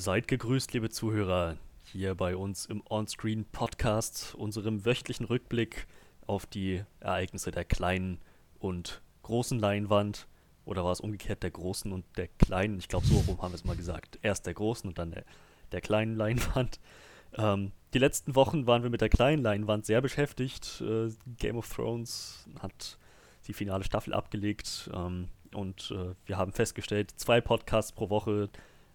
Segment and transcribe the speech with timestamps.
[0.00, 5.86] Seid gegrüßt, liebe Zuhörer, hier bei uns im Onscreen Podcast, unserem wöchentlichen Rückblick
[6.26, 8.18] auf die Ereignisse der kleinen
[8.58, 10.26] und großen Leinwand.
[10.64, 12.78] Oder war es umgekehrt der großen und der kleinen?
[12.78, 14.18] Ich glaube, so rum haben wir es mal gesagt.
[14.22, 15.24] Erst der großen und dann der,
[15.70, 16.80] der kleinen Leinwand.
[17.36, 20.80] Ähm, die letzten Wochen waren wir mit der kleinen Leinwand sehr beschäftigt.
[20.80, 22.96] Äh, Game of Thrones hat
[23.48, 28.48] die finale Staffel abgelegt ähm, und äh, wir haben festgestellt, zwei Podcasts pro Woche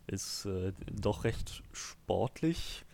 [0.07, 2.85] ist äh, doch recht sportlich.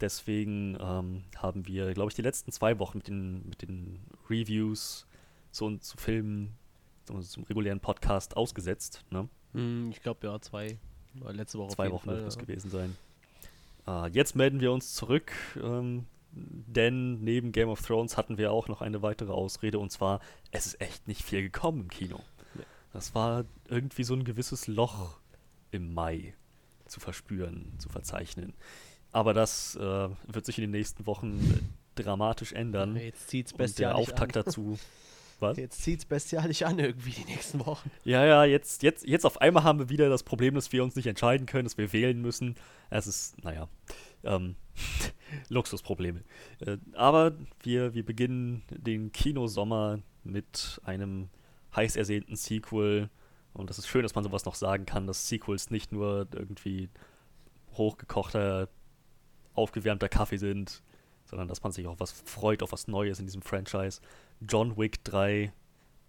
[0.00, 5.06] Deswegen ähm, haben wir, glaube ich, die letzten zwei Wochen mit den, mit den Reviews
[5.52, 6.52] zu, zu Filmen,
[7.04, 9.04] zum, zum regulären Podcast ausgesetzt.
[9.10, 9.28] Ne?
[9.52, 10.78] Hm, ich glaube, ja, zwei.
[11.30, 11.74] Letzte Woche.
[11.74, 12.42] Zwei Wochen wird das ja.
[12.42, 12.96] gewesen sein.
[13.86, 18.68] Äh, jetzt melden wir uns zurück, ähm, denn neben Game of Thrones hatten wir auch
[18.68, 22.20] noch eine weitere Ausrede und zwar, es ist echt nicht viel gekommen im Kino.
[22.92, 25.18] Das war irgendwie so ein gewisses Loch
[25.70, 26.34] im Mai
[26.86, 28.54] zu verspüren, zu verzeichnen.
[29.12, 32.96] Aber das äh, wird sich in den nächsten Wochen dramatisch ändern.
[32.96, 34.44] Jetzt zieht es bestialisch Und der Auftakt an.
[34.44, 34.78] dazu.
[35.38, 35.58] Was?
[35.58, 37.90] Jetzt zieht es bestialisch an irgendwie die nächsten Wochen.
[38.04, 40.96] Ja, ja, jetzt, jetzt, jetzt auf einmal haben wir wieder das Problem, dass wir uns
[40.96, 42.54] nicht entscheiden können, dass wir wählen müssen.
[42.88, 43.68] Es ist, naja,
[44.24, 44.56] ähm,
[45.50, 46.22] Luxusprobleme.
[46.60, 51.28] Äh, aber wir, wir beginnen den Kinosommer mit einem
[51.74, 53.10] heiß ersehnten Sequel
[53.56, 56.88] und das ist schön, dass man sowas noch sagen kann, dass Sequels nicht nur irgendwie
[57.72, 58.68] hochgekochter,
[59.54, 60.82] aufgewärmter Kaffee sind,
[61.24, 64.00] sondern dass man sich auch was freut auf was Neues in diesem Franchise.
[64.40, 65.52] John Wick 3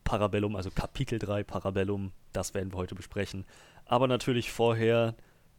[0.04, 3.46] Parabellum, also Kapitel 3 Parabellum, das werden wir heute besprechen.
[3.86, 5.16] Aber natürlich vorher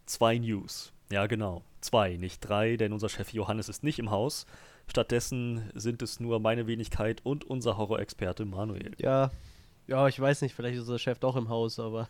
[0.06, 0.92] zwei News.
[1.10, 1.62] Ja, genau.
[1.80, 4.46] Zwei, nicht drei, denn unser Chef Johannes ist nicht im Haus.
[4.88, 8.92] Stattdessen sind es nur meine Wenigkeit und unser Horrorexperte Manuel.
[8.98, 9.30] Ja,
[9.88, 12.08] ja, ich weiß nicht, vielleicht ist unser Chef doch im Haus, aber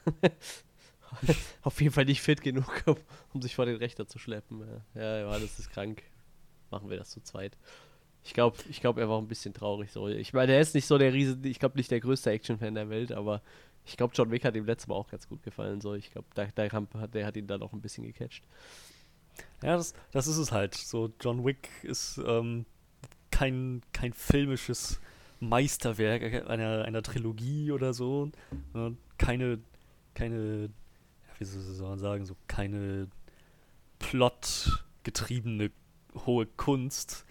[1.62, 2.84] auf jeden Fall nicht fit genug,
[3.32, 4.62] um, sich vor den Rechter zu schleppen.
[4.94, 6.02] Ja, Johannes ist krank.
[6.70, 7.56] Machen wir das zu zweit.
[8.24, 9.92] Ich glaube, ich glaub, er war ein bisschen traurig.
[9.92, 10.08] So.
[10.08, 12.90] Ich meine, er ist nicht so der Riesen, ich glaube nicht der größte Actionfan der
[12.90, 13.42] Welt, aber
[13.86, 15.80] ich glaube, John Wick hat ihm letztes Mal auch ganz gut gefallen.
[15.80, 15.94] So.
[15.94, 16.68] Ich glaube, der, der,
[17.06, 18.44] der hat ihn dann auch ein bisschen gecatcht.
[19.62, 20.74] Ja, das, das ist es halt.
[20.74, 22.66] So, John Wick ist ähm,
[23.30, 25.00] kein, kein filmisches
[25.40, 28.30] Meisterwerk einer, einer Trilogie oder so.
[29.18, 29.58] Keine,
[30.14, 30.70] keine,
[31.38, 33.08] wie soll man sagen, so keine
[33.98, 35.70] plotgetriebene
[36.26, 37.24] hohe Kunst.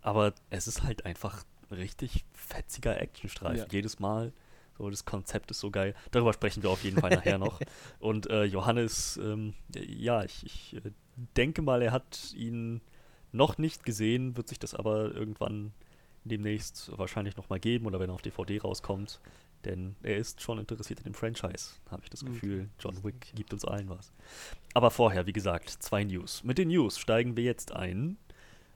[0.00, 3.58] Aber es ist halt einfach richtig fetziger Actionstreifen.
[3.58, 3.66] Ja.
[3.70, 4.32] Jedes Mal.
[4.78, 5.94] So, das Konzept ist so geil.
[6.12, 7.60] Darüber sprechen wir auf jeden Fall nachher noch.
[7.98, 10.92] Und äh, Johannes, ähm, ja, ich, ich äh,
[11.36, 12.80] denke mal, er hat ihn
[13.32, 15.72] noch nicht gesehen, wird sich das aber irgendwann
[16.28, 19.20] demnächst wahrscheinlich nochmal geben oder wenn er auf DVD rauskommt.
[19.64, 22.24] Denn er ist schon interessiert in dem Franchise, habe ich das.
[22.24, 22.68] Gefühl.
[22.78, 24.12] John Wick gibt uns allen was.
[24.74, 26.44] Aber vorher, wie gesagt, zwei News.
[26.44, 28.18] Mit den News steigen wir jetzt ein.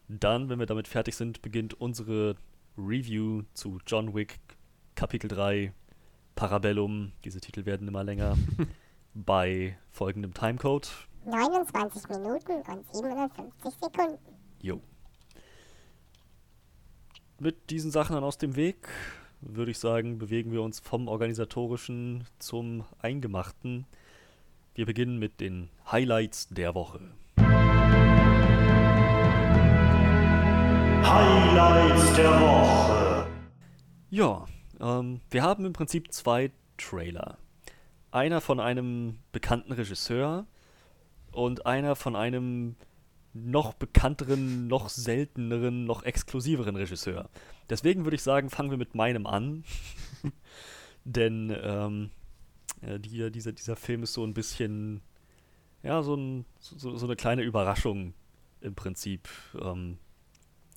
[0.08, 2.34] Dann, wenn wir damit fertig sind, beginnt unsere
[2.76, 4.40] Review zu John Wick
[4.96, 5.72] Kapitel 3
[6.34, 7.12] Parabellum.
[7.24, 8.36] Diese Titel werden immer länger.
[9.14, 10.90] bei folgendem Timecode.
[11.24, 14.18] 29 Minuten und 57 Sekunden.
[14.60, 14.80] Jo
[17.42, 18.88] mit diesen Sachen dann aus dem Weg,
[19.40, 23.86] würde ich sagen, bewegen wir uns vom organisatorischen zum eingemachten.
[24.74, 27.00] Wir beginnen mit den Highlights der Woche.
[31.04, 33.26] Highlights der Woche.
[34.10, 34.46] Ja,
[34.80, 37.38] ähm, wir haben im Prinzip zwei Trailer.
[38.12, 40.46] Einer von einem bekannten Regisseur
[41.32, 42.76] und einer von einem
[43.34, 47.30] noch bekannteren, noch selteneren, noch exklusiveren Regisseur.
[47.70, 49.64] Deswegen würde ich sagen, fangen wir mit meinem an.
[51.04, 52.10] Denn ähm,
[52.82, 55.00] ja, die, dieser, dieser Film ist so ein bisschen,
[55.82, 58.14] ja, so, ein, so, so eine kleine Überraschung
[58.60, 59.28] im Prinzip.
[59.60, 59.98] Ähm,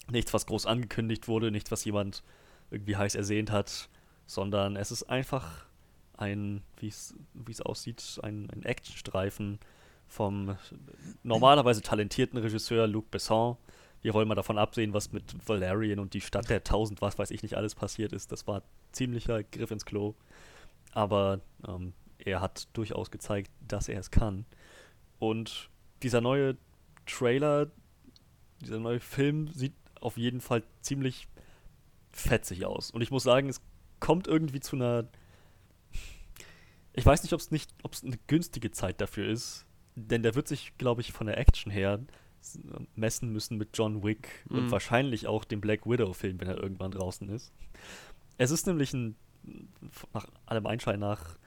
[0.10, 2.24] nichts, was groß angekündigt wurde, nichts, was jemand
[2.72, 3.90] irgendwie heiß ersehnt hat,
[4.28, 5.66] sondern es ist einfach
[6.18, 9.60] ein, wie es aussieht, ein, ein Actionstreifen
[10.08, 10.58] vom
[11.24, 13.58] normalerweise talentierten Regisseur Luc Besson.
[14.02, 17.32] Wir wollen mal davon absehen, was mit Valerian und die Stadt der Tausend, was weiß
[17.32, 18.32] ich nicht alles passiert ist.
[18.32, 18.62] Das war
[18.92, 20.14] ziemlicher Griff ins Klo.
[20.92, 24.46] Aber ähm, er hat durchaus gezeigt, dass er es kann.
[25.20, 25.70] Und
[26.04, 26.58] dieser neue
[27.06, 27.72] Trailer,
[28.62, 31.28] dieser neue Film sieht auf jeden Fall ziemlich
[32.12, 32.92] fetzig aus.
[32.92, 33.62] Und ich muss sagen, es
[34.00, 35.08] kommt irgendwie zu einer.
[36.94, 39.65] Ich weiß nicht, ob es nicht, ob es eine günstige Zeit dafür ist,
[39.96, 42.00] denn der wird sich, glaube ich, von der Action her
[42.96, 44.58] messen müssen mit John Wick mhm.
[44.58, 47.52] und wahrscheinlich auch dem Black Widow-Film, wenn er irgendwann draußen ist.
[48.38, 49.16] Es ist nämlich ein,
[50.14, 51.40] nach allem Einschein nach,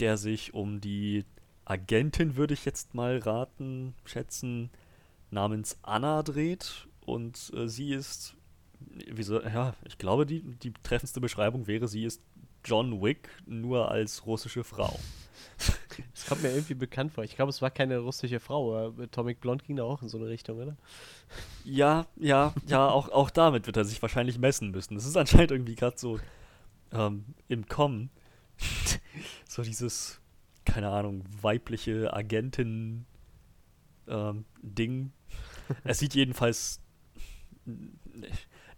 [0.00, 1.24] der sich um die
[1.64, 4.70] Agentin, würde ich jetzt mal raten, schätzen,
[5.30, 6.88] namens Anna dreht.
[7.04, 8.36] Und äh, sie ist,
[9.10, 12.22] wieso, ja, ich glaube, die, die treffendste Beschreibung wäre, sie ist
[12.64, 14.98] John Wick nur als russische Frau.
[16.14, 17.24] Das kommt mir irgendwie bekannt vor.
[17.24, 18.76] Ich glaube, es war keine russische Frau.
[18.76, 20.76] aber Atomic Blonde ging da auch in so eine Richtung, oder?
[21.64, 24.94] Ja, ja, ja, auch, auch damit wird er sich wahrscheinlich messen müssen.
[24.94, 26.20] Das ist anscheinend irgendwie gerade so
[26.92, 28.10] ähm, im Kommen.
[29.48, 30.20] so dieses,
[30.64, 33.06] keine Ahnung, weibliche Agentin
[34.06, 35.12] ähm, Ding.
[35.84, 36.80] Es sieht jedenfalls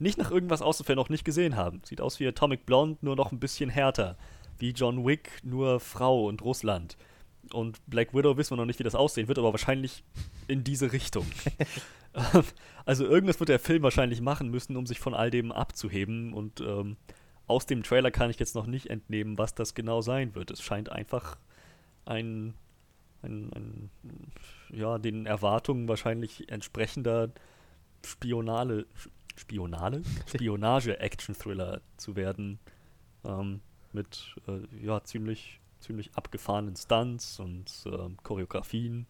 [0.00, 1.82] nicht nach irgendwas aus, noch nicht gesehen haben.
[1.84, 4.16] Sieht aus wie Atomic Blonde, nur noch ein bisschen härter.
[4.58, 6.96] Wie John Wick, nur Frau und Russland.
[7.52, 10.04] Und Black Widow wissen wir noch nicht, wie das aussehen wird, aber wahrscheinlich
[10.48, 11.26] in diese Richtung.
[12.84, 16.32] also irgendwas wird der Film wahrscheinlich machen müssen, um sich von all dem abzuheben.
[16.32, 16.96] Und ähm,
[17.46, 20.50] aus dem Trailer kann ich jetzt noch nicht entnehmen, was das genau sein wird.
[20.50, 21.36] Es scheint einfach
[22.04, 22.54] ein,
[23.22, 23.90] ein, ein
[24.72, 27.30] ja, den Erwartungen wahrscheinlich entsprechender
[28.04, 28.86] Spionale,
[29.40, 30.02] Spionale?
[30.26, 32.58] Spionage-Action-Thriller zu werden.
[33.24, 33.60] Ähm,
[33.92, 39.06] mit äh, ja, ziemlich, ziemlich abgefahrenen Stunts und ähm, Choreografien.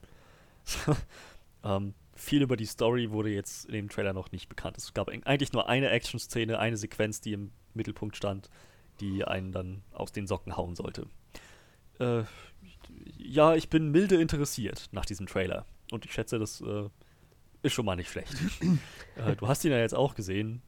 [1.65, 4.79] ähm, viel über die Story wurde jetzt in dem Trailer noch nicht bekannt.
[4.79, 8.51] Es gab eigentlich nur eine Action-Szene, eine Sequenz, die im Mittelpunkt stand,
[9.01, 11.07] die einen dann aus den Socken hauen sollte.
[11.99, 12.25] Äh,
[13.19, 15.67] ja, ich bin milde interessiert nach diesem Trailer.
[15.91, 16.89] Und ich schätze, das äh,
[17.63, 18.33] ist schon mal nicht schlecht.
[19.17, 20.63] äh, du hast ihn ja jetzt auch gesehen.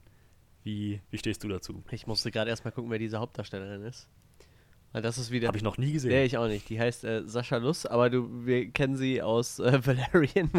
[0.63, 1.83] Wie, wie stehst du dazu?
[1.91, 4.07] Ich musste gerade erstmal gucken, wer diese Hauptdarstellerin ist.
[4.93, 5.47] Weil das ist wieder.
[5.47, 6.11] Habe ich noch nie gesehen.
[6.11, 6.69] Nee, ich auch nicht.
[6.69, 10.51] Die heißt äh, Sascha Luss, aber du, wir kennen sie aus äh, Valerian.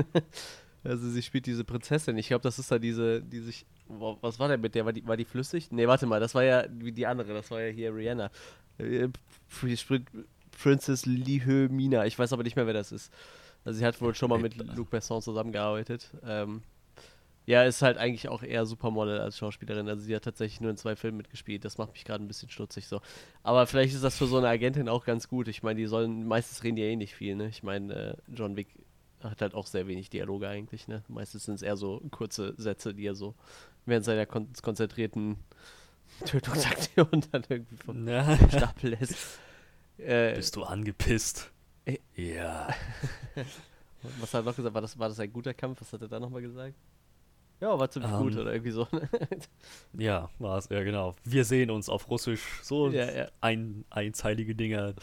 [0.82, 2.19] also sie spielt diese Prinzessin.
[2.19, 3.64] Ich glaube, das ist da diese, die sich.
[3.86, 4.84] Was war der mit der?
[4.84, 5.70] War die, war die flüssig?
[5.70, 8.31] Nee, warte mal, das war ja wie die andere, das war ja hier Rihanna.
[8.78, 9.08] Äh,
[10.50, 12.04] Princess Lihö Mina.
[12.06, 13.12] Ich weiß aber nicht mehr, wer das ist.
[13.64, 16.11] Also sie hat wohl schon mal mit Luc Besson zusammengearbeitet.
[16.25, 16.62] Ähm,
[17.46, 19.88] ja, ist halt eigentlich auch eher Supermodel als Schauspielerin.
[19.88, 21.64] Also sie hat tatsächlich nur in zwei Filmen mitgespielt.
[21.64, 23.00] Das macht mich gerade ein bisschen stutzig so.
[23.43, 25.49] Aber vielleicht ist das für so eine Agentin auch ganz gut.
[25.49, 27.49] Ich meine, die sollen, meistens reden die ja eh nicht viel, ne?
[27.49, 28.69] Ich meine, äh, John Wick
[29.22, 31.02] hat halt auch sehr wenig Dialoge eigentlich, ne?
[31.08, 33.34] Meistens sind es eher so kurze Sätze, die er so
[33.84, 35.37] während seiner kon konzentrierten
[36.25, 38.37] Tötungsaktion dann irgendwie vom ja.
[38.49, 39.38] Stapel lässt.
[39.99, 41.50] Äh, Bist du angepisst?
[42.16, 42.69] Ja.
[44.20, 44.75] Was hat er noch gesagt?
[44.75, 45.81] War das, war das ein guter Kampf?
[45.81, 46.75] Was hat er da nochmal gesagt?
[47.60, 48.40] Ja, war ziemlich um, gut ähm.
[48.40, 48.86] oder irgendwie so.
[49.98, 51.14] ja, war es, ja genau.
[51.25, 53.28] Wir sehen uns auf Russisch, so ja, ja.
[53.40, 54.94] Ein, einzeilige Dinger.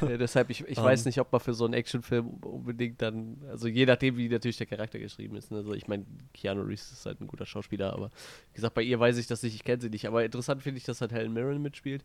[0.00, 1.08] Ja, deshalb, ich, ich um, weiß ähm.
[1.08, 4.66] nicht, ob man für so einen Actionfilm unbedingt dann, also je nachdem, wie natürlich der
[4.66, 5.50] Charakter geschrieben ist.
[5.50, 5.58] Ne?
[5.58, 8.10] Also ich meine, Keanu Reeves ist halt ein guter Schauspieler, aber
[8.50, 10.06] wie gesagt, bei ihr weiß ich das nicht, ich kenne sie nicht.
[10.06, 12.04] Aber interessant finde ich, dass halt Helen Mirren mitspielt.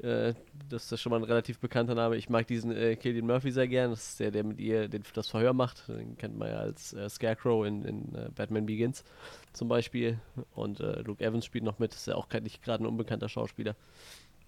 [0.00, 0.34] Äh,
[0.68, 2.16] das ist schon mal ein relativ bekannter Name.
[2.16, 3.90] Ich mag diesen äh, Killian Murphy sehr gern.
[3.90, 5.88] Das ist der, der mit ihr den, das Verhör macht.
[5.88, 9.04] Den kennt man ja als äh, Scarecrow in, in äh, Batman Begins
[9.52, 10.18] zum Beispiel.
[10.54, 11.92] Und äh, Luke Evans spielt noch mit.
[11.92, 13.76] Das ist ja auch nicht gerade ein unbekannter Schauspieler.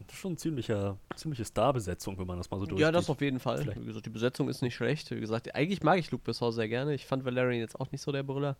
[0.07, 2.83] Das ist schon eine ziemliche, ziemliche Starbesetzung, wenn man das mal so durchgeht.
[2.83, 3.59] Ja, das auf jeden Fall.
[3.59, 3.81] Vielleicht.
[3.81, 5.11] Wie gesagt, die Besetzung ist nicht schlecht.
[5.11, 6.95] Wie gesagt, eigentlich mag ich Luke Besson sehr gerne.
[6.95, 8.57] Ich fand Valerian jetzt auch nicht so der Brüller.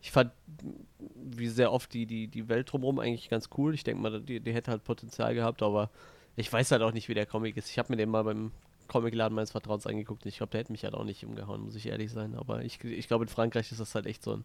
[0.00, 0.32] Ich fand,
[1.14, 3.74] wie sehr oft die, die, die Welt drumherum eigentlich ganz cool.
[3.74, 5.90] Ich denke mal, die, die hätte halt Potenzial gehabt, aber
[6.38, 7.68] ich weiß halt auch nicht, wie der Comic ist.
[7.70, 8.52] Ich habe mir den mal beim
[8.86, 10.24] Comicladen meines Vertrauens angeguckt.
[10.24, 12.34] Ich glaube, der hätte mich halt auch nicht umgehauen, muss ich ehrlich sein.
[12.36, 14.44] Aber ich, ich glaube, in Frankreich ist das halt echt so ein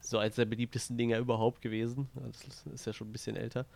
[0.00, 2.08] so eines der beliebtesten Dinger überhaupt gewesen.
[2.14, 3.66] Das ist ja schon ein bisschen älter.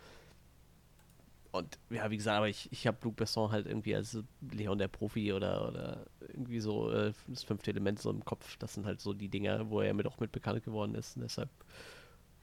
[1.51, 4.17] Und ja, wie gesagt, aber ich, ich habe Luc Besson halt irgendwie als
[4.51, 8.57] Leon der Profi oder, oder irgendwie so äh, das fünfte Element so im Kopf.
[8.57, 11.15] Das sind halt so die Dinger, wo er mit auch mit bekannt geworden ist.
[11.15, 11.49] Und deshalb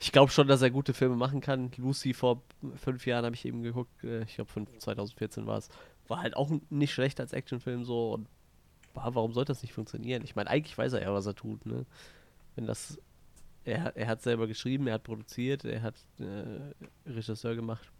[0.02, 1.71] ich glaube schon, dass er gute Filme machen kann.
[1.76, 2.42] Lucy vor
[2.75, 5.68] fünf Jahren habe ich eben geguckt, äh, ich glaube 2014 war es.
[6.09, 8.12] War halt auch nicht schlecht als Actionfilm so.
[8.12, 8.26] Und
[8.94, 10.25] warum sollte das nicht funktionieren?
[10.25, 11.87] Ich meine, eigentlich weiß er ja, was er tut, ne?
[12.56, 12.99] Wenn das.
[13.64, 17.92] Er, er hat selber geschrieben, er hat produziert, er hat äh, Regisseur gemacht.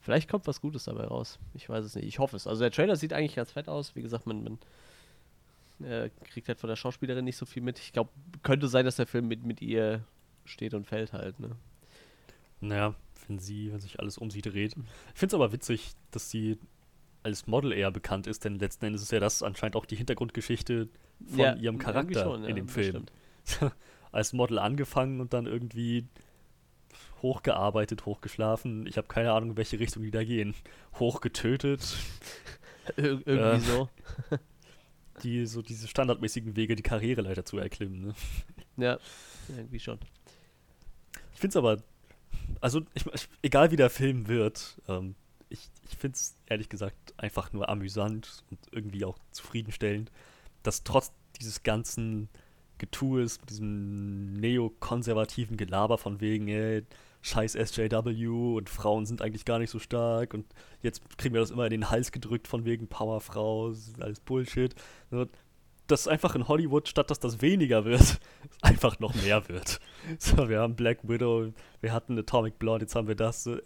[0.00, 1.38] Vielleicht kommt was Gutes dabei raus.
[1.52, 2.06] Ich weiß es nicht.
[2.06, 2.46] Ich hoffe es.
[2.46, 3.94] Also der Trailer sieht eigentlich ganz fett aus.
[3.94, 7.78] Wie gesagt, man, man äh, kriegt halt von der Schauspielerin nicht so viel mit.
[7.78, 8.08] Ich glaube,
[8.42, 10.02] könnte sein, dass der Film mit, mit ihr
[10.44, 11.56] steht und fällt halt, ne?
[12.60, 12.94] Naja,
[13.28, 14.74] wenn sie, wenn sich alles um sie dreht.
[14.76, 16.58] Ich finde es aber witzig, dass sie
[17.22, 20.88] als Model eher bekannt ist, denn letzten Endes ist ja das anscheinend auch die Hintergrundgeschichte
[21.26, 23.06] von ja, ihrem Charakter schon, ja, in dem Film.
[24.12, 26.06] als Model angefangen und dann irgendwie
[27.22, 28.86] hochgearbeitet, hochgeschlafen.
[28.86, 30.54] Ich habe keine Ahnung, in welche Richtung die da gehen.
[30.98, 31.96] Hochgetötet.
[32.96, 33.88] Ir irgendwie äh, so.
[35.22, 38.06] Die, so diese standardmäßigen Wege, die Karriereleiter zu erklimmen.
[38.06, 38.14] Ne?
[38.76, 38.98] Ja,
[39.48, 39.98] irgendwie schon.
[41.42, 41.82] Ich finde es aber,
[42.60, 43.04] also ich,
[43.42, 45.16] egal wie der Film wird, ähm,
[45.48, 50.12] ich, ich finde es ehrlich gesagt einfach nur amüsant und irgendwie auch zufriedenstellend,
[50.62, 52.28] dass trotz dieses ganzen
[52.78, 56.84] Getues, diesem neokonservativen Gelaber von wegen, ey,
[57.22, 60.46] scheiß SJW und Frauen sind eigentlich gar nicht so stark und
[60.80, 64.76] jetzt kriegen wir das immer in den Hals gedrückt von wegen Powerfrau, alles Bullshit.
[65.92, 68.18] Dass einfach in Hollywood, statt dass das weniger wird,
[68.62, 69.78] einfach noch mehr wird.
[70.18, 73.44] So, wir haben Black Widow, wir hatten Atomic Blonde, jetzt haben wir das.
[73.44, 73.56] So,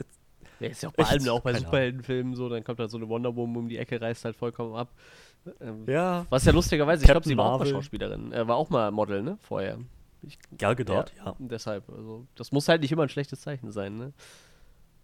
[0.60, 3.08] ja, ist ja auch bei allem auch bei Superheldenfilmen so, dann kommt halt so eine
[3.08, 4.92] Wonder Woman um die Ecke, reißt halt vollkommen ab.
[5.60, 6.26] Ähm, ja.
[6.28, 8.32] Was ja lustigerweise, ich glaube, sie war auch mal Schauspielerin.
[8.32, 9.38] Äh, war auch mal Model, ne?
[9.40, 9.78] Vorher.
[10.22, 11.36] Ich, Gal Gadot, ja, ja.
[11.38, 14.12] Deshalb, also, das muss halt nicht immer ein schlechtes Zeichen sein, ne?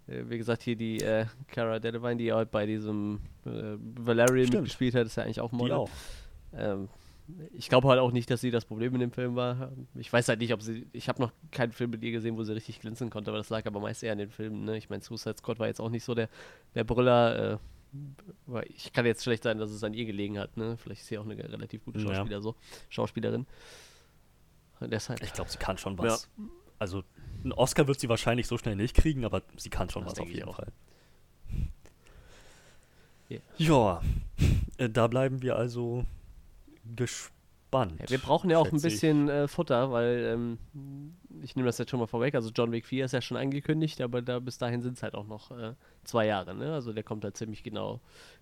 [0.08, 4.62] Äh, wie gesagt, hier die äh, Cara Delevingne, die halt bei diesem äh, Valerian Stimmt.
[4.62, 5.68] mitgespielt hat, ist ja eigentlich auch Model.
[5.68, 5.90] Die auch.
[6.54, 6.88] Ähm,
[7.52, 9.72] ich glaube halt auch nicht, dass sie das Problem in dem Film war.
[9.94, 10.86] Ich weiß halt nicht, ob sie.
[10.92, 13.50] Ich habe noch keinen Film mit ihr gesehen, wo sie richtig glänzen konnte, aber das
[13.50, 14.64] lag aber meist eher an den Filmen.
[14.64, 14.76] Ne?
[14.76, 16.28] Ich meine, Suicide Squad war jetzt auch nicht so der,
[16.74, 17.52] der Brüller.
[17.52, 17.58] Äh,
[18.74, 20.56] ich kann jetzt schlecht sein, dass es an ihr gelegen hat.
[20.56, 20.76] Ne?
[20.76, 22.40] Vielleicht ist sie auch eine relativ gute Schauspieler, ja.
[22.40, 22.56] so,
[22.88, 23.46] Schauspielerin.
[24.80, 25.22] deshalb.
[25.22, 26.28] Ich glaube, sie kann schon was.
[26.36, 26.44] Ja.
[26.78, 27.04] Also,
[27.42, 30.20] einen Oscar wird sie wahrscheinlich so schnell nicht kriegen, aber sie kann schon das was
[30.20, 30.72] auf jeden Fall.
[33.30, 33.40] Yeah.
[33.56, 34.02] Ja,
[34.78, 36.04] äh, da bleiben wir also
[36.96, 38.00] gespannt.
[38.00, 40.58] Ja, wir brauchen ja auch ein bisschen äh, Futter, weil ähm,
[41.42, 42.34] ich nehme das jetzt schon mal vorweg.
[42.34, 45.14] Also John Wick 4 ist ja schon angekündigt, aber da, bis dahin sind es halt
[45.14, 45.74] auch noch äh,
[46.04, 46.54] zwei Jahre.
[46.54, 46.72] Ne?
[46.72, 48.00] Also der kommt halt ziemlich genau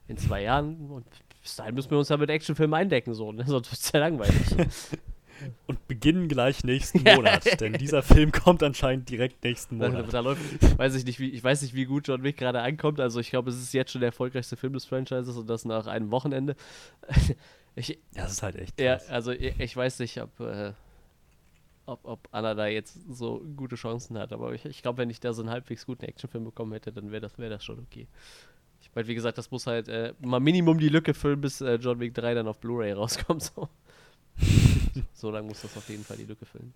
[0.09, 1.07] in zwei Jahren und
[1.43, 3.45] bis dahin müssen wir uns ja mit Actionfilmen eindecken, so, ne?
[3.47, 4.35] sonst wird es ja langweilig.
[5.67, 10.07] und beginnen gleich nächsten Monat, denn dieser Film kommt anscheinend direkt nächsten Monat.
[10.09, 12.61] Da, da läuft, weiß ich, nicht, wie, ich weiß nicht, wie gut John Wick gerade
[12.61, 13.01] ankommt.
[13.01, 15.87] Also ich glaube, es ist jetzt schon der erfolgreichste Film des Franchises und das nach
[15.87, 16.57] einem Wochenende.
[17.81, 18.77] Ich, ja, das ist halt echt.
[18.77, 19.09] Krass.
[19.09, 20.73] Ja, also ich, ich weiß nicht, ob, äh,
[21.87, 25.19] ob, ob Anna da jetzt so gute Chancen hat, aber ich, ich glaube, wenn ich
[25.19, 28.07] da so einen halbwegs guten Actionfilm bekommen hätte, dann wäre das, wär das schon okay.
[28.83, 31.77] Ich meine, wie gesagt, das muss halt äh, mal Minimum die Lücke füllen, bis äh,
[31.77, 33.43] John Wick 3 dann auf Blu-ray rauskommt.
[33.43, 33.69] So.
[35.15, 36.75] so lange muss das auf jeden Fall die Lücke füllen.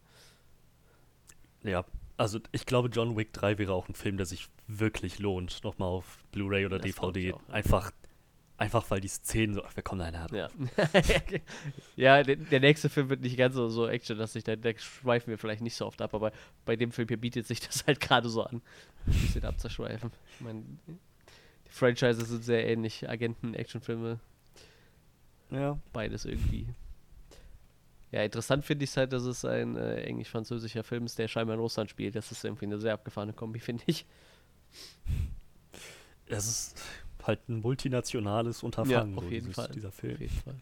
[1.62, 1.84] Ja,
[2.16, 5.88] also ich glaube, John Wick 3 wäre auch ein Film, der sich wirklich lohnt, nochmal
[5.88, 7.34] auf Blu-ray oder das DVD.
[7.50, 7.90] Einfach
[8.56, 10.48] Einfach weil die Szenen so, ach, wir kommen da einer Ja,
[11.96, 15.38] ja der, der, nächste Film wird nicht ganz so, so actionlastig, da, da schweifen wir
[15.38, 16.30] vielleicht nicht so oft ab, aber
[16.64, 18.62] bei dem Film hier bietet sich das halt gerade so an,
[19.06, 20.12] ein bisschen abzuschweifen.
[20.34, 24.20] Ich meine, die Franchises sind sehr ähnlich, Agenten, Actionfilme.
[25.50, 25.78] Ja.
[25.92, 26.68] Beides irgendwie.
[28.12, 31.54] Ja, interessant finde ich es halt, dass es ein äh, englisch-französischer Film ist, der scheinbar
[31.54, 32.14] in Russland spielt.
[32.14, 34.06] Das ist irgendwie eine sehr abgefahrene Kombi, finde ich.
[36.26, 36.80] Es ist
[37.26, 39.12] halt ein multinationales Unterfangen.
[39.12, 39.72] Ja, auf jeden dieses, Fall.
[39.74, 40.14] Dieser Film.
[40.14, 40.56] Auf jeden Fall.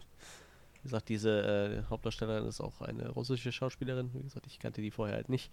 [0.75, 4.11] Wie gesagt, diese äh, Hauptdarstellerin ist auch eine russische Schauspielerin.
[4.15, 5.51] Wie gesagt, ich kannte die vorher halt nicht.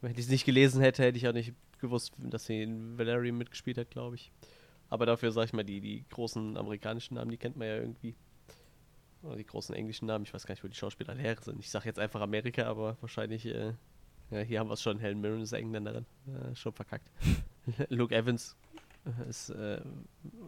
[0.00, 3.38] Wenn ich es nicht gelesen hätte, hätte ich auch nicht gewusst, dass sie in Valerian
[3.38, 4.30] mitgespielt hat, glaube ich.
[4.90, 8.14] Aber dafür, sag ich mal, die, die großen amerikanischen Namen, die kennt man ja irgendwie.
[9.22, 11.60] Oder die großen englischen Namen, ich weiß gar nicht, wo die Schauspieler her sind.
[11.60, 13.72] Ich sage jetzt einfach Amerika, aber wahrscheinlich, äh,
[14.30, 14.98] ja, hier haben wir es schon.
[14.98, 16.04] Helen Mirren ist Engländerin.
[16.26, 17.08] Äh, schon verkackt.
[17.88, 18.56] Luke Evans
[19.28, 19.80] ist äh,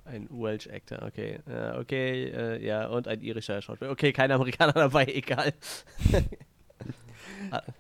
[0.05, 1.41] ein Welsh-Actor, okay.
[1.47, 3.91] Äh, okay, äh, ja, und ein irischer Schauspieler.
[3.91, 5.53] Okay, kein Amerikaner dabei, egal.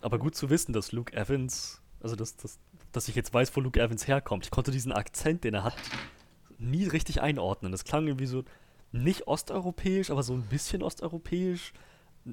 [0.00, 2.58] Aber gut zu wissen, dass Luke Evans, also dass, dass,
[2.92, 4.44] dass ich jetzt weiß, wo Luke Evans herkommt.
[4.44, 5.76] Ich konnte diesen Akzent, den er hat,
[6.58, 7.72] nie richtig einordnen.
[7.72, 8.44] Das klang irgendwie so
[8.92, 11.72] nicht osteuropäisch, aber so ein bisschen osteuropäisch.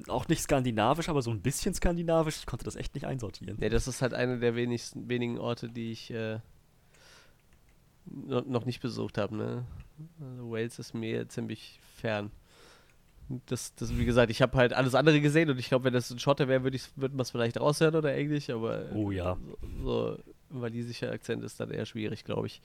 [0.08, 2.38] Auch nicht skandinavisch, aber so ein bisschen skandinavisch.
[2.38, 3.58] Ich konnte das echt nicht einsortieren.
[3.60, 6.38] Nee, das ist halt einer der wenigsten, wenigen Orte, die ich äh,
[8.04, 9.36] noch nicht besucht habe.
[9.36, 9.64] Ne?
[10.20, 12.30] Also Wales ist mir ziemlich fern.
[13.46, 16.10] Das, das, wie gesagt, ich habe halt alles andere gesehen und ich glaube, wenn das
[16.10, 19.38] ein Schotter wäre, würde würd man es vielleicht raushören oder Englisch, aber oh ja.
[19.82, 20.18] So, so
[20.50, 22.60] walisischer Akzent ist dann eher schwierig, glaube ich.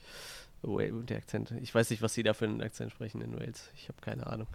[0.62, 1.52] Der Akzent.
[1.62, 3.70] Ich weiß nicht, was sie da für einen Akzent sprechen in Wales.
[3.76, 4.48] Ich habe keine Ahnung.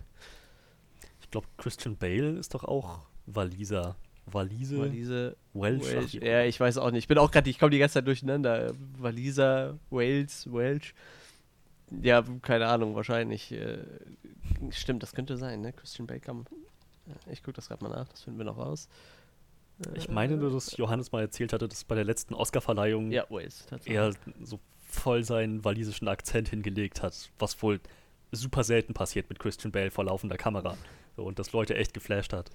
[1.21, 3.95] Ich glaube, Christian Bale ist doch auch Waliser.
[4.25, 5.93] Walise, Walise Welsh.
[5.93, 6.13] Welsh.
[6.15, 7.03] Ja, ich weiß auch nicht.
[7.03, 8.73] Ich bin auch gerade, ich komme die ganze Zeit durcheinander.
[8.97, 10.93] Waliser, Wales, Welsh.
[12.01, 13.51] Ja, keine Ahnung, wahrscheinlich.
[13.51, 13.79] Äh,
[14.71, 15.73] stimmt, das könnte sein, ne?
[15.73, 16.45] Christian Bacon.
[17.29, 18.87] Ich gucke das gerade mal nach, das finden wir noch raus.
[19.95, 23.65] Ich meine nur, dass Johannes mal erzählt hatte, dass bei der letzten Oscar-Verleihung ja, Wales,
[23.85, 27.79] er so voll seinen walisischen Akzent hingelegt hat, was wohl
[28.31, 30.77] super selten passiert mit Christian Bale vor laufender Kamera.
[31.15, 32.51] So, und das Leute echt geflasht hat.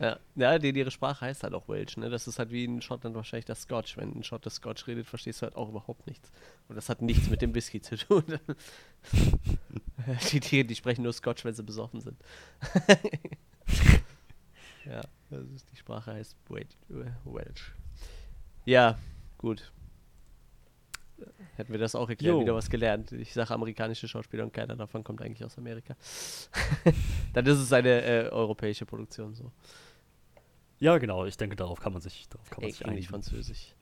[0.00, 2.08] Ja, ja die, ihre Sprache heißt halt auch Welsh, ne?
[2.08, 3.96] Das ist halt wie in Schottland wahrscheinlich das Scotch.
[3.96, 6.30] Wenn ein Schotte Scotch redet, verstehst du halt auch überhaupt nichts.
[6.68, 8.24] Und das hat nichts mit dem Whisky zu tun.
[10.32, 12.16] die Tiere, die sprechen nur Scotch, wenn sie besoffen sind.
[14.84, 17.74] ja, das ist, die Sprache heißt Welsh.
[18.64, 18.98] Ja,
[19.36, 19.72] gut.
[21.56, 22.40] Hätten wir das auch erklärt, Jo.
[22.40, 23.10] wieder was gelernt.
[23.12, 25.96] Ich sage amerikanische Schauspieler und keiner davon kommt eigentlich aus Amerika.
[27.32, 29.50] Dann ist es eine äh, europäische Produktion so.
[30.80, 31.24] Ja, genau.
[31.24, 33.08] Ich denke, darauf kann man sich, darauf kann man sich Englisch, einigen.
[33.08, 33.74] Französisch.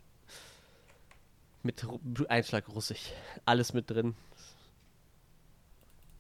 [1.63, 3.13] Mit Ru Einschlag Russisch.
[3.45, 4.15] Alles mit drin.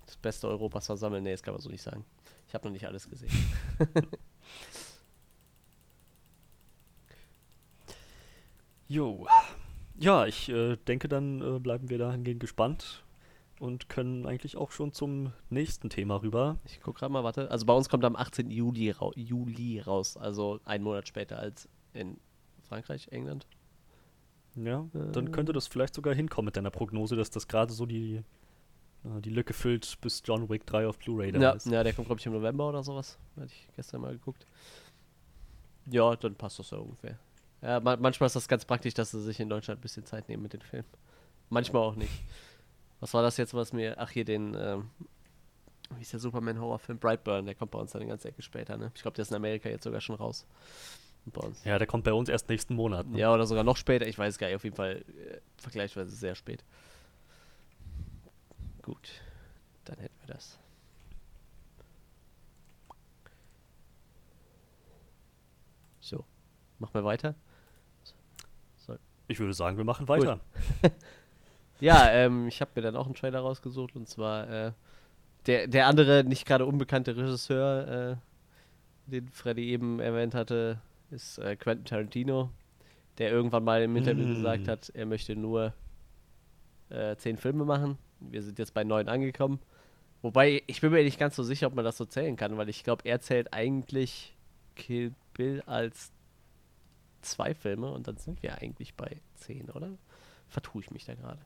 [0.04, 1.22] Das Beste Europas versammeln.
[1.22, 2.04] Nee, das kann man so nicht sagen.
[2.48, 3.32] Ich habe noch nicht alles gesehen.
[8.88, 9.26] Jo.
[9.98, 13.02] Ja, ich äh, denke, dann äh, bleiben wir dahingehend gespannt
[13.60, 16.58] und können eigentlich auch schon zum nächsten Thema rüber.
[16.64, 17.50] Ich guck gerade mal, warte.
[17.50, 18.50] Also bei uns kommt am 18.
[18.50, 20.16] Juli, rau Juli raus.
[20.16, 22.18] Also einen Monat später als in
[22.68, 23.46] Frankreich, England.
[24.54, 25.30] Ja, dann Äh.
[25.30, 28.22] könnte das vielleicht sogar hinkommen mit deiner Prognose, dass das gerade so die,
[29.04, 31.66] äh, die Lücke füllt, bis John Wick 3 auf Blu-ray da Ja, ist.
[31.66, 33.18] ja, der kommt, glaube ich, im November oder sowas.
[33.36, 34.46] Hatte ich gestern mal geguckt.
[35.90, 37.18] Ja, dann passt das ja ungefähr.
[37.62, 40.28] Ja, ma manchmal ist das ganz praktisch, dass sie sich in Deutschland ein bisschen Zeit
[40.28, 40.86] nehmen mit den Filmen.
[41.48, 42.12] Manchmal auch nicht.
[43.00, 43.96] Was war das jetzt, was mir.
[43.98, 44.54] Ach, hier den.
[44.58, 44.90] Ähm,
[45.96, 46.98] wie ist der Superman-Horrorfilm?
[46.98, 48.90] Brightburn, der kommt bei uns dann eine ganze Ecke später, ne?
[48.94, 50.46] Ich glaube, der ist in Amerika jetzt sogar schon raus.
[51.64, 53.06] Ja, der kommt bei uns erst nächsten Monat.
[53.08, 53.18] Ne?
[53.18, 54.06] Ja, oder sogar noch später.
[54.06, 54.56] Ich weiß es gar nicht.
[54.56, 56.64] Auf jeden Fall äh, vergleichsweise sehr spät.
[58.82, 59.10] Gut.
[59.84, 60.58] Dann hätten wir das.
[66.00, 66.24] So.
[66.78, 67.34] Machen wir weiter.
[69.28, 70.40] Ich würde sagen, wir machen weiter.
[71.80, 74.72] Ja, ähm, ich habe mir dann auch einen Trailer rausgesucht und zwar äh,
[75.46, 80.80] der, der andere, nicht gerade unbekannte Regisseur, äh, den Freddy eben erwähnt hatte,
[81.10, 82.50] ist äh, Quentin Tarantino,
[83.18, 84.34] der irgendwann mal im Interview Mm.
[84.34, 85.72] gesagt hat, er möchte nur
[86.88, 87.98] äh, zehn Filme machen.
[88.20, 89.60] Wir sind jetzt bei neun angekommen.
[90.22, 92.68] Wobei, ich bin mir nicht ganz so sicher, ob man das so zählen kann, weil
[92.68, 94.34] ich glaube, er zählt eigentlich
[94.74, 96.10] Kill Bill als
[97.20, 99.90] zwei Filme und dann sind wir eigentlich bei zehn, oder?
[100.48, 101.40] Vertue ich mich da gerade.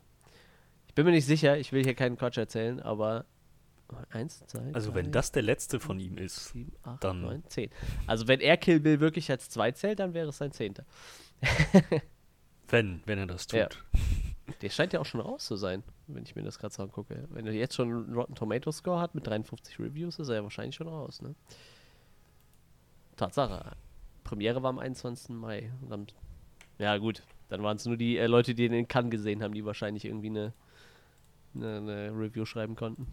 [1.00, 3.24] Bin mir nicht sicher, ich will hier keinen Quatsch erzählen, aber
[4.10, 7.42] eins, zwei, Also, drei, wenn das der letzte von ihm ist, sieben, acht, dann- neun,
[7.48, 7.70] zehn.
[8.06, 10.84] Also wenn er Kill Bill wirklich als zwei zählt, dann wäre es sein zehnter.
[12.68, 13.60] wenn, wenn er das tut.
[13.60, 13.68] Ja.
[14.60, 17.26] Der scheint ja auch schon raus zu sein, wenn ich mir das gerade so angucke.
[17.30, 20.42] Wenn er jetzt schon einen Rotten Tomato Score hat mit 53 Reviews, ist er ja
[20.42, 21.34] wahrscheinlich schon raus, ne?
[23.16, 23.72] Tatsache.
[24.22, 25.30] Premiere war am 21.
[25.30, 25.72] Mai.
[25.88, 26.08] Dann,
[26.78, 29.54] ja gut, dann waren es nur die äh, Leute, die ihn in Cannes gesehen haben,
[29.54, 30.52] die wahrscheinlich irgendwie eine,
[31.54, 33.06] eine, eine Review schreiben konnten.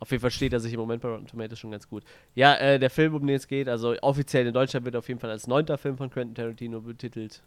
[0.00, 2.04] Auf jeden Fall steht er sich im Moment bei Rotten Tomatoes schon ganz gut.
[2.34, 5.18] Ja, äh, der Film, um den es geht, also offiziell in Deutschland wird auf jeden
[5.18, 7.42] Fall als neunter Film von Quentin Tarantino betitelt.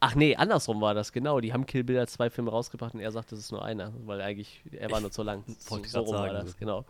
[0.00, 1.40] Ach nee, andersrum war das, genau.
[1.40, 3.92] Die haben Kill Bill als zwei Filme rausgebracht und er sagt, es ist nur einer,
[4.04, 5.44] weil eigentlich, er war nur zu lang.
[5.58, 6.56] So, so rum war sagen, das, so.
[6.58, 6.84] genau.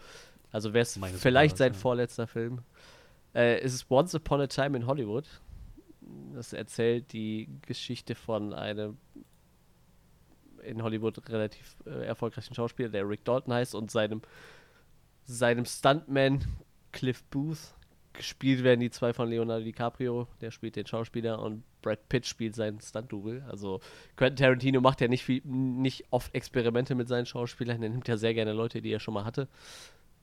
[0.51, 1.83] Also wäre es vielleicht war sein das, ja.
[1.83, 2.62] vorletzter Film.
[3.35, 5.25] Äh, es ist Once Upon a Time in Hollywood.
[6.35, 8.96] Das erzählt die Geschichte von einem
[10.67, 14.23] in Hollywood relativ äh, erfolgreichen Schauspieler, der Rick Dalton heißt, und seinem,
[15.25, 16.45] seinem Stuntman
[16.93, 17.75] Cliff Booth.
[18.13, 22.55] Gespielt werden die zwei von Leonardo DiCaprio, der spielt den Schauspieler, und Brad Pitt spielt
[22.55, 23.45] seinen Stunt-Double.
[23.49, 23.81] Also
[24.17, 28.17] Quentin Tarantino macht ja nicht, viel, nicht oft Experimente mit seinen Schauspielern, er nimmt ja
[28.17, 29.49] sehr gerne Leute, die er schon mal hatte.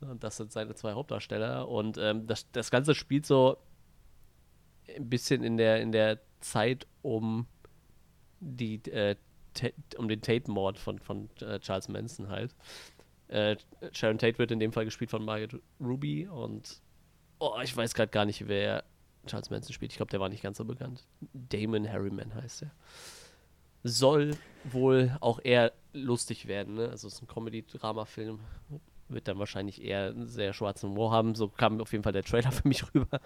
[0.02, 1.68] Und das sind seine zwei Hauptdarsteller.
[1.70, 3.58] Und ähm, das, das Ganze spielt so
[4.96, 7.48] ein bisschen in der, in der Zeit um
[8.40, 9.16] die äh,
[9.98, 12.56] um den Tate-Mord von, von äh, Charles Manson halt.
[13.28, 13.56] Äh,
[13.92, 16.82] Sharon Tate wird in dem Fall gespielt von Margaret Ruby und
[17.39, 18.84] oh, ich weiß gerade gar nicht, wer
[19.26, 19.92] Charles Manson spielt.
[19.92, 21.06] Ich glaube, der war nicht ganz so bekannt.
[21.34, 22.72] Damon Harriman heißt er.
[23.84, 26.89] Soll wohl auch eher lustig werden, ne?
[26.89, 28.39] Also es ist ein Comedy-Drama-Film.
[29.10, 31.36] Wird dann wahrscheinlich eher einen sehr schwarzen Humor haben.
[31.36, 33.20] So kam auf jeden Fall der Trailer für mich rüber.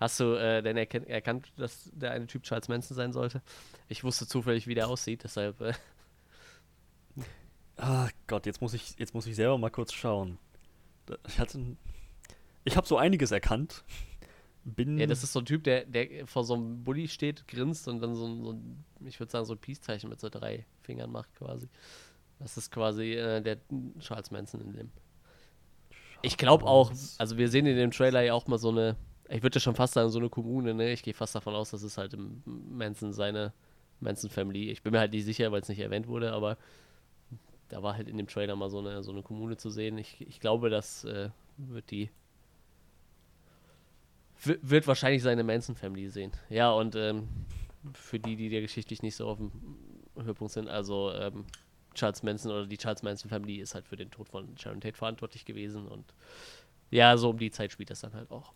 [0.00, 3.42] Hast du äh, denn erken erkannt, dass der eine Typ Charles Manson sein sollte?
[3.88, 5.60] Ich wusste zufällig, wie der aussieht, deshalb.
[5.60, 5.74] Äh,
[7.80, 10.38] Ah Gott, jetzt muss ich, jetzt muss ich selber mal kurz schauen.
[11.26, 11.58] Ich hatte,
[12.64, 13.84] ich habe so einiges erkannt.
[14.64, 17.88] Bin, ja, das ist so ein Typ, der, der vor so einem Bulli steht, grinst
[17.88, 20.66] und dann so ein, so ein ich würde sagen, so ein Peace-Zeichen mit so drei
[20.82, 21.68] Fingern macht quasi.
[22.38, 23.56] Das ist quasi äh, der
[23.98, 24.90] Charles Manson in dem.
[26.20, 28.96] Ich glaube auch, also wir sehen in dem Trailer ja auch mal so eine,
[29.30, 30.92] ich würde schon fast sagen, so eine Kommune, ne?
[30.92, 33.52] Ich gehe fast davon aus, dass es halt im Manson seine
[34.00, 34.70] Manson Family.
[34.70, 36.56] Ich bin mir halt nicht sicher, weil es nicht erwähnt wurde, aber
[37.68, 39.98] da war halt in dem Trailer mal so eine, so eine Kommune zu sehen.
[39.98, 42.10] Ich, ich glaube, das äh, wird die
[44.42, 46.32] wird wahrscheinlich seine Manson Family sehen.
[46.48, 47.28] Ja, und ähm,
[47.92, 49.52] für die, die der geschichtlich nicht so auf dem
[50.16, 51.44] Höhepunkt sind, also ähm,
[51.94, 54.96] Charles Manson oder die Charles Manson Family ist halt für den Tod von Sharon Tate
[54.96, 56.14] verantwortlich gewesen und
[56.90, 58.54] ja, so um die Zeit spielt das dann halt auch.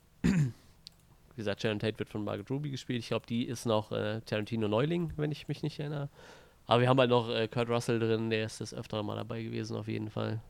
[1.35, 3.01] Wie gesagt, Sharon Tate wird von Margaret Ruby gespielt.
[3.01, 6.09] Ich glaube, die ist noch äh, Tarantino Neuling, wenn ich mich nicht erinnere.
[6.66, 9.42] Aber wir haben halt noch äh, Kurt Russell drin, der ist das öfter mal dabei
[9.42, 10.40] gewesen, auf jeden Fall.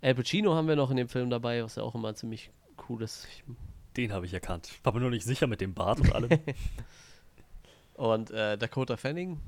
[0.00, 2.50] Al Pacino haben wir noch in dem Film dabei, was ja auch immer ziemlich
[2.88, 3.26] cool ist.
[3.30, 3.44] Ich,
[3.96, 4.70] Den habe ich erkannt.
[4.84, 6.30] War mir nur nicht sicher mit dem Bart und allem.
[7.94, 9.40] und äh, Dakota Fanning,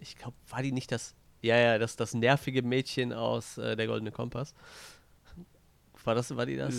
[0.00, 3.86] ich glaube, war die nicht das, ja, ja, das, das nervige Mädchen aus äh, Der
[3.86, 4.54] Goldene Kompass.
[6.04, 6.74] War das, war die das?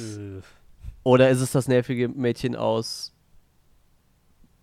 [1.03, 3.13] Oder ist es das nervige Mädchen aus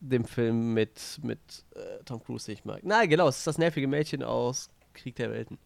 [0.01, 1.39] dem Film mit, mit
[1.75, 2.83] äh, Tom Cruise, den ich mag?
[2.83, 5.59] Nein, genau, es ist das nervige Mädchen aus Krieg der Welten.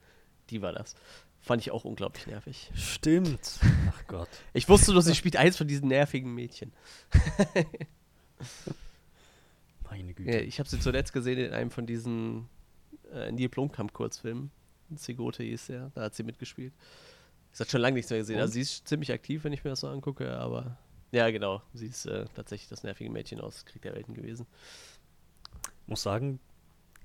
[0.51, 0.95] Die war das.
[1.41, 2.71] Fand ich auch unglaublich nervig.
[2.75, 3.61] stimmt.
[3.91, 4.29] Ach Gott.
[4.53, 6.73] Ich wusste nur, sie spielt eins von diesen nervigen Mädchen.
[9.91, 10.31] Meine Güte.
[10.31, 12.49] Ja, ich habe sie zuletzt gesehen in einem von diesen
[13.13, 14.51] äh, Neil Blomkamp-Kurzfilmen.
[14.95, 16.73] Zigote hieß der, da hat sie mitgespielt.
[17.57, 18.37] Ich habe schon lange nichts mehr gesehen.
[18.37, 18.43] Und?
[18.43, 20.77] Also sie ist ziemlich aktiv, wenn ich mir das so angucke, aber
[21.11, 21.63] ja, genau.
[21.73, 24.47] Sie ist äh, tatsächlich das nervige Mädchen aus Krieg der Welten gewesen.
[25.87, 26.39] muss sagen,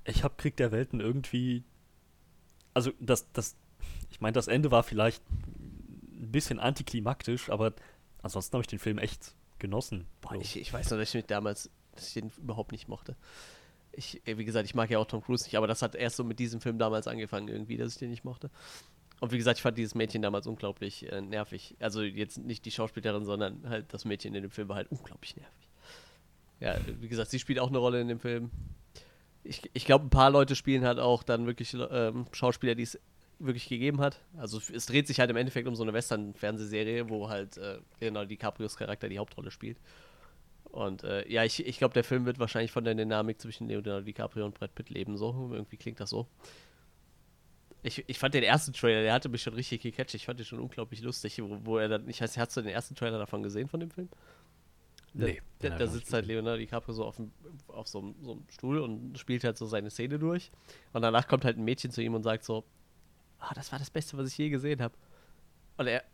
[0.04, 1.64] ich habe Krieg der Welten irgendwie.
[2.74, 3.56] Also, das, das,
[4.10, 7.72] ich meine, das Ende war vielleicht ein bisschen antiklimaktisch, aber
[8.20, 10.06] ansonsten habe ich den Film echt genossen.
[10.20, 10.40] Boah, So.
[10.42, 13.16] ich, ich weiß noch, dass ich mich damals, dass ich den überhaupt nicht mochte.
[13.92, 16.16] Ich, äh, wie gesagt, ich mag ja auch Tom Cruise nicht, aber das hat erst
[16.16, 18.50] so mit diesem Film damals angefangen, irgendwie, dass ich den nicht mochte.
[19.22, 21.76] Und wie gesagt, ich fand dieses Mädchen damals unglaublich äh, nervig.
[21.78, 25.36] Also jetzt nicht die Schauspielerin, sondern halt das Mädchen in dem Film war halt unglaublich
[25.36, 25.68] nervig.
[26.58, 28.50] Ja, wie gesagt, sie spielt auch eine Rolle in dem Film.
[29.44, 32.98] Ich, ich glaube, ein paar Leute spielen halt auch dann wirklich ähm, Schauspieler, die es
[33.38, 34.20] wirklich gegeben hat.
[34.36, 38.26] Also es- dreht sich halt im Endeffekt um so eine Western-Fernsehserie, wo halt äh, Leonardo
[38.26, 39.78] DiCaprios Charakter die Hauptrolle spielt.
[40.64, 44.00] Und äh, ja, ich, ich glaube, der Film wird wahrscheinlich von der Dynamik zwischen Leonardo
[44.04, 45.16] DiCaprio und Brad Pitt leben.
[45.16, 46.26] So, irgendwie klingt das so.
[47.82, 50.14] Ich, ich fand den ersten Trailer, der hatte mich schon richtig gecatcht.
[50.14, 52.70] Ich fand den schon unglaublich lustig, wo, wo er dann, ich weiß, hast du den
[52.70, 54.08] ersten Trailer davon gesehen von dem Film?
[55.14, 56.26] Da, Nee, da, da sitzt nicht halt.
[56.26, 57.32] Leonardo DiCaprio so auf, dem,
[57.68, 60.52] auf so, einem, so einem Stuhl und spielt halt so seine Szene durch.
[60.92, 62.64] Und danach kommt halt ein Mädchen zu ihm und sagt so,
[63.38, 64.94] ah, das war das Beste, was ich je gesehen habe.
[65.76, 66.04] Und er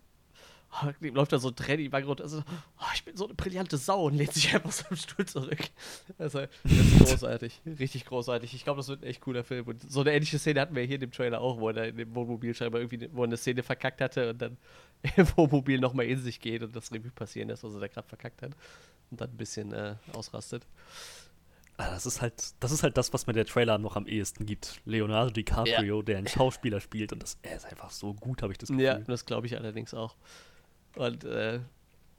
[1.00, 2.24] ihm läuft da so Tränen die Wange runter.
[2.24, 2.42] Also,
[2.78, 5.59] oh, ich bin so eine brillante Sau und lehnt sich einfach so im Stuhl zurück.
[6.18, 7.61] Also, das ist großartig.
[7.78, 8.54] Richtig großartig.
[8.54, 9.66] Ich glaube, das wird ein echt cooler Film.
[9.66, 11.96] Und so eine ähnliche Szene hatten wir hier in dem Trailer auch, wo er in
[11.96, 14.57] dem Wohnmobil scheinbar irgendwie, wo eine Szene verkackt hatte und dann
[15.16, 18.09] im Wohnmobil nochmal in sich geht und das Revue passieren lässt, was er da gerade
[18.09, 18.52] verkackt hat.
[19.11, 20.66] Und dann ein bisschen äh, ausrastet.
[21.78, 24.44] Ah, Das ist halt, das ist halt das, was mir der Trailer noch am ehesten
[24.46, 24.81] gibt.
[24.85, 28.59] Leonardo DiCaprio, der einen Schauspieler spielt und das, er ist einfach so gut, habe ich
[28.59, 28.85] das Gefühl.
[28.85, 30.16] Ja, das glaube ich allerdings auch.
[30.96, 31.61] Und äh,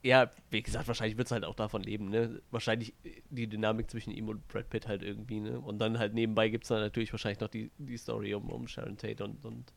[0.02, 2.42] ja, wie gesagt, wahrscheinlich wird es halt auch davon leben, ne?
[2.52, 2.94] Wahrscheinlich
[3.30, 5.60] die Dynamik zwischen ihm und Brad Pitt halt irgendwie, ne?
[5.60, 8.68] Und dann halt nebenbei gibt es dann natürlich wahrscheinlich noch die, die Story um, um
[8.68, 9.74] Sharon Tate und, und,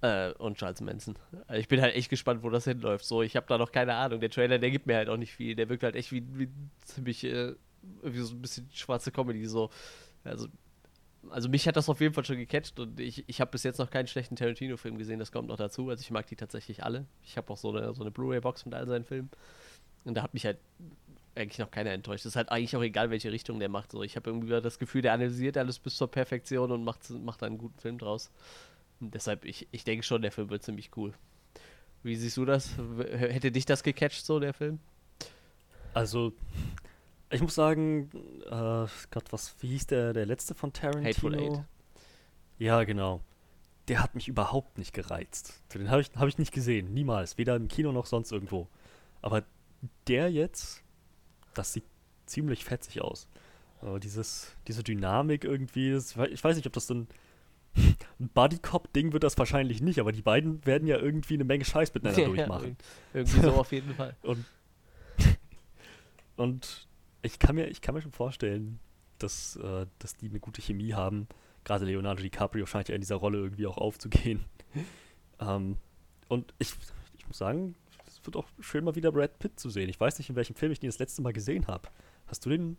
[0.00, 1.18] äh, und Charles Manson.
[1.46, 3.04] Also ich bin halt echt gespannt, wo das hinläuft.
[3.04, 4.20] So, ich habe da noch keine Ahnung.
[4.20, 5.54] Der Trailer, der gibt mir halt auch nicht viel.
[5.54, 6.48] Der wirkt halt echt wie, wie
[6.82, 7.54] ziemlich, äh,
[8.02, 9.70] wie so ein bisschen schwarze Comedy, so.
[10.24, 10.48] Also,
[11.30, 13.78] also mich hat das auf jeden Fall schon gecatcht und ich, ich habe bis jetzt
[13.78, 15.88] noch keinen schlechten Tarantino-Film gesehen, das kommt noch dazu.
[15.88, 17.06] Also ich mag die tatsächlich alle.
[17.24, 19.30] Ich habe auch so eine, so eine Blu-ray-Box mit all seinen Filmen.
[20.04, 20.58] Und da hat mich halt
[21.34, 22.24] eigentlich noch keiner enttäuscht.
[22.24, 23.92] Es ist halt eigentlich auch egal, welche Richtung der macht.
[23.92, 27.42] So, ich habe irgendwie das Gefühl, der analysiert alles bis zur Perfektion und macht, macht
[27.42, 28.30] einen guten Film draus.
[29.00, 31.12] Und deshalb, ich, ich denke schon, der Film wird ziemlich cool.
[32.02, 32.70] Wie siehst du das?
[33.10, 34.78] Hätte dich das gecatcht, so der Film?
[35.92, 36.32] Also,
[37.36, 38.10] ich muss sagen,
[38.46, 41.08] äh, Gott, was, wie hieß der, der letzte von Tarantino?
[41.08, 41.64] Hateful Eight.
[42.58, 43.20] Ja, genau.
[43.88, 45.62] Der hat mich überhaupt nicht gereizt.
[45.72, 47.38] Den habe ich, hab ich nicht gesehen, niemals.
[47.38, 48.68] Weder im Kino noch sonst irgendwo.
[49.22, 49.44] Aber
[50.08, 50.82] der jetzt,
[51.54, 51.84] das sieht
[52.26, 53.28] ziemlich fetzig aus.
[53.80, 57.08] Aber dieses, diese Dynamik irgendwie, das, ich weiß nicht, ob das so ein,
[58.18, 62.22] Buddy-Cop-Ding wird das wahrscheinlich nicht, aber die beiden werden ja irgendwie eine Menge Scheiß miteinander
[62.22, 62.76] Ja, durchmachen.
[63.12, 64.16] Irgendwie so auf jeden Fall.
[64.22, 64.44] Und,
[66.36, 66.85] und
[67.26, 68.80] ich, kann mir, ich kann mir schon vorstellen,
[69.18, 71.28] dass, äh, dass die eine gute Chemie haben.
[71.64, 74.44] Gerade Leonardo DiCaprio scheint ja in dieser Rolle irgendwie auch aufzugehen.
[75.40, 75.76] ähm,
[76.28, 76.72] und ich,
[77.18, 77.74] ich muss sagen,
[78.06, 79.88] es wird auch schön mal wieder Brad Pitt zu sehen.
[79.88, 81.88] Ich weiß nicht, in welchem Film ich den das letzte Mal gesehen habe.
[82.26, 82.76] Hast du den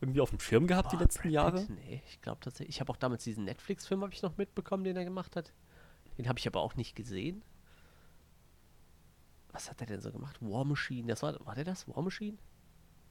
[0.00, 1.60] irgendwie auf dem Schirm gehabt die Boah, letzten Brad Jahre?
[1.60, 1.70] Pitt?
[1.70, 2.76] Nee, ich glaube tatsächlich.
[2.76, 5.52] Ich habe auch damals diesen Netflix-Film habe ich noch mitbekommen, den er gemacht hat.
[6.18, 7.42] Den habe ich aber auch nicht gesehen.
[9.52, 10.36] Was hat er denn so gemacht?
[10.40, 11.08] War Machine.
[11.08, 11.88] Das war, war der das?
[11.88, 12.36] War Machine?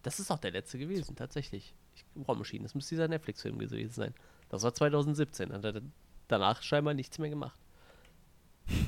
[0.08, 1.76] Das ist auch der letzte gewesen, tatsächlich.
[1.94, 4.14] Ich, War Machine, das müsste dieser Netflix-Film gewesen sein.
[4.48, 5.52] Das war 2017.
[5.52, 5.82] Hat er
[6.30, 7.60] danach scheinbar nichts mehr gemacht.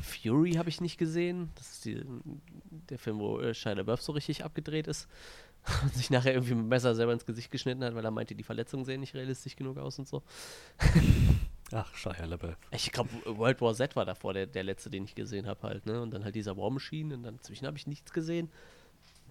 [0.01, 1.49] Fury habe ich nicht gesehen.
[1.55, 2.01] Das ist die,
[2.89, 5.09] der Film, wo äh, Shia LaBeouf so richtig abgedreht ist
[5.83, 8.33] und sich nachher irgendwie mit dem Messer selber ins Gesicht geschnitten hat, weil er meinte,
[8.33, 10.23] die Verletzungen sehen nicht realistisch genug aus und so.
[11.73, 12.55] Ach, Shia LaBeouf.
[12.71, 15.85] Ich glaube, World War Z war davor der, der letzte, den ich gesehen habe halt,
[15.85, 16.01] ne?
[16.01, 18.49] Und dann halt dieser War Machine und dann inzwischen habe ich nichts gesehen.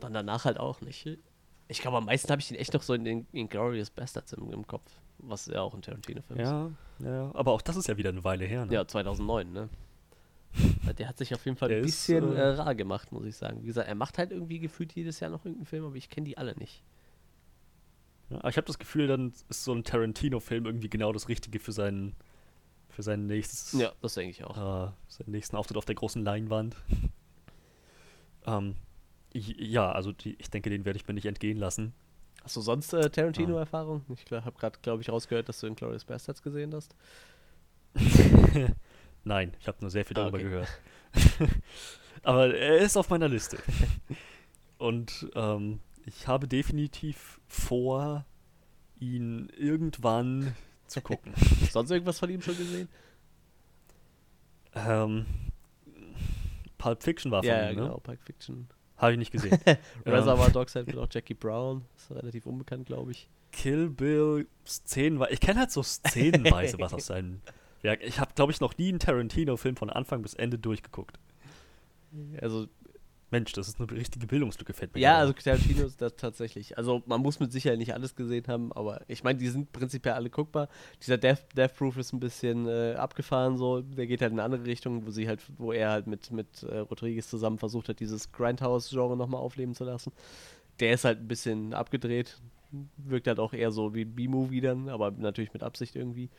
[0.01, 1.19] Dann danach halt auch nicht.
[1.69, 4.51] Ich glaube, am meisten habe ich den echt noch so in den Glorious Bastards im,
[4.51, 6.49] im Kopf, was ja auch ein Tarantino-Film ist.
[6.49, 8.65] Ja, ja, aber auch das ist ja wieder eine Weile her.
[8.65, 8.73] Ne?
[8.73, 9.69] Ja, 2009, ne?
[10.99, 13.37] Der hat sich auf jeden Fall ein ist, bisschen äh, äh, rar gemacht, muss ich
[13.37, 13.63] sagen.
[13.63, 16.25] Wie gesagt, er macht halt irgendwie gefühlt jedes Jahr noch irgendeinen Film, aber ich kenne
[16.25, 16.83] die alle nicht.
[18.31, 21.59] Ja, aber ich habe das Gefühl, dann ist so ein Tarantino-Film irgendwie genau das Richtige
[21.61, 22.15] für seinen,
[22.89, 24.57] für sein nächstes, Ja, das denke ich auch.
[24.57, 26.77] äh, seinen nächsten Auftritt auf der großen Leinwand.
[28.47, 28.75] ähm,
[29.39, 31.93] ja, also die, ich denke, den werde ich mir nicht entgehen lassen.
[32.43, 34.05] Hast du sonst äh, Tarantino-Erfahrung?
[34.15, 36.95] Ich habe gerade, glaube ich, rausgehört, dass du in Glorious Bastards gesehen hast.
[39.25, 40.45] Nein, ich habe nur sehr viel Ah, darüber okay.
[40.45, 40.69] gehört.
[42.23, 43.59] Aber er ist auf meiner Liste.
[44.79, 48.25] Und ähm, ich habe definitiv vor,
[48.99, 50.55] ihn irgendwann
[50.87, 51.35] zu gucken.
[51.71, 52.89] Sonst irgendwas von ihm schon gesehen?
[54.75, 55.27] ähm,
[56.79, 57.83] Pulp Fiction war von ja, ja, ihm, ne?
[57.83, 58.69] genau, Pulp Fiction.
[58.99, 59.59] Habe ich nicht gesehen.
[60.05, 61.85] Reservoir Dogs hat mit auch Jackie Brown.
[61.97, 63.29] Ist relativ unbekannt, glaube ich.
[63.53, 65.33] Kill Bill Szenenweise.
[65.33, 67.41] Ich kenne halt so szenenweise was aus seinem
[67.83, 68.03] Werk.
[68.03, 71.19] Ich habe, glaube ich, noch nie einen Tarantino-Film von Anfang bis Ende durchgeguckt.
[72.41, 72.67] Also,
[73.31, 76.79] Mensch, das ist eine richtige Bildungslücke, fällt mir ja, also Tarantino ist das tatsächlich.
[76.79, 80.15] Also, man muss mit Sicherheit nicht alles gesehen haben, aber ich meine, die sind prinzipiell
[80.15, 80.69] alle guckbar.
[81.03, 83.83] Dieser Death, Death Proof ist ein bisschen äh, abgefahren, so.
[83.83, 86.63] Der geht halt in eine andere Richtung, wo sie halt, wo er halt mit, mit
[86.63, 90.13] äh, Rodriguez zusammen versucht hat, dieses Grindhouse-Genre nochmal aufleben zu lassen.
[90.81, 92.41] Der ist halt ein bisschen abgedreht.
[92.97, 96.31] Wirkt halt auch eher so wie B-Movie dann, aber natürlich mit Absicht irgendwie.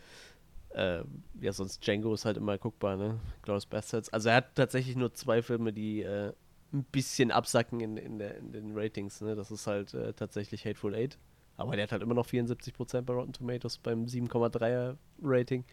[0.69, 1.03] Äh,
[1.41, 3.19] ja, sonst Django ist halt immer guckbar, ne?
[3.41, 4.09] Glorious Bastards.
[4.09, 6.31] Also er hat tatsächlich nur zwei Filme, die äh,
[6.73, 9.35] ein bisschen absacken in, in, der, in den Ratings, ne?
[9.35, 11.17] Das ist halt äh, tatsächlich Hateful Eight.
[11.57, 15.65] Aber der hat halt immer noch 74% bei Rotten Tomatoes beim 7,3er Rating.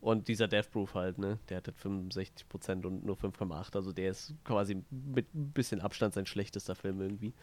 [0.00, 1.38] Und dieser Death Proof halt, ne?
[1.48, 3.74] Der hat halt 65% und nur 5,8.
[3.74, 7.34] Also der ist quasi mit ein bisschen Abstand sein schlechtester Film irgendwie.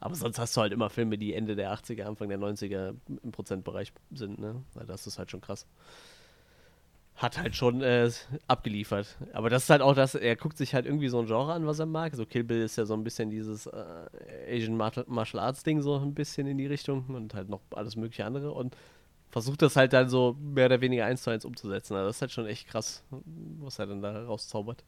[0.00, 3.32] Aber sonst hast du halt immer Filme, die Ende der 80er, Anfang der 90er im
[3.32, 4.64] Prozentbereich sind, ne?
[4.72, 5.66] Weil das ist halt schon krass.
[7.20, 8.10] Hat halt schon äh,
[8.46, 9.18] abgeliefert.
[9.34, 11.66] Aber das ist halt auch das, er guckt sich halt irgendwie so ein Genre an,
[11.66, 12.14] was er mag.
[12.14, 13.84] So Kill Bill ist ja so ein bisschen dieses äh,
[14.48, 18.24] Asian Martial Arts Ding so ein bisschen in die Richtung und halt noch alles mögliche
[18.24, 18.74] andere und
[19.28, 21.94] versucht das halt dann so mehr oder weniger eins zu eins umzusetzen.
[21.94, 23.04] Also das ist halt schon echt krass,
[23.60, 24.82] was er dann da rauszaubert.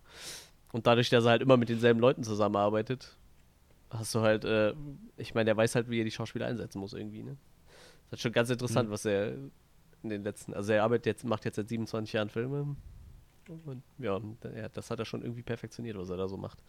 [0.73, 3.14] Und dadurch, dass er halt immer mit denselben Leuten zusammenarbeitet,
[3.90, 4.73] hast du halt, äh,
[5.18, 7.37] ich meine, der weiß halt, wie er die Schauspieler einsetzen muss irgendwie, ne?
[8.11, 9.35] Das ist schon ganz interessant, was er
[10.03, 12.77] in den letzten, also er arbeitet jetzt, macht jetzt seit 27 Jahren Filme.
[13.49, 14.21] Und ja,
[14.57, 16.62] ja, das hat er schon irgendwie perfektioniert, was er da so macht.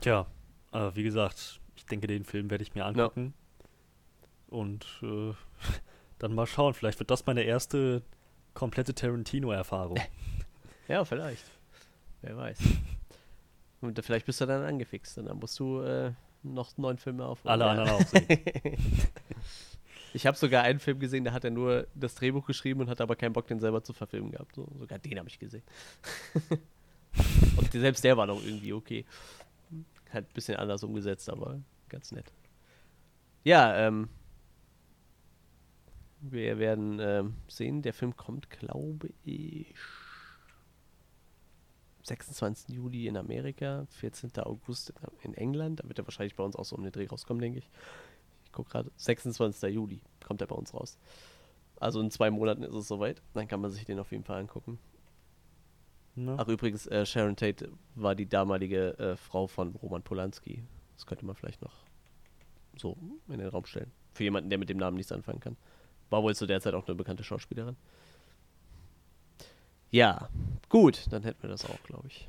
[0.00, 0.26] Tja,
[0.72, 3.34] äh, wie gesagt, ich denke, den Film werde ich mir angucken.
[4.48, 5.32] Und äh,
[6.18, 6.74] dann mal schauen.
[6.74, 8.02] Vielleicht wird das meine erste
[8.54, 9.98] komplette Tarantino-Erfahrung.
[10.88, 11.44] Ja, vielleicht.
[12.22, 12.58] Wer weiß.
[13.80, 17.52] Und vielleicht bist du dann angefixt und dann musst du äh, noch neun Filme aufholen.
[17.52, 17.70] Alle Ja.
[17.70, 18.26] anderen auch sehen.
[20.14, 23.00] Ich habe sogar einen Film gesehen, da hat er nur das Drehbuch geschrieben und hat
[23.00, 24.54] aber keinen Bock, den selber zu verfilmen gehabt.
[24.54, 25.62] So, sogar den habe ich gesehen.
[27.56, 29.04] und selbst der war noch irgendwie okay.
[30.12, 32.32] Halt ein bisschen anders umgesetzt, aber ganz nett.
[33.44, 34.08] Ja, ähm.
[36.24, 39.74] Wir werden ähm, sehen, der Film kommt, glaube ich,
[42.04, 42.76] 26.
[42.76, 44.30] Juli in Amerika, 14.
[44.38, 45.80] August in England.
[45.80, 47.70] Da wird er wahrscheinlich bei uns auch so um den Dreh rauskommen, denke ich.
[48.52, 49.72] Ich gucke gerade, 26.
[49.72, 50.98] Juli kommt er bei uns raus.
[51.80, 53.22] Also in zwei Monaten ist es soweit.
[53.32, 54.78] Dann kann man sich den auf jeden Fall angucken.
[56.16, 56.36] Ne?
[56.38, 60.62] Ach, übrigens, äh, Sharon Tate war die damalige äh, Frau von Roman Polanski.
[60.96, 61.72] Das könnte man vielleicht noch
[62.76, 63.90] so in den Raum stellen.
[64.12, 65.56] Für jemanden, der mit dem Namen nichts anfangen kann.
[66.10, 67.76] War wohl zu der Zeit auch eine bekannte Schauspielerin.
[69.90, 70.28] Ja,
[70.68, 72.28] gut, dann hätten wir das auch, glaube ich.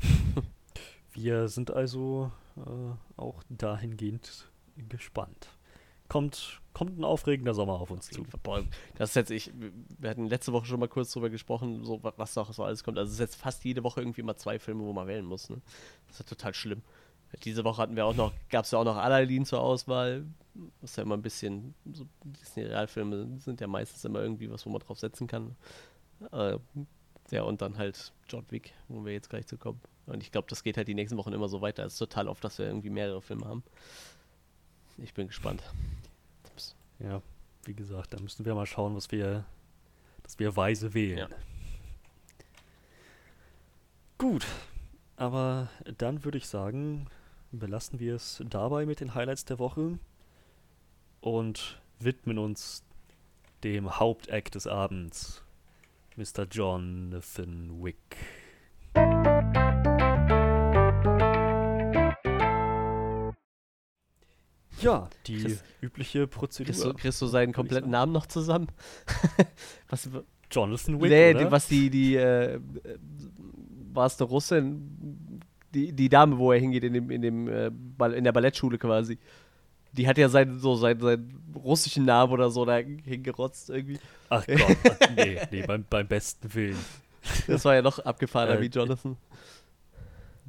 [1.14, 4.50] Wir sind also äh, auch dahingehend
[4.88, 5.48] gespannt.
[6.08, 8.22] Kommt, kommt ein aufregender Sommer auf uns zu.
[8.96, 9.52] Das ist jetzt, ich,
[9.98, 12.84] wir hatten letzte Woche schon mal kurz drüber gesprochen, so, wa- was noch so alles
[12.84, 12.96] kommt.
[12.96, 15.50] Also es ist jetzt fast jede Woche irgendwie mal zwei Filme, wo man wählen muss.
[15.50, 15.60] Ne?
[16.06, 16.82] Das ist total schlimm.
[17.44, 20.24] Diese Woche hatten wir auch noch, gab es ja auch noch Aladdin zur Auswahl.
[20.80, 24.70] Das ist ja immer ein bisschen, so Disney-Realfilme sind ja meistens immer irgendwie was, wo
[24.70, 25.56] man drauf setzen kann.
[26.30, 26.56] Äh,
[27.32, 29.80] ja, und dann halt John Wick, wo wir jetzt gleich zu kommen.
[30.06, 31.84] Und ich glaube, das geht halt die nächsten Wochen immer so weiter.
[31.84, 33.64] Es ist total oft, dass wir irgendwie mehrere Filme haben.
[34.98, 35.62] Ich bin gespannt.
[36.98, 37.20] Ja,
[37.64, 39.44] wie gesagt, da müssen wir mal schauen, was wir,
[40.22, 41.18] dass wir weise wählen.
[41.18, 41.28] Ja.
[44.18, 44.46] Gut,
[45.16, 47.08] aber dann würde ich sagen,
[47.52, 49.98] belassen wir es dabei mit den Highlights der Woche
[51.20, 52.82] und widmen uns
[53.62, 55.42] dem Hauptakt des Abends,
[56.16, 56.44] Mr.
[56.50, 58.16] Jonathan Wick.
[64.80, 66.72] Ja, die Chris- übliche Prozedur.
[66.72, 68.68] Kriegst du, kriegst du seinen kompletten Namen noch zusammen?
[69.88, 70.08] was,
[70.50, 72.60] Jonathan Wick, nee, die, was die, die, äh,
[73.92, 75.40] war es eine Russin?
[75.74, 77.66] Die, die Dame, wo er hingeht, in dem, in dem, äh,
[78.14, 79.18] in der Ballettschule quasi.
[79.92, 83.98] Die hat ja seinen, so seinen, seinen russischen Namen oder so da hingerotzt irgendwie.
[84.28, 84.76] Ach Gott,
[85.16, 86.76] nee, nee, beim, beim besten Willen.
[87.48, 89.16] Das war ja noch abgefahrener Äh, wie Jonathan.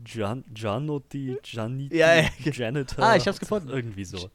[0.04, 2.30] Gian, Gianotti, Gianni, Ja, ja.
[2.40, 3.04] Janitor.
[3.04, 3.70] Ah, ich hab's gefunden.
[3.70, 4.30] Irgendwie so.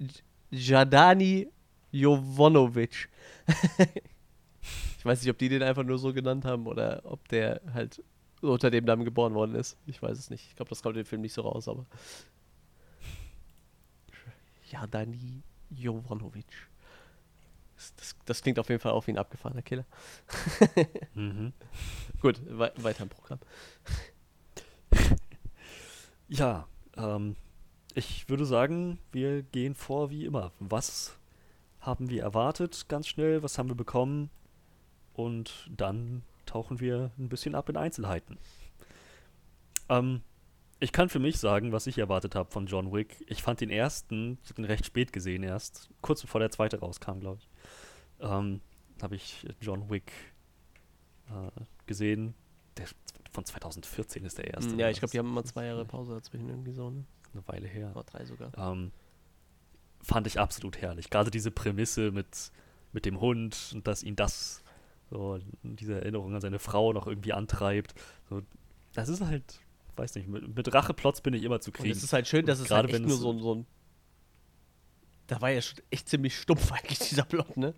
[0.51, 1.49] Jadani
[1.93, 3.09] Jovanovic.
[4.99, 8.03] ich weiß nicht, ob die den einfach nur so genannt haben oder ob der halt
[8.41, 9.77] unter dem Namen geboren worden ist.
[9.87, 10.47] Ich weiß es nicht.
[10.49, 11.87] Ich glaube, das kommt im Film nicht so raus, aber.
[14.71, 16.47] Jadani Jovanovic.
[17.77, 19.85] Das, das, das klingt auf jeden Fall auch wie ein abgefahrener Killer.
[21.15, 21.53] Mhm.
[22.21, 23.39] Gut, wei weiter im Programm.
[26.33, 26.67] Ja,
[26.97, 27.37] ähm,
[27.95, 30.51] ich würde sagen, wir gehen vor wie immer.
[30.61, 31.19] Was
[31.79, 33.43] haben wir erwartet ganz schnell?
[33.43, 34.31] Was haben wir bekommen?
[35.13, 38.39] Und dann tauchen wir ein bisschen ab in Einzelheiten.
[39.91, 40.23] Ähm,
[40.81, 43.23] ich kann für mich sagen, was ich erwartet habe von John Wick.
[43.29, 46.81] Ich fand den ersten, ich habe ihn recht spät gesehen erst, kurz bevor der zweite
[46.81, 47.49] rauskam, glaube ich.
[48.21, 48.63] Ähm,
[49.03, 50.11] habe ich John Wick
[51.29, 52.33] äh, gesehen.
[52.79, 52.87] Der
[53.33, 54.73] von 2014 ist der erste.
[54.73, 57.05] Hm, ja, ich glaube, die haben immer zwei Jahre Pause dazwischen irgendwie so, ne?
[57.35, 57.91] eine Weile her.
[57.95, 58.53] Oder drei sogar.
[58.59, 58.93] Ähm,
[60.03, 61.09] fand ich absolut herrlich.
[61.09, 62.53] Gerade diese Prämisse mit,
[62.93, 64.63] mit dem Hund und dass ihn das,
[65.11, 67.95] so diese Erinnerung an seine Frau noch irgendwie antreibt.
[68.29, 68.43] So,
[68.93, 69.61] das ist halt,
[69.97, 71.93] weiß nicht, mit, mit Racheplots bin ich immer zu Und kriegen.
[71.97, 73.67] es ist halt schön, dass es Gerade halt echt wenn nur so, ein- so ein.
[75.27, 77.75] Da war ja schon echt ziemlich stumpf eigentlich, dieser Plot, ne?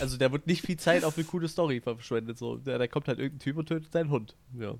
[0.00, 2.38] Also da wird nicht viel Zeit auf eine coole Story verschwendet.
[2.38, 2.56] So.
[2.56, 4.36] Da, da kommt halt irgendein Typ und tötet seinen Hund.
[4.58, 4.74] Ja.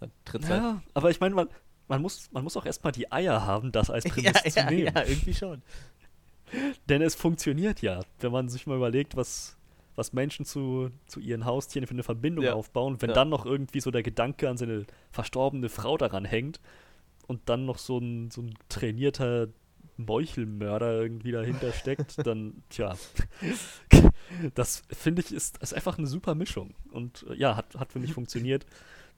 [0.00, 0.62] Dann tritt halt.
[0.62, 1.48] ja, aber ich meine, man,
[1.88, 4.70] man, muss, man muss auch erstmal die Eier haben, das als Ja, Prämisse zu ja,
[4.70, 4.92] nehmen.
[4.94, 5.62] ja, irgendwie schon.
[6.88, 9.56] Denn es funktioniert ja, wenn man sich mal überlegt, was,
[9.96, 12.54] was Menschen zu, zu ihren Haustieren für eine Verbindung Ja.
[12.54, 13.00] aufbauen.
[13.00, 13.14] Wenn Ja.
[13.14, 16.60] dann noch irgendwie so der Gedanke an seine verstorbene Frau daran hängt
[17.26, 19.48] und dann noch so ein, so ein trainierter
[19.96, 22.96] Meuchelmörder irgendwie dahinter steckt, dann, tja,
[24.54, 26.74] das finde ich ist, ist einfach eine super Mischung.
[26.90, 28.66] Und äh, ja, hat, hat für mich funktioniert.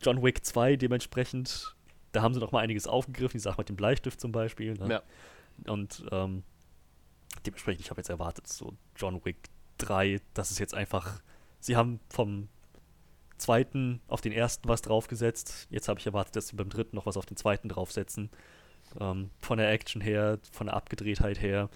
[0.02, 1.74] John Wick 2 dementsprechend,
[2.12, 4.74] da haben sie noch mal einiges aufgegriffen, die Sache mit dem Bleistift zum Beispiel.
[4.74, 4.88] Ne?
[4.88, 5.72] Ja.
[5.72, 6.42] Und ähm,
[7.46, 9.36] dementsprechend, ich habe jetzt erwartet, so John Wick
[9.78, 11.20] 3, das ist jetzt einfach,
[11.60, 12.48] sie haben vom
[13.38, 15.66] zweiten auf den ersten was draufgesetzt.
[15.70, 18.30] Jetzt habe ich erwartet, dass sie beim dritten noch was auf den zweiten draufsetzen.
[19.00, 21.68] Ähm, von der Action her, von der Abgedrehtheit her.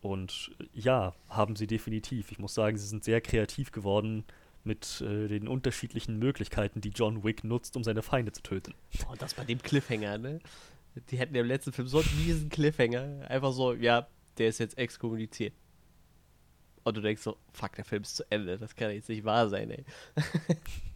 [0.00, 2.32] Und äh, ja, haben sie definitiv.
[2.32, 4.24] Ich muss sagen, sie sind sehr kreativ geworden
[4.64, 8.74] mit äh, den unterschiedlichen Möglichkeiten, die John Wick nutzt, um seine Feinde zu töten.
[9.02, 10.40] Boah, das bei dem Cliffhanger, ne?
[11.10, 13.28] Die hätten ja im letzten Film so einen miesen Cliffhanger.
[13.28, 14.06] Einfach so, ja,
[14.38, 15.52] der ist jetzt exkommuniziert.
[16.84, 18.58] Und du denkst so, fuck, der Film ist zu Ende.
[18.58, 19.84] Das kann jetzt nicht wahr sein, ey.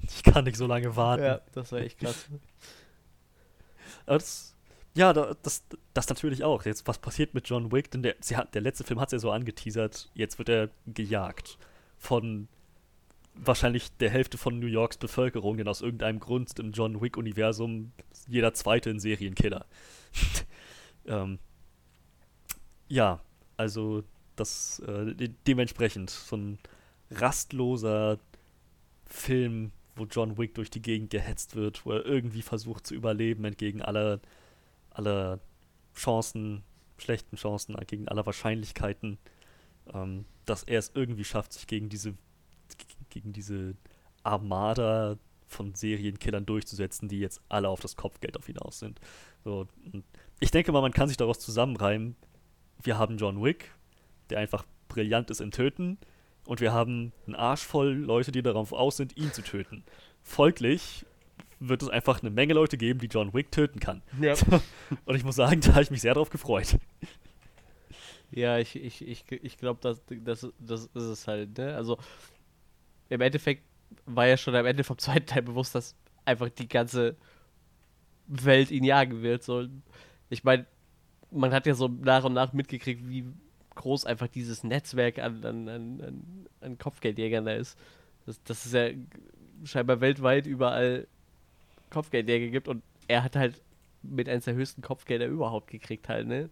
[0.03, 1.23] Ich kann nicht so lange warten.
[1.23, 2.29] Ja, das war echt krass.
[4.07, 4.55] Aber das,
[4.99, 6.65] ja, da- das, das natürlich auch.
[6.65, 7.91] Jetzt, was passiert mit John Wick?
[7.91, 11.57] Denn der, hat, der letzte Film hat es ja so angeteasert, jetzt wird er gejagt
[11.97, 12.49] von
[13.35, 17.93] wahrscheinlich der Hälfte von New Yorks Bevölkerung, denn aus irgendeinem Grund im John Wick-Universum
[18.27, 19.65] jeder zweite ein Serienkiller.
[21.07, 21.39] ähm,
[22.89, 23.21] ja,
[23.57, 24.03] also
[24.35, 26.59] das äh, de dementsprechend so ein
[27.11, 28.19] rastloser
[29.07, 33.45] Film, wo John Wick durch die Gegend gehetzt wird, wo er irgendwie versucht zu überleben
[33.45, 34.21] entgegen aller,
[34.99, 35.41] aller
[35.95, 36.63] Chancen,
[36.99, 39.19] schlechten Chancen, gegen aller Wahrscheinlichkeiten,
[39.95, 42.15] ähm, dass er es irgendwie schafft, sich gegen diese,
[43.09, 43.75] gegen diese
[44.25, 49.01] Armada von Serienkillern durchzusetzen, die jetzt alle auf das Kopfgeld auf ihn aus sind.
[49.45, 49.67] So,
[50.41, 52.17] ich denke mal, man kann sich daraus zusammenreimen.
[52.83, 53.73] Wir haben John Wick,
[54.29, 55.99] der einfach brillant ist im Töten,
[56.45, 59.85] und wir haben einen Arsch voll Leute, die darauf aus sind, ihn zu töten.
[60.23, 61.05] Folglich
[61.61, 64.03] wird es einfach eine Menge Leute geben, die John Wick töten kann.
[64.21, 64.35] Ja.
[65.05, 66.77] Und ich muss sagen, da habe ich mich sehr drauf gefreut.
[68.31, 71.75] Ja, ich, ich, ich, ich glaube, das, das, das ist es halt, ne?
[71.75, 71.99] Also,
[73.09, 73.63] im Endeffekt
[74.05, 77.17] war ja schon am Ende vom zweiten Teil bewusst, dass einfach die ganze
[78.27, 79.43] Welt ihn jagen wird.
[79.43, 79.67] So.
[80.29, 80.67] Ich meine,
[81.31, 83.25] man hat ja so nach und nach mitgekriegt, wie
[83.75, 87.79] groß einfach dieses Netzwerk an, an, an, an, Kopfgeldjägern da ist.
[88.27, 88.91] Das, das ist ja
[89.65, 91.07] scheinbar weltweit überall
[91.91, 93.63] Kopfgeldjäger gibt und er hat halt
[94.03, 96.51] mit eines der höchsten Kopfgelder überhaupt gekriegt halt, ne?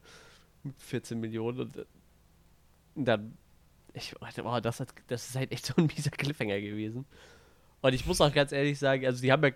[0.63, 1.85] Mit 14 Millionen und, äh,
[2.95, 3.37] und dann
[3.97, 7.07] ich wow, das, hat, das ist halt echt so ein mieser Cliffhanger gewesen.
[7.81, 9.51] Und ich muss auch ganz ehrlich sagen, also die haben ja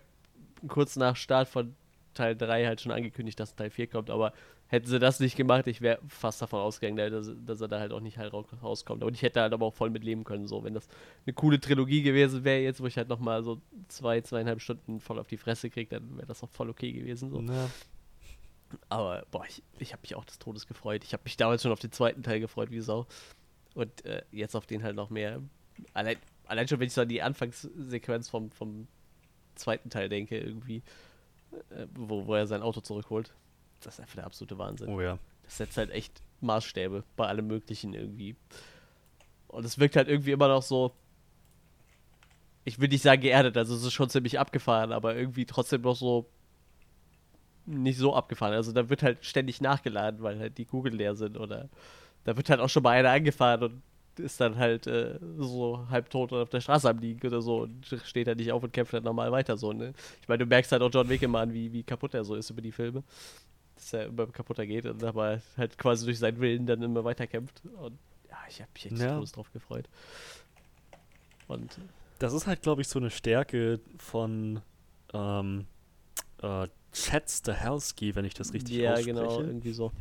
[0.69, 1.75] kurz nach Start von
[2.15, 4.33] Teil 3 halt schon angekündigt, dass Teil 4 kommt, aber
[4.71, 7.93] hätten sie das nicht gemacht, ich wäre fast davon ausgegangen, dass, dass, er da halt
[7.93, 9.03] auch nicht halt rauskommt.
[9.03, 10.89] Und ich hätte halt aber auch voll mit leben können, so, wenn das
[11.27, 15.19] eine coole Trilogie gewesen wäre, jetzt, wo ich halt nochmal so zwei, zweieinhalb Stunden voll
[15.19, 17.41] auf die Fresse kriege, dann wäre das auch voll okay gewesen, so.
[17.41, 17.69] Ja.
[18.89, 21.03] Aber, boah, ich, ich habe mich auch des Todes gefreut.
[21.03, 23.09] Ich habe mich damals schon auf den zweiten Teil gefreut, wie Sau.
[23.75, 25.43] Und äh, jetzt auf den halt noch mehr.
[25.93, 26.17] Allein,
[26.47, 28.87] allein schon, wenn ich so an die Anfangssequenz vom, vom
[29.57, 30.85] zweiten Teil denke, irgendwie,
[31.71, 33.33] äh, wo, wo er sein Auto zurückholt.
[33.81, 34.89] Das ist einfach der absolute Wahnsinn.
[34.89, 35.19] Oh ja.
[35.45, 38.37] Das setzt halt echt Maßstäbe bei allem Möglichen irgendwie.
[39.49, 40.93] Und es wirkt halt irgendwie immer noch so.
[42.65, 45.97] Ich will nicht sagen geerdet, also es ist schon ziemlich abgefahren, aber irgendwie trotzdem noch
[45.97, 46.27] so
[47.67, 48.55] nicht so abgefahren.
[48.55, 51.69] Also da wird halt ständig nachgeladen, weil halt die Kugeln leer sind oder
[52.25, 53.83] da wird halt auch schon mal einer angefahren und
[54.19, 58.27] ist dann halt äh, so halbtot auf der Straße am Liegen oder so und steht
[58.27, 59.95] halt nicht auf und kämpft halt normal weiter so, ne?
[60.21, 62.35] Ich meine, du merkst halt auch John Wick immer an, wie, wie kaputt er so
[62.35, 63.03] ist über die Filme.
[63.81, 67.27] Dass er immer kaputter geht und aber halt quasi durch seinen Willen dann immer weiter
[67.27, 67.63] kämpft.
[67.65, 69.17] Und ja, ich habe mich echt ja.
[69.17, 69.89] groß drauf gefreut.
[71.49, 71.81] Und
[72.19, 74.61] das ist halt, glaube ich, so eine Stärke von
[75.15, 75.67] ähm,
[76.43, 79.17] äh, Chad Stahelski, wenn ich das richtig ja, ausspreche.
[79.17, 79.93] Ja, genau, irgendwie so.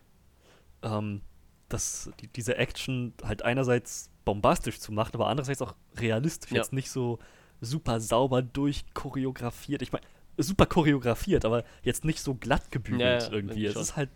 [0.82, 1.22] ähm,
[1.68, 6.50] das, die, diese Action halt einerseits bombastisch zu machen, aber andererseits auch realistisch.
[6.50, 6.58] Ja.
[6.58, 7.18] Jetzt nicht so
[7.60, 9.82] super sauber durchchoreografiert.
[9.82, 10.04] Ich meine,
[10.38, 13.66] super choreografiert, aber jetzt nicht so glatt gebügelt ja, irgendwie.
[13.66, 14.10] Es ist halt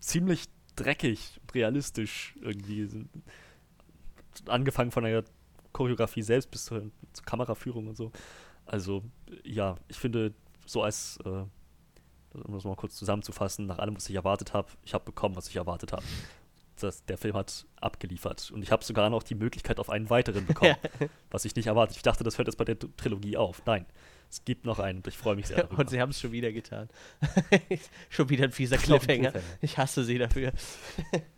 [0.00, 0.46] ziemlich
[0.76, 3.06] dreckig, realistisch irgendwie.
[4.46, 5.24] Angefangen von der
[5.72, 8.12] Choreografie selbst bis zur, zur Kameraführung und so.
[8.66, 9.02] Also,
[9.44, 10.32] ja, ich finde,
[10.66, 14.94] so als, äh, um das mal kurz zusammenzufassen, nach allem, was ich erwartet habe, ich
[14.94, 16.04] habe bekommen, was ich erwartet habe
[16.82, 18.50] das, der Film hat abgeliefert.
[18.50, 20.76] Und ich habe sogar noch die Möglichkeit auf einen weiteren bekommen,
[21.30, 21.96] was ich nicht erwartet.
[21.96, 23.62] Ich dachte, das hört jetzt bei der Trilogie auf.
[23.66, 23.86] Nein,
[24.32, 25.78] es gibt noch einen und ich freue mich sehr darüber.
[25.80, 26.88] Und sie haben es schon wieder getan.
[28.08, 29.34] schon wieder ein fieser Cliffhanger.
[29.60, 30.52] Ich hasse sie dafür.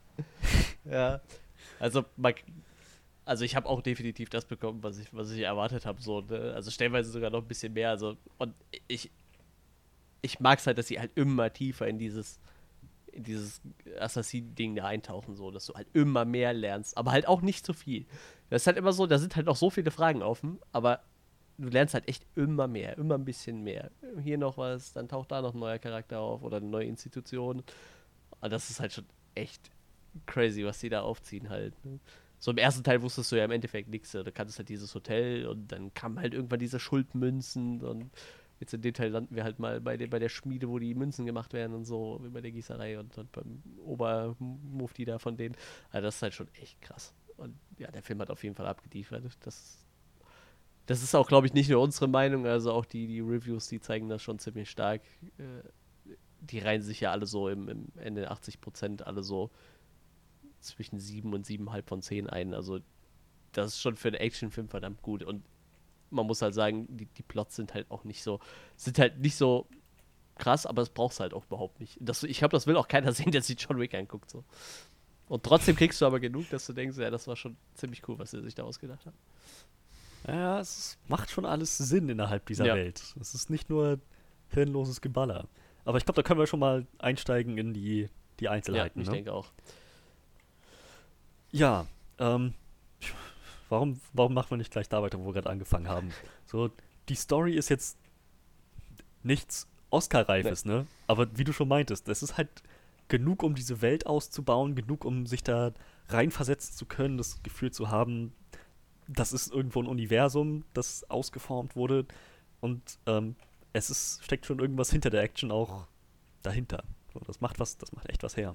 [0.84, 1.20] ja.
[1.80, 2.05] Also,
[3.24, 6.01] also ich habe auch definitiv das bekommen, was ich, was ich erwartet habe.
[6.01, 6.53] So, ne?
[6.55, 7.90] Also stellenweise sogar noch ein bisschen mehr.
[7.90, 8.55] Also, und
[8.86, 9.11] ich,
[10.22, 12.38] ich mag es halt, dass sie halt immer tiefer in dieses
[13.11, 13.61] in dieses
[13.99, 17.72] Assassin-Ding da eintauchen, so, dass du halt immer mehr lernst, aber halt auch nicht so
[17.72, 18.07] viel.
[18.51, 21.01] Das ist halt immer so, da sind halt noch so viele Fragen offen, aber
[21.59, 23.91] du lernst halt echt immer mehr, immer ein bisschen mehr.
[24.23, 27.63] Hier noch was, dann taucht da noch ein neuer Charakter auf oder eine neue Institution.
[28.41, 29.71] Und das ist halt schon echt
[30.27, 31.73] crazy, was die da aufziehen halt.
[31.85, 31.99] Ne?
[32.39, 34.13] So im ersten Teil wusstest du ja im Endeffekt nichts.
[34.13, 38.11] Du kanntest halt dieses Hotel und dann kamen halt irgendwann diese Schuldmünzen und
[38.61, 40.95] Jetzt in dem Teil landen wir halt mal bei, de, bei der Schmiede, wo die
[40.95, 45.37] Münzen gemacht werden und so, wie bei der Gießerei und, und beim Obermufti da von
[45.37, 45.57] denen.
[45.91, 47.13] Also das ist halt schon echt krass.
[47.37, 49.25] Und ja, der Film hat auf jeden Fall abgeliefert.
[49.41, 49.84] Das,
[50.87, 53.80] das ist auch, glaube ich, nicht nur unsere Meinung, also auch die, die Reviews, die
[53.80, 55.03] zeigen das schon ziemlich stark.
[55.39, 55.68] Äh,
[56.41, 59.51] die reihen sich ja alle so im, im Ende 80 Prozent alle so
[60.61, 62.55] zwischen 7 und 7,5 von 10 ein.
[62.55, 62.80] Also
[63.53, 65.22] das ist schon für einen Actionfilm verdammt gut.
[65.22, 65.45] Und
[66.11, 68.41] man muss halt sagen, die, die Plots sind halt auch nicht so,
[68.76, 69.66] sind halt nicht so
[70.37, 71.97] krass, aber es brauchst halt auch überhaupt nicht.
[72.01, 74.30] Das, ich glaube, das will auch keiner sehen, der sich John Wick anguckt.
[74.30, 74.45] So.
[75.28, 78.18] Und trotzdem kriegst du aber genug, dass du denkst, ja, das war schon ziemlich cool,
[78.18, 79.14] was er sich da ausgedacht hat.
[80.27, 82.75] Ja, es macht schon alles Sinn innerhalb dieser ja.
[82.75, 83.14] Welt.
[83.20, 84.01] Es ist nicht nur
[84.49, 85.49] hirnloses Geballer.
[85.85, 88.09] Aber ich glaube, da können wir schon mal einsteigen in die,
[88.41, 89.01] die Einzelheiten.
[89.01, 89.14] Ja, ich ne?
[89.16, 89.53] denke auch.
[91.53, 91.87] Ja,
[92.18, 92.55] ähm,
[93.68, 96.11] Warum, warum machen wir nicht gleich da weiter, wo wir gerade angefangen haben?
[96.47, 96.70] So,
[97.09, 97.99] die Story ist jetzt
[99.22, 100.72] nichts Oscar-reifes, nee.
[100.72, 100.87] ne?
[101.07, 102.62] Aber wie du schon meintest, es ist halt
[103.09, 105.72] genug, um diese Welt auszubauen, genug, um sich da
[106.09, 108.33] reinversetzen zu können, das Gefühl zu haben,
[109.09, 112.07] das ist irgendwo ein Universum, das ausgeformt wurde.
[112.61, 113.37] Und ähm,
[113.73, 115.87] es ist, steckt schon irgendwas hinter der Action auch
[116.43, 116.85] dahinter.
[117.13, 118.55] So, das macht was, das macht echt was her.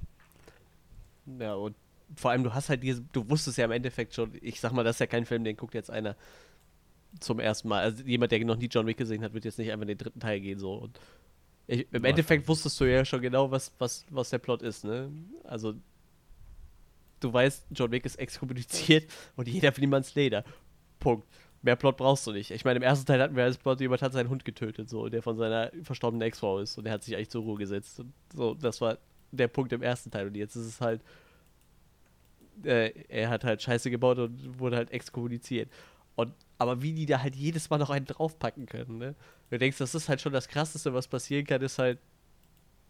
[1.40, 1.76] Ja, und
[2.16, 4.84] vor allem, du hast halt diese, du wusstest ja im Endeffekt schon, ich sag mal,
[4.84, 6.16] das ist ja kein Film, den guckt jetzt einer
[7.20, 7.82] zum ersten Mal.
[7.82, 9.98] Also jemand, der noch nie John Wick gesehen hat, wird jetzt nicht einfach in den
[9.98, 10.74] dritten Teil gehen, so.
[10.74, 11.00] Und
[11.68, 15.12] ich, Im Endeffekt wusstest du ja schon genau, was, was, was der Plot ist, ne?
[15.44, 15.76] Also,
[17.20, 20.44] du weißt, John Wick ist exkommuniziert und jeder ihm ans Leder.
[21.00, 21.28] Punkt.
[21.62, 22.52] Mehr Plot brauchst du nicht.
[22.52, 25.10] Ich meine, im ersten Teil hatten wir als Plot, jemand hat seinen Hund getötet, so,
[25.10, 28.00] der von seiner verstorbenen Ex-Frau ist und der hat sich eigentlich zur Ruhe gesetzt.
[28.00, 28.98] Und so, das war
[29.32, 30.28] der Punkt im ersten Teil.
[30.28, 31.02] Und jetzt ist es halt,
[32.64, 35.70] äh, er hat halt Scheiße gebaut und wurde halt exkommuniziert.
[36.16, 39.16] Und, aber wie die da halt jedes Mal noch einen draufpacken können, ne?
[39.50, 42.00] Du denkst, das ist halt schon das Krasseste, was passieren kann, ist halt,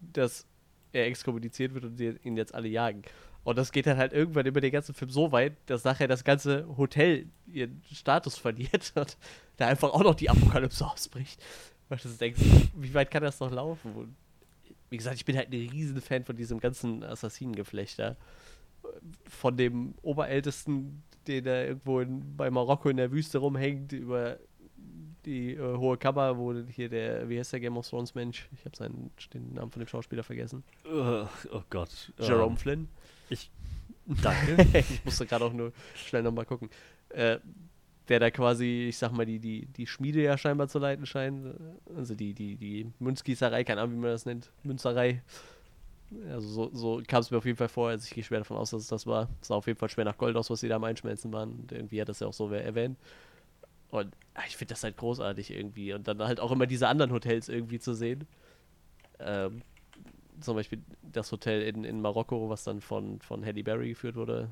[0.02, 0.46] dass
[0.92, 3.04] er exkommuniziert wird und ihn jetzt alle jagen.
[3.50, 6.24] Und das geht dann halt irgendwann über den ganzen Film so weit, dass nachher das
[6.24, 9.18] ganze Hotel ihren Status verliert und
[9.58, 11.44] da einfach auch noch die Apokalypse ausbricht.
[11.88, 12.40] Weil du denkst,
[12.76, 13.96] wie weit kann das noch laufen?
[13.96, 14.16] Und
[14.92, 18.18] wie gesagt, ich bin halt ein riesen Fan von diesem ganzen Assassinengeflecht da.
[19.28, 24.38] Von dem Oberältesten, der da irgendwo in, bei Marokko in der Wüste rumhängt, über
[25.26, 28.48] die äh, hohe Kammer, wo hier der, wie heißt der Game of Thrones Mensch?
[28.54, 30.64] Ich habe seinen den Namen von dem Schauspieler vergessen.
[30.86, 32.14] Uh, oh Gott.
[32.20, 32.88] Jerome Ähm, Flynn.
[33.30, 33.52] Ich.
[34.24, 34.80] Danke.
[34.80, 36.70] ich musste gerade auch nur schnell nochmal gucken.
[37.10, 37.40] Äh,
[38.10, 41.56] der da quasi, ich sag mal, die, die, die Schmiede ja scheinbar zu leiten scheint.
[41.96, 44.52] Also die, die, die Münzgießerei, keine Ahnung, wie man das nennt.
[44.64, 45.22] Münzerei.
[46.32, 47.90] Also so, so kam es mir auf jeden Fall vor.
[47.90, 49.30] Also ich gehe schwer davon aus, dass es das war.
[49.42, 51.52] Es sah auf jeden Fall schwer nach Gold aus, was sie da am Einschmelzen waren.
[51.52, 52.98] Und irgendwie hat das ja auch so wer erwähnt.
[53.92, 55.94] Und ah, ich finde das halt großartig irgendwie.
[55.94, 58.26] Und dann halt auch immer diese anderen Hotels irgendwie zu sehen.
[59.20, 59.62] Ähm,
[60.40, 64.50] zum Beispiel das Hotel in, in Marokko, was dann von, von Halle Berry geführt wurde.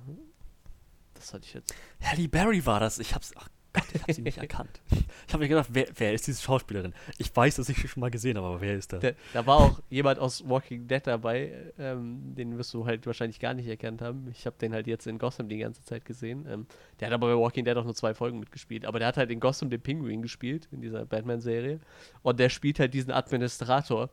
[1.13, 1.73] Das hatte ich jetzt.
[2.01, 2.99] Halle Berry war das.
[2.99, 3.33] Ich hab's.
[3.35, 4.81] Ach Gott, ich hab sie nicht erkannt.
[5.27, 6.93] Ich habe mir gedacht, wer, wer ist diese Schauspielerin?
[7.17, 9.01] Ich weiß, dass ich sie schon mal gesehen habe, aber wer ist das?
[9.01, 13.41] Da, da war auch jemand aus Walking Dead dabei, ähm, den wirst du halt wahrscheinlich
[13.41, 14.29] gar nicht erkannt haben.
[14.31, 16.45] Ich habe den halt jetzt in Gotham die ganze Zeit gesehen.
[16.49, 16.65] Ähm,
[16.99, 18.85] der hat aber bei Walking Dead auch nur zwei Folgen mitgespielt.
[18.85, 21.81] Aber der hat halt in Gotham den Pinguin gespielt, in dieser Batman-Serie.
[22.21, 24.09] Und der spielt halt diesen Administrator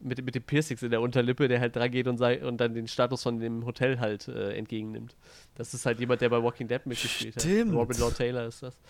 [0.00, 2.74] mit, mit den Piercings in der Unterlippe, der halt dran geht und, sei, und dann
[2.74, 5.16] den Status von dem Hotel halt äh, entgegennimmt.
[5.56, 7.72] Das ist halt jemand, der bei Walking Dead mitgespielt Stimmt.
[7.72, 7.78] hat.
[7.78, 8.80] Robin Lord Taylor ist das.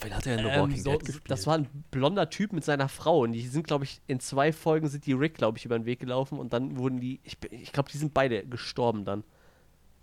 [0.00, 1.30] Wen hat er in The Ähm, Walking so, Dead gespielt?
[1.30, 4.52] das war ein blonder Typ mit seiner Frau und die sind, glaube ich, in zwei
[4.52, 7.36] Folgen sind die Rick, glaube ich, über den Weg gelaufen und dann wurden die, ich,
[7.50, 9.24] ich glaube, die sind beide gestorben dann.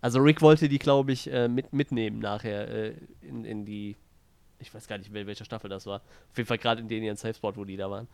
[0.02, 3.96] Also Rick wollte die, glaube ich, äh, mit, mitnehmen nachher äh, in, in die,
[4.60, 6.02] ich weiß gar nicht, wel- welche Staffel das war.
[6.32, 8.08] Auf jeden Fall gerade in den ihren Safe Spot, wo die da waren.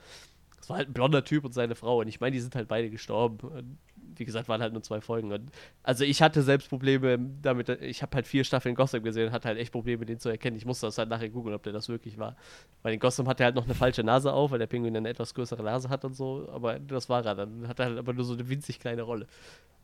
[0.61, 2.67] Das war halt ein blonder Typ und seine Frau und ich meine, die sind halt
[2.67, 3.47] beide gestorben.
[3.47, 3.77] Und
[4.17, 5.31] wie gesagt, waren halt nur zwei Folgen.
[5.31, 5.51] Und
[5.83, 9.47] also ich hatte selbst Probleme damit, ich habe halt vier Staffeln Gotham gesehen und hatte
[9.47, 10.57] halt echt Probleme, den zu erkennen.
[10.57, 12.35] Ich musste das halt nachher googeln, ob der das wirklich war.
[12.83, 15.09] Weil in Gotham hat er halt noch eine falsche Nase auf, weil der Pinguin eine
[15.09, 17.33] etwas größere Nase hat und so, aber das war er.
[17.33, 19.25] Dann hat er halt aber nur so eine winzig kleine Rolle.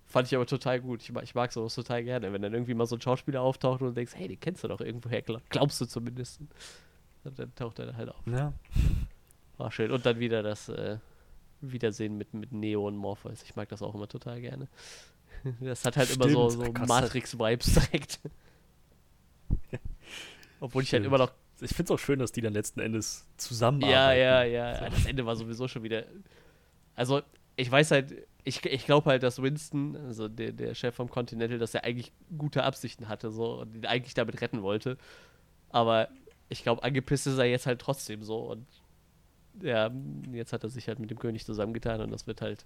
[0.06, 1.02] Fand ich aber total gut.
[1.02, 3.82] Ich mag, ich mag sowas total gerne, wenn dann irgendwie mal so ein Schauspieler auftaucht
[3.82, 6.42] und du denkst, hey, den kennst du doch irgendwoher, glaub, glaubst du zumindest.
[7.24, 8.22] Und dann taucht er halt auf.
[8.26, 8.54] Ja.
[9.58, 9.92] War schön.
[9.92, 10.98] Und dann wieder das äh,
[11.62, 13.44] Wiedersehen mit, mit Neo und Morpheus.
[13.44, 14.68] Ich mag das auch immer total gerne.
[15.62, 16.78] Das hat halt immer so, Stimmt.
[16.80, 16.86] so.
[16.86, 18.20] Matrix-Vibes direkt.
[20.60, 21.06] Obwohl ich halt Stimmt.
[21.06, 21.32] immer noch.
[21.62, 24.90] Ich finde es auch schön, dass die dann letzten Endes zusammen Ja, ja, ja.
[24.90, 26.04] Das Ende war sowieso schon wieder.
[26.96, 27.22] Also,
[27.56, 31.60] ich weiß halt, ich, ich glaube halt, dass Winston, also der, der Chef vom Continental,
[31.60, 34.98] dass er eigentlich gute Absichten hatte so und ihn eigentlich damit retten wollte.
[35.70, 36.10] Aber
[36.50, 38.66] ich glaube, angepisst ist er jetzt halt trotzdem so und
[39.62, 39.92] ja,
[40.32, 42.66] jetzt hat er sich halt mit dem König zusammengetan und das wird halt,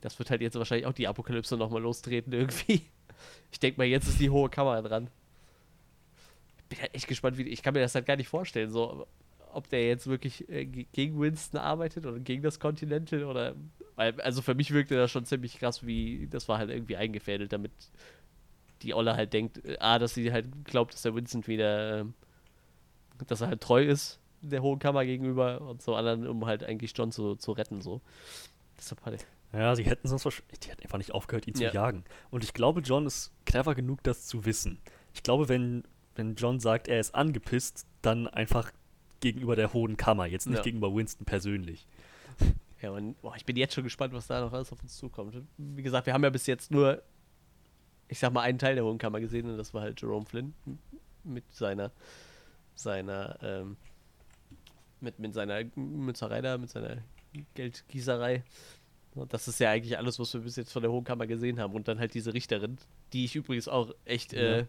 [0.00, 2.82] das wird halt jetzt wahrscheinlich auch die Apokalypse nochmal lostreten irgendwie.
[3.52, 5.08] Ich denke mal, jetzt ist die hohe Kamera dran.
[6.58, 9.06] Ich bin halt echt gespannt, wie, ich kann mir das halt gar nicht vorstellen, so,
[9.52, 13.54] ob der jetzt wirklich äh, ge- gegen Winston arbeitet oder gegen das Continental oder,
[13.96, 17.52] weil, also für mich wirkte das schon ziemlich krass, wie, das war halt irgendwie eingefädelt,
[17.52, 17.72] damit
[18.82, 22.14] die Olle halt denkt, äh, A, dass sie halt glaubt, dass der Winston wieder, ähm,
[23.28, 26.92] dass er halt treu ist der Hohen Kammer gegenüber und so anderen, um halt eigentlich
[26.96, 28.00] John zu, zu retten, so.
[28.76, 29.14] Deshalb hat
[29.52, 31.70] er, Ja, sie hätten sonst wahrscheinlich, die hätten einfach nicht aufgehört, ihn Ja.
[31.70, 32.04] zu jagen.
[32.30, 34.78] Und ich glaube, John ist clever genug, das zu wissen.
[35.14, 35.84] Ich glaube, wenn,
[36.16, 38.72] wenn John sagt, er ist angepisst, dann einfach
[39.20, 40.62] gegenüber der Hohen Kammer, jetzt nicht Ja.
[40.62, 41.86] gegenüber Winston persönlich.
[42.80, 45.36] Ja, und boah, ich bin jetzt schon gespannt, was da noch alles auf uns zukommt.
[45.56, 47.00] Wie gesagt, wir haben ja bis jetzt nur,
[48.08, 50.52] ich sag mal, einen Teil der Hohen Kammer gesehen und das war halt Jerome Flynn
[51.22, 51.92] mit seiner,
[52.74, 53.76] seiner, ähm,
[55.02, 56.98] mit, mit seiner Münzerei da, mit seiner
[57.54, 58.44] Geldgießerei.
[59.28, 61.74] Das ist ja eigentlich alles, was wir bis jetzt von der Hohen Kammer gesehen haben.
[61.74, 62.78] Und dann halt diese Richterin,
[63.12, 64.66] die ich übrigens auch echt äh, Ja.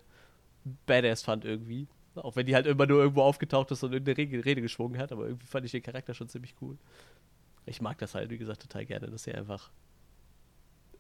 [0.86, 1.88] badass fand irgendwie.
[2.16, 5.12] Auch wenn die halt immer nur irgendwo aufgetaucht ist und irgendeine Rede, Rede geschwungen hat,
[5.12, 6.78] aber irgendwie fand ich den Charakter schon ziemlich cool.
[7.66, 9.72] Ich mag das halt, wie gesagt, total gerne, dass sie einfach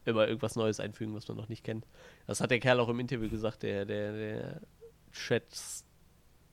[0.06, 1.86] immer irgendwas Neues einfügen, was man noch nicht kennt.
[2.28, 4.62] Das hat der Kerl auch im Interview gesagt, der, der, der
[5.12, 5.46] Chet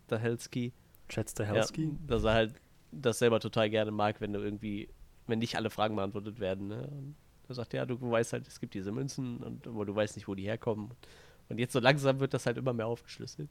[0.07, 0.73] Stahelski.
[1.09, 1.85] Chad Stahelski?
[1.85, 2.55] Ja, dass er halt
[2.93, 4.89] das selber total gerne mag, wenn du irgendwie,
[5.27, 6.69] wenn nicht alle Fragen beantwortet werden.
[6.69, 6.89] Ne?
[6.91, 7.15] Und
[7.49, 10.29] er sagt, ja, du weißt halt, es gibt diese Münzen, und, aber du weißt nicht,
[10.29, 10.91] wo die herkommen.
[11.49, 13.51] Und jetzt so langsam wird das halt immer mehr aufgeschlüsselt.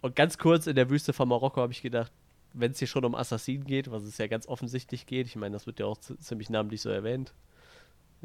[0.00, 2.12] Und ganz kurz in der Wüste von Marokko habe ich gedacht,
[2.52, 5.52] wenn es hier schon um Assassinen geht, was es ja ganz offensichtlich geht, ich meine,
[5.52, 7.32] das wird ja auch zi- ziemlich namentlich so erwähnt.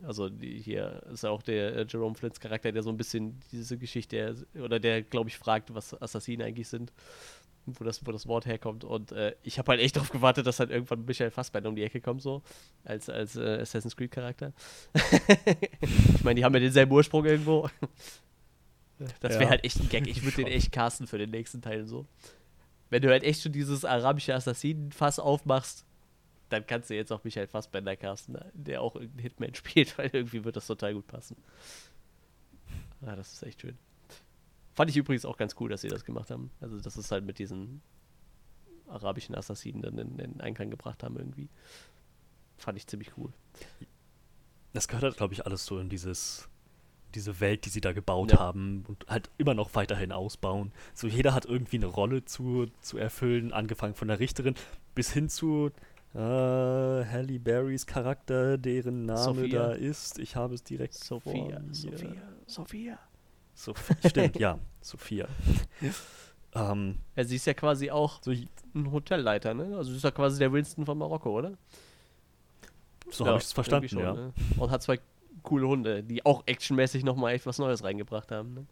[0.03, 3.39] Also die, hier ist ja auch der äh, Jerome Flynns Charakter, der so ein bisschen
[3.51, 6.91] diese Geschichte, oder der, glaube ich, fragt, was Assassinen eigentlich sind
[7.75, 8.83] wo das, wo das Wort herkommt.
[8.83, 11.83] Und äh, ich habe halt echt darauf gewartet, dass halt irgendwann Michael Fassbender um die
[11.83, 12.41] Ecke kommt, so,
[12.83, 14.53] als, als äh, Assassin's Creed-Charakter.
[16.15, 17.69] ich meine, die haben ja denselben Ursprung irgendwo.
[19.19, 19.49] Das wäre Ja.
[19.51, 20.07] halt echt ein Gag.
[20.07, 22.07] Ich würde den echt casten für den nächsten Teil so.
[22.89, 25.85] wenn du halt echt schon dieses arabische Assassinenfass aufmachst,
[26.49, 30.43] dann kannst du jetzt auch Michael Fassbender casten, der auch irgendeinen Hitman spielt, weil irgendwie
[30.43, 31.37] wird das total gut passen.
[33.05, 33.77] Ja, das ist echt schön.
[34.77, 36.51] Fand ich übrigens auch ganz cool, dass sie das gemacht haben.
[36.61, 37.81] Also, dass es halt mit diesen
[38.87, 41.49] arabischen Assassinen dann in, in Einklang gebracht haben irgendwie.
[42.57, 43.33] Fand ich ziemlich cool.
[44.73, 46.47] Das gehört halt, glaube ich, alles so in dieses
[47.15, 48.39] diese Welt, die sie da gebaut Ja.
[48.39, 50.71] haben und halt immer noch weiterhin ausbauen.
[50.93, 54.53] So jeder hat irgendwie eine Rolle zu, zu erfüllen, angefangen von der Richterin
[54.93, 55.71] bis hin zu
[56.13, 59.67] äh, Halle Berrys Charakter, deren Name Sophia.
[59.69, 60.19] da ist.
[60.19, 61.73] Ich habe es direkt vor Sophia, mir.
[61.73, 62.13] Sophia,
[62.45, 62.99] Sophia.
[63.57, 64.09] Sophia.
[64.09, 65.27] Stimmt, ja, Sophia.
[66.53, 69.75] ähm, Ja, sie ist ja quasi auch so ein Hotelleiter, ne?
[69.75, 71.57] Also sie ist ja quasi der Winston von Marokko, oder?
[73.09, 74.15] so Ja, habe ich es verstanden, irgendwie ja.
[74.15, 74.33] schon, ne?
[74.57, 74.99] Und hat zwei
[75.41, 78.53] coole Hunde, die auch actionmäßig nochmal echt was Neues reingebracht haben.
[78.53, 78.65] Ne?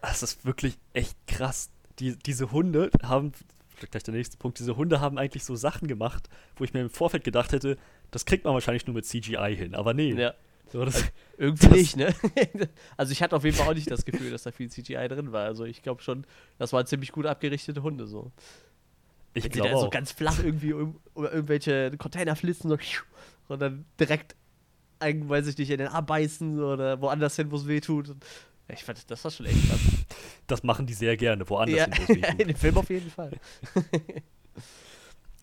[0.00, 1.70] Das ist wirklich echt krass.
[1.98, 3.32] Die, diese Hunde haben,
[3.74, 6.80] vielleicht gleich der nächste Punkt, diese Hunde haben eigentlich so Sachen gemacht, wo ich mir
[6.80, 7.76] im Vorfeld gedacht hätte,
[8.12, 9.74] das kriegt man wahrscheinlich nur mit CGI hin.
[9.74, 10.12] Aber nee.
[10.14, 10.32] Ja,
[10.70, 11.02] So, das,
[11.38, 12.14] irgendwie Das- nicht, ne?
[12.96, 15.32] also ich hatte auf jeden Fall auch nicht das Gefühl, dass da viel CGI drin
[15.32, 15.44] war.
[15.46, 16.26] Also ich glaube schon,
[16.58, 18.32] das waren ziemlich gut abgerichtete Hunde so.
[19.34, 22.76] ich glaube so ganz flach irgendwie um, über irgendwelche Container flitzen so,
[23.48, 24.36] und dann direkt,
[25.00, 28.14] weiß ich nicht, in den Arm beißen oder woanders hin, wo es weh tut.
[28.70, 29.80] Ich fand, das war schon echt krass.
[30.46, 32.40] Das machen die sehr gerne, woanders Ja, hin, wo es weh tut.
[32.40, 33.30] in dem Film auf jeden Fall.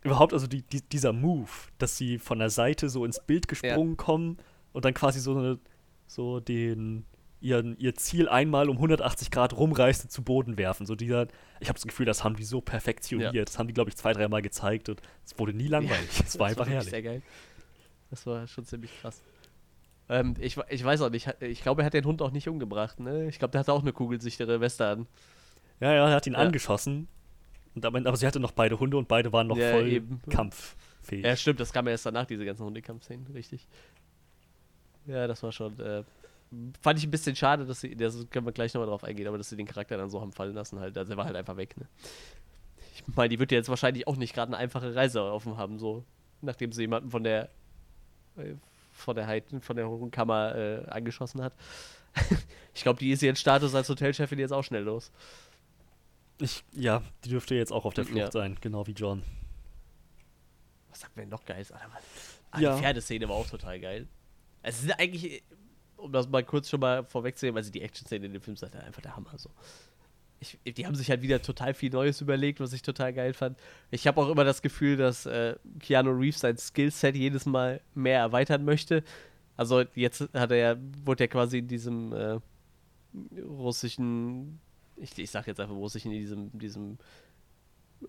[0.03, 1.49] Überhaupt, also die, die, dieser Move,
[1.80, 4.38] dass sie von der Seite so ins Bild gesprungen kommen
[4.76, 5.59] und dann quasi so, eine,
[6.07, 7.05] so den,
[7.41, 10.86] ihren, ihr Ziel einmal um 180 Grad rumreißen zu Boden werfen.
[10.86, 11.28] So dieser,
[11.59, 13.34] ich habe das Gefühl, das haben die so perfektioniert.
[13.34, 13.45] Ja.
[13.45, 16.09] Das haben die, glaube ich, zwei, dreimal gezeigt und es wurde nie langweilig.
[16.26, 16.89] Es war einfach wirklich herrlich.
[16.89, 17.21] Sehr geil.
[18.11, 19.21] Das war schon ziemlich krass.
[20.07, 22.99] Ähm, ich, ich weiß auch nicht, ich glaube, er hat den Hund auch nicht umgebracht,
[22.99, 23.28] ne?
[23.28, 25.07] Ich glaube, der hatte auch eine kugelsichere Weste an.
[25.80, 26.39] Ja, ja, er hat ihn Ja.
[26.39, 27.07] angeschossen.
[27.73, 30.21] Und aber, aber sie hatte noch beide Hunde und beide waren noch Ja, voll eben.
[30.30, 31.26] kampffähig.
[31.26, 33.67] Ja, stimmt, das kam ja erst danach, diese ganzen Hundekampfszenen, richtig.
[35.08, 36.03] Ja, das war schon, äh,
[36.82, 39.38] fand ich ein bisschen schade, dass sie, das können wir gleich nochmal drauf eingehen, aber
[39.38, 41.58] dass sie den Charakter dann so haben fallen lassen halt, also er war halt einfach
[41.58, 41.88] weg, ne?
[42.93, 45.80] Ich meine, die wird ja jetzt wahrscheinlich auch nicht gerade eine einfache Reise offen haben,
[45.80, 46.03] so,
[46.41, 47.49] nachdem sie jemanden von der,
[48.38, 48.53] äh,
[48.93, 51.53] von der Heid, von der Hohen Kammer äh, angeschossen hat.
[52.74, 55.12] ich glaube, die ist ihren Status als Hotelchefin jetzt auch schnell los.
[56.39, 58.32] Ich, ja, die dürfte jetzt auch auf der Flucht Ja.
[58.32, 59.22] sein, genau wie John.
[60.89, 61.66] Was sagt man noch geil?
[61.70, 61.89] Alter?
[62.51, 62.76] Ah, Ja.
[62.76, 64.08] Die Pferdeszene war auch total geil.
[64.68, 65.43] Es sind eigentlich,
[65.95, 68.76] um das mal kurz schon mal vorwegzunehmen, also die Action-Szene in dem Film ist halt
[68.76, 69.51] einfach der Hammer so.
[70.39, 73.57] Ich, die haben sich halt wieder total viel Neues überlegt, was ich total geil fand.
[73.91, 78.20] Ich habe auch immer das Gefühl, dass äh, Keanu Reeves sein Skillset jedes Mal mehr
[78.20, 79.03] erweitern möchte.
[79.55, 82.39] Also jetzt hat er ja, wurde er quasi in diesem äh,
[83.39, 84.59] russischen,
[84.97, 86.97] ich, ich sag jetzt einfach russischen, in diesem, diesem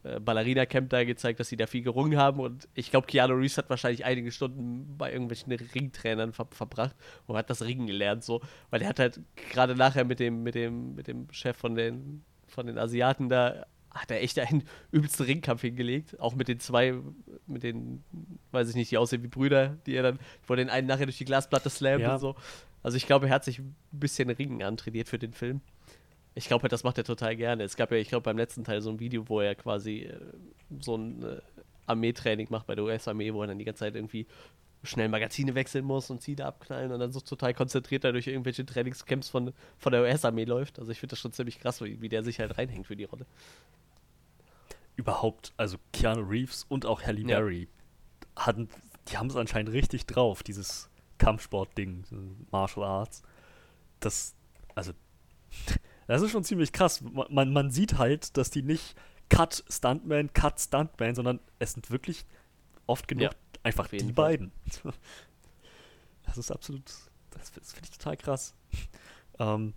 [0.05, 3.59] äh, Ballerina-Camp da gezeigt, dass sie da viel gerungen haben und ich glaube, Keanu Reeves
[3.59, 6.95] hat wahrscheinlich einige Stunden bei irgendwelchen Ringtrainern ver verbracht
[7.27, 8.41] und hat das Ringen gelernt, so,
[8.71, 9.21] weil er hat halt
[9.53, 13.67] gerade nachher mit dem, mit dem, mit dem Chef von den, von den Asiaten da,
[13.91, 16.95] hat er echt einen übelsten Ringkampf hingelegt, auch mit den zwei,
[17.47, 18.05] mit den,
[18.53, 21.07] weiß ich nicht, die aussehen wie Brüder, die er dann, wo er den einen nachher
[21.07, 22.15] durch die Glasplatte slammt Ja.
[22.15, 22.37] und so.
[22.83, 25.61] Also ich glaube, er hat sich ein bisschen Ringen antrainiert für den Film.
[26.37, 27.65] Ich glaube, das macht er total gerne.
[27.65, 30.21] Es gab ja, ich glaube, beim letzten Teil so ein Video, wo er quasi äh,
[30.81, 31.41] so ein äh,
[31.87, 34.27] Armeetraining macht bei der US-Armee, wo er dann die ganze Zeit irgendwie
[34.83, 38.67] schnell Magazine wechseln muss und Ziele abknallen und dann so total konzentriert da durch irgendwelche
[38.67, 40.79] Trainingscamps von, von der US-Armee läuft.
[40.79, 43.05] Also ich finde das schon ziemlich krass, wie, wie der sich halt reinhängt für die
[43.05, 43.25] Rolle.
[44.95, 47.39] Überhaupt, also Keanu Reeves und auch Halle Ja.
[47.39, 47.69] Berry
[48.37, 48.69] hatten,
[49.09, 52.05] die haben es anscheinend richtig drauf, dieses Kampfsport-Ding,
[52.51, 53.23] Martial Arts.
[54.01, 54.35] Das,
[54.75, 54.93] also,
[56.07, 57.01] das ist schon ziemlich krass.
[57.03, 58.95] Ma- Man, man sieht halt, dass die nicht
[59.29, 62.25] Cut Stuntman, Cut Stuntman, sondern es sind wirklich
[62.87, 63.31] oft genug Ja,
[63.63, 64.13] einfach die Fall.
[64.13, 64.53] beiden.
[66.25, 66.83] Das ist absolut,
[67.31, 68.55] das, das finde ich total krass.
[69.39, 69.75] Ähm,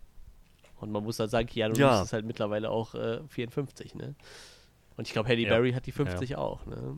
[0.80, 1.90] Und man muss halt sagen, Keanu Ja.
[1.96, 4.16] Reeves ist halt mittlerweile auch äh, 54, ne?
[4.96, 5.50] Und ich glaube, Halle Ja.
[5.50, 6.98] Berry hat die Ja, 50 auch, ne?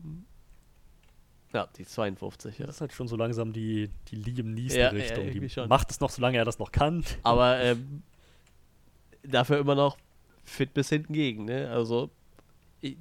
[1.52, 2.66] Ja, die 52, ja.
[2.66, 5.24] das ist halt schon so langsam die, die Liam Ja, Neeson-Richtung.
[5.26, 5.30] ja,
[5.64, 7.04] die macht es noch, solange er das noch kann.
[7.24, 8.04] Aber ähm,
[9.22, 9.96] dafür immer noch
[10.44, 11.70] fit bis hinten gegen, ne?
[11.70, 12.10] Also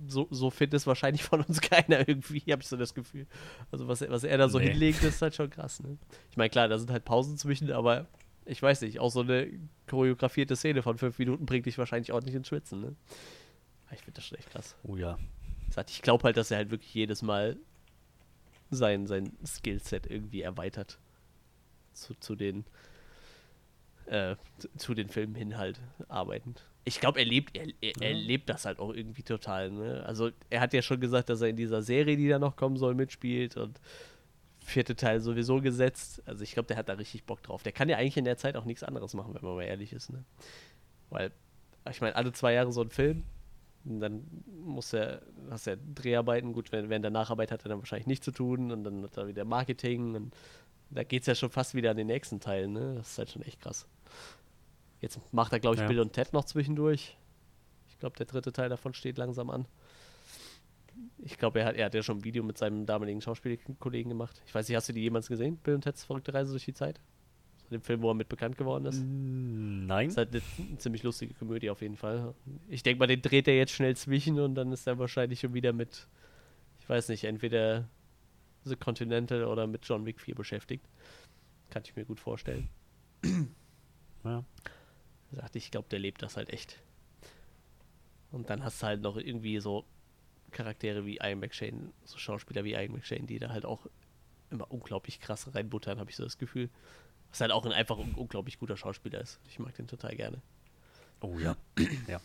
[0.07, 3.26] so, so fit ist wahrscheinlich von uns keiner irgendwie, habe ich so das Gefühl.
[3.72, 4.69] Also was, er- was er da so Nee.
[4.69, 5.97] hinlegt, ist halt schon krass, ne?
[6.30, 8.05] Ich meine, klar, da sind halt Pausen zwischen, aber
[8.45, 9.47] ich weiß nicht, auch so eine
[9.88, 12.95] choreografierte Szene von fünf Minuten bringt dich wahrscheinlich ordentlich ins Schwitzen, ne?
[13.91, 14.76] Ich finde das schon echt krass.
[14.84, 15.17] Oh ja.
[15.89, 17.57] Ich glaube halt, dass er halt wirklich jedes Mal
[18.69, 20.99] sein, sein Skillset irgendwie erweitert.
[21.93, 22.65] Zu, zu den
[24.07, 24.35] äh,
[24.77, 26.65] zu, den Filmen hin halt arbeitend.
[26.83, 29.71] ich glaube, er lebt, er, er, er, lebt das halt auch irgendwie total.
[29.71, 30.03] Ne?
[30.05, 32.77] Also er hat ja schon gesagt, dass er in dieser Serie, die da noch kommen
[32.77, 33.79] soll, mitspielt und
[34.59, 36.21] vierte Teil sowieso gesetzt.
[36.25, 37.63] Also ich glaube, der hat da richtig Bock drauf.
[37.63, 39.93] Der kann ja eigentlich in der Zeit auch nichts anderes machen, wenn man mal ehrlich
[39.93, 40.09] ist.
[40.11, 40.23] Ne?
[41.09, 41.31] Weil,
[41.89, 43.23] ich meine, alle zwei Jahre so ein Film,
[43.83, 44.23] dann
[44.63, 48.25] muss er, hast er Dreharbeiten, gut, wenn, während der Nacharbeit hat er dann wahrscheinlich nichts
[48.25, 50.35] zu tun und dann hat er wieder Marketing und
[50.91, 52.95] da geht es ja schon fast wieder an den nächsten Teil, ne?
[52.95, 53.87] Das ist halt schon echt krass.
[54.99, 55.87] Jetzt macht er, glaube ich, ja.
[55.87, 57.17] Bill und Ted noch zwischendurch.
[57.89, 59.65] Ich glaube, der dritte Teil davon steht langsam an.
[61.19, 64.41] Ich glaube, er hat, er hat ja schon ein Video mit seinem damaligen Schauspielkollegen gemacht.
[64.45, 65.57] Ich weiß nicht, hast du die jemals gesehen?
[65.57, 66.99] Bill und Ted's verrückte Reise durch die Zeit?
[67.71, 69.01] Dem Film, wo er mit bekannt geworden ist?
[69.01, 70.07] Nein.
[70.07, 72.35] Das ist halt eine ziemlich lustige Komödie auf jeden Fall.
[72.67, 75.53] Ich denke mal, den dreht er jetzt schnell zwischen und dann ist er wahrscheinlich schon
[75.53, 76.07] wieder mit,
[76.81, 77.87] ich weiß nicht, entweder
[78.64, 80.86] The Continental oder mit John Wick 4 beschäftigt.
[81.70, 82.70] Kann ich mir gut vorstellen.
[84.24, 84.43] Ja.
[85.32, 86.78] Sagte ich, glaube, der lebt das halt echt.
[88.32, 89.84] Und dann hast du halt noch irgendwie so
[90.51, 93.88] Charaktere wie Ian McShane, so Schauspieler wie Ian McShane, die da halt auch
[94.51, 96.70] immer unglaublich krass reinbuttern, habe ich so das Gefühl.
[97.30, 99.39] Was halt auch ein einfach ein unglaublich guter Schauspieler ist.
[99.47, 100.41] Ich mag den total gerne.
[101.22, 101.55] Oh ja.
[102.07, 102.20] ja.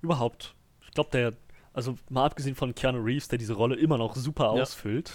[0.00, 0.54] Überhaupt.
[0.82, 1.32] Ich glaube, der,
[1.72, 4.62] also mal abgesehen von Keanu Reeves, der diese Rolle immer noch super ja.
[4.62, 5.12] ausfüllt.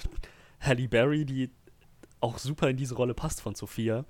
[0.59, 1.49] Halle Berry, die
[2.21, 4.05] auch super in diese Rolle passt von Sophia.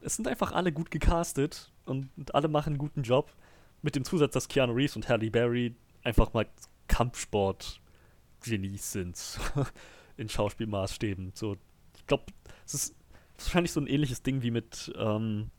[0.00, 3.32] Es sind einfach alle gut gecastet und, alle machen einen guten Job.
[3.82, 6.46] Mit dem Zusatz, dass Keanu Reeves und Halle Berry einfach mal
[6.88, 9.38] Kampfsport-Genies sind.
[10.16, 11.32] in Schauspielmaßstäben.
[11.34, 11.56] So,
[11.96, 12.24] ich glaube,
[12.64, 12.94] es ist
[13.38, 15.50] wahrscheinlich so ein ähnliches Ding wie mit ähm,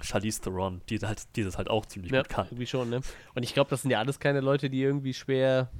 [0.00, 2.46] Charlize Theron, die, halt, die das halt auch ziemlich ja, gut kann.
[2.46, 3.00] Irgendwie schon, ne?
[3.34, 5.70] Und ich glaube, das sind ja alles keine Leute, die irgendwie schwer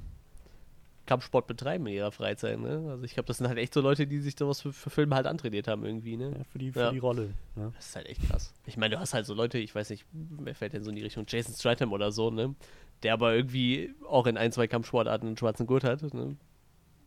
[1.05, 2.85] Kampfsport betreiben in ihrer Freizeit, ne?
[2.89, 5.15] Also ich glaube, das sind halt echt so Leute, die sich sowas für, für Filme
[5.15, 6.33] halt antrainiert haben irgendwie, ne?
[6.37, 6.91] Ja, für die, für ja.
[6.91, 7.33] die Rolle.
[7.57, 7.71] Ja.
[7.75, 8.53] Das ist halt echt krass.
[8.65, 10.95] Ich meine, du hast halt so Leute, ich weiß nicht, wer fällt denn so in
[10.95, 12.55] die Richtung, Jason Stratham oder so, ne?
[13.03, 16.37] Der aber irgendwie auch in ein, zwei Kampfsportarten einen schwarzen Gurt hat, ne?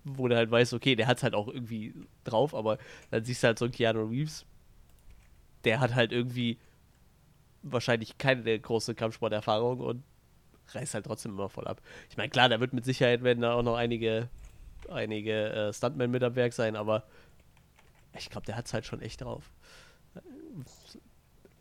[0.05, 1.95] Wo der halt weiß, okay, der hat es halt auch irgendwie
[2.25, 2.79] drauf, aber
[3.11, 4.45] dann siehst du halt so einen Keanu Reeves,
[5.65, 6.59] der hat halt irgendwie
[7.73, 10.03] wahrscheinlich keine große Kampfsporterfahrung und
[10.73, 11.81] reißt halt trotzdem immer voll ab.
[12.11, 14.29] Ich meine, klar, da wird mit Sicherheit werden da auch noch einige,
[14.89, 17.05] einige äh, Stuntmen mit am Werk sein, aber
[18.17, 19.51] ich glaube, der hat es halt schon echt drauf.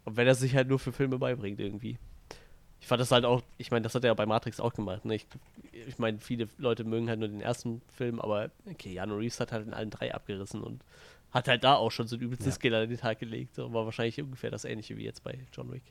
[0.06, 1.98] Und wenn er sich halt nur für Filme beibringt irgendwie.
[2.80, 5.06] Ich fand das halt auch, ich meine, das hat er ja bei Matrix auch gemacht.
[5.06, 5.16] Ne?
[5.16, 5.28] Ich,
[5.72, 9.52] ich meine, viele Leute mögen halt nur den ersten Film, aber okay, Jano Reeves hat
[9.52, 10.84] halt in allen drei abgerissen und
[11.36, 12.54] hat halt da auch schon so ein übelstes ja.
[12.54, 13.56] Skill an den Tag gelegt.
[13.56, 15.84] So, war wahrscheinlich ungefähr das ähnliche wie jetzt bei John Wick.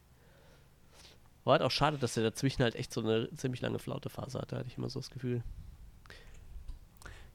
[1.45, 4.57] War halt auch schade, dass er dazwischen halt echt so eine ziemlich lange Flaute-Phase hatte,
[4.57, 5.43] hatte ich immer so das Gefühl.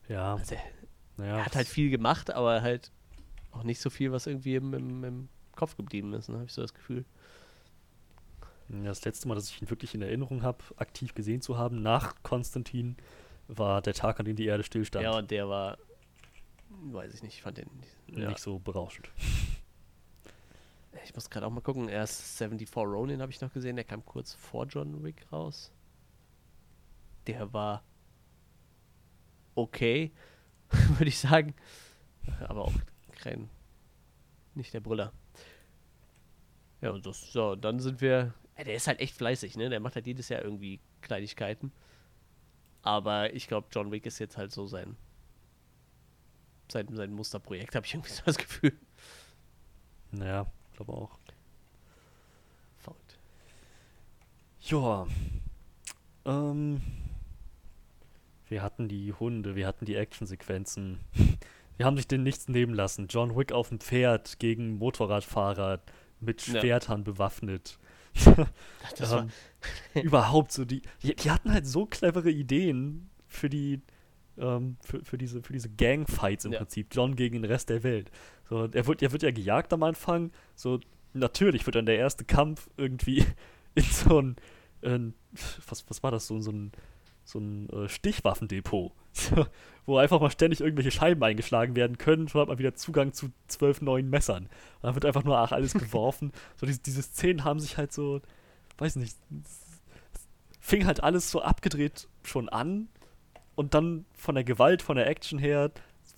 [0.07, 0.33] Ja.
[0.33, 0.61] Also er,
[1.17, 1.37] naja.
[1.37, 2.91] er, hat halt viel gemacht, aber halt
[3.51, 6.53] auch nicht so viel, was irgendwie im, im, im Kopf geblieben ist, ne, habe ich
[6.53, 7.05] so das Gefühl.
[8.69, 12.15] Das letzte Mal, dass ich ihn wirklich in Erinnerung habe, aktiv gesehen zu haben, nach
[12.23, 12.97] Konstantin,
[13.47, 15.03] war der Tag, an dem die Erde stillstand.
[15.03, 15.77] Ja, und der war,
[16.69, 17.69] weiß ich nicht, ich fand den
[18.07, 18.37] nicht ja.
[18.37, 19.09] so berauschend.
[21.03, 21.87] Ich muss gerade auch mal gucken.
[21.87, 23.75] Erst 74 Ronin habe ich noch gesehen.
[23.75, 25.71] Der kam kurz vor John Wick raus.
[27.27, 27.83] Der war
[29.55, 30.11] okay,
[30.69, 31.53] würde ich sagen.
[32.47, 32.73] Aber auch
[33.11, 33.49] kein.
[34.55, 35.13] Nicht der Brüller.
[36.81, 38.33] Ja, und das, so, dann sind wir.
[38.57, 39.69] Ja, der ist halt echt fleißig, ne?
[39.69, 41.71] Der macht halt jedes Jahr irgendwie Kleinigkeiten.
[42.81, 44.95] Aber ich glaube, John Wick ist jetzt halt so sein.
[46.71, 48.73] Sein, sein Musterprojekt, habe ich irgendwie so das Gefühl.
[50.11, 51.17] Naja, glaube auch.
[52.77, 53.19] Verrückt.
[54.61, 55.07] Ja.
[56.25, 56.81] Ähm.
[58.47, 60.99] Wir hatten die Hunde, wir hatten die Actionsequenzen.
[61.77, 63.07] Wir haben sich den nichts nehmen lassen.
[63.07, 65.79] John Wick auf dem Pferd gegen Motorradfahrer
[66.19, 67.03] mit Schwertern ja.
[67.05, 67.79] bewaffnet.
[68.25, 69.29] ähm,
[69.93, 71.31] überhaupt so die, die, die.
[71.31, 73.81] hatten halt so clevere Ideen für die.
[74.39, 76.59] Ähm, für, für, diese, für diese Gangfights im ja.
[76.59, 76.87] Prinzip.
[76.91, 78.09] John gegen den Rest der Welt.
[78.49, 80.31] So, er wird, er wird ja gejagt am Anfang.
[80.55, 80.79] So,
[81.13, 83.25] natürlich wird dann der erste Kampf irgendwie
[83.75, 84.35] in so ein,
[84.81, 84.99] äh,
[85.67, 86.71] was, was war das, so, so ein,
[87.23, 88.91] so ein äh, Stichwaffendepot,
[89.85, 92.27] wo einfach mal ständig irgendwelche Scheiben eingeschlagen werden können.
[92.27, 94.43] Schon hat man wieder Zugang zu zwölf neuen Messern.
[94.43, 96.31] Und dann wird einfach nur ach, alles geworfen.
[96.55, 98.21] so diese, diese Szenen haben sich halt so,
[98.77, 99.15] weiß nicht,
[100.59, 102.89] fing halt alles so abgedreht schon an.
[103.59, 105.71] Und dann von der Gewalt, von der Action her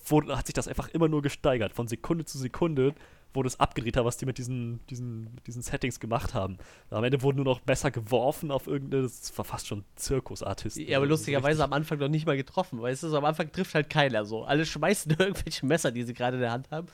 [0.06, 1.74] wurde, hat sich das einfach immer nur gesteigert.
[1.74, 2.94] Von Sekunde zu Sekunde
[3.34, 6.60] wurde es abgedrehter, was die mit diesen, diesen, diesen Settings gemacht haben.
[6.92, 10.88] Am Ende wurden nur noch Messer geworfen auf irgendeine, das war fast schon Zirkusartisten.
[10.88, 13.74] Ja, aber lustigerweise am Anfang noch nicht mal getroffen, weißt du, so am Anfang trifft
[13.74, 14.44] halt keiner so.
[14.44, 16.86] Alle schmeißen irgendwelche Messer, die sie gerade in der Hand haben.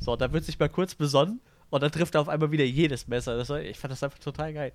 [0.00, 1.40] So, da wird sich mal kurz besonnen
[1.70, 3.36] und dann trifft er auf einmal wieder jedes Messer.
[3.36, 4.72] Das ich fand das einfach total geil.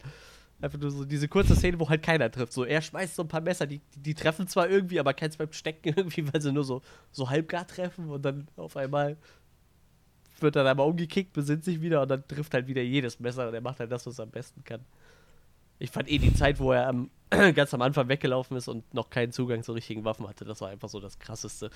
[0.59, 2.51] Einfach nur so diese kurze Szene, wo halt keiner trifft.
[2.51, 5.51] So, er schmeißt so ein paar Messer, die, die treffen zwar irgendwie, aber keins beim
[5.51, 6.81] Stecken irgendwie, weil sie nur so,
[7.11, 9.17] so halbgar treffen und dann auf einmal
[10.39, 13.53] wird dann einmal umgekickt, besinnt sich wieder und dann trifft halt wieder jedes Messer und
[13.53, 14.81] er macht halt das, was er am besten kann.
[15.79, 19.09] Ich fand eh die Zeit, wo er am, ganz am Anfang weggelaufen ist und noch
[19.09, 21.69] keinen Zugang zu richtigen Waffen hatte, das war einfach so das Krasseste.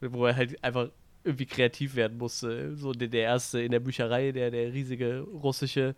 [0.00, 0.90] Wo er halt einfach
[1.24, 2.76] irgendwie kreativ werden musste.
[2.76, 5.94] So der, der erste in der Bücherei, der, der riesige russische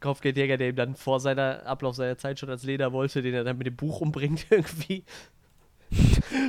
[0.00, 3.44] Kopfgeldjäger, der ihm dann vor seiner Ablauf seiner Zeit schon als Leder wollte, den er
[3.44, 5.04] dann mit dem Buch umbringt irgendwie.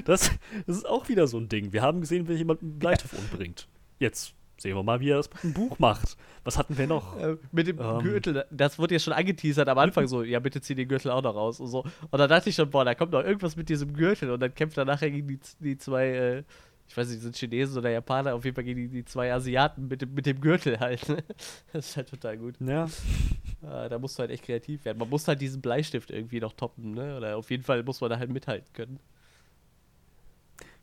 [0.06, 0.32] Das,
[0.68, 1.74] das ist auch wieder so ein Ding.
[1.74, 3.68] Wir haben gesehen, wie jemand einen Bleistift umbringt.
[3.99, 6.18] Jetzt sehen wir mal, wie er das mit dem Buch macht.
[6.43, 7.18] Was hatten wir noch?
[7.18, 7.99] Äh, mit dem Ähm.
[7.99, 11.24] Gürtel, das wurde ja schon angeteasert am Anfang so, ja, bitte zieh den Gürtel auch
[11.24, 11.84] noch raus und so.
[12.10, 14.54] Und da dachte ich schon, boah, da kommt noch irgendwas mit diesem Gürtel und dann
[14.54, 16.43] kämpft er nachher gegen die, die zwei, äh,
[16.91, 19.87] ich weiß nicht, sind Chinesen oder Japaner, auf jeden Fall gegen die, die zwei Asiaten
[19.87, 21.07] mit dem, mit dem Gürtel halt.
[21.07, 21.23] ne?
[21.73, 22.55] Das ist halt total gut.
[22.59, 22.87] Ja,
[23.63, 24.97] Ah, da musst du halt echt kreativ werden.
[24.97, 27.15] Man muss halt diesen Bleistift irgendwie noch toppen, ne?
[27.15, 28.99] Oder auf jeden Fall muss man da halt mithalten können.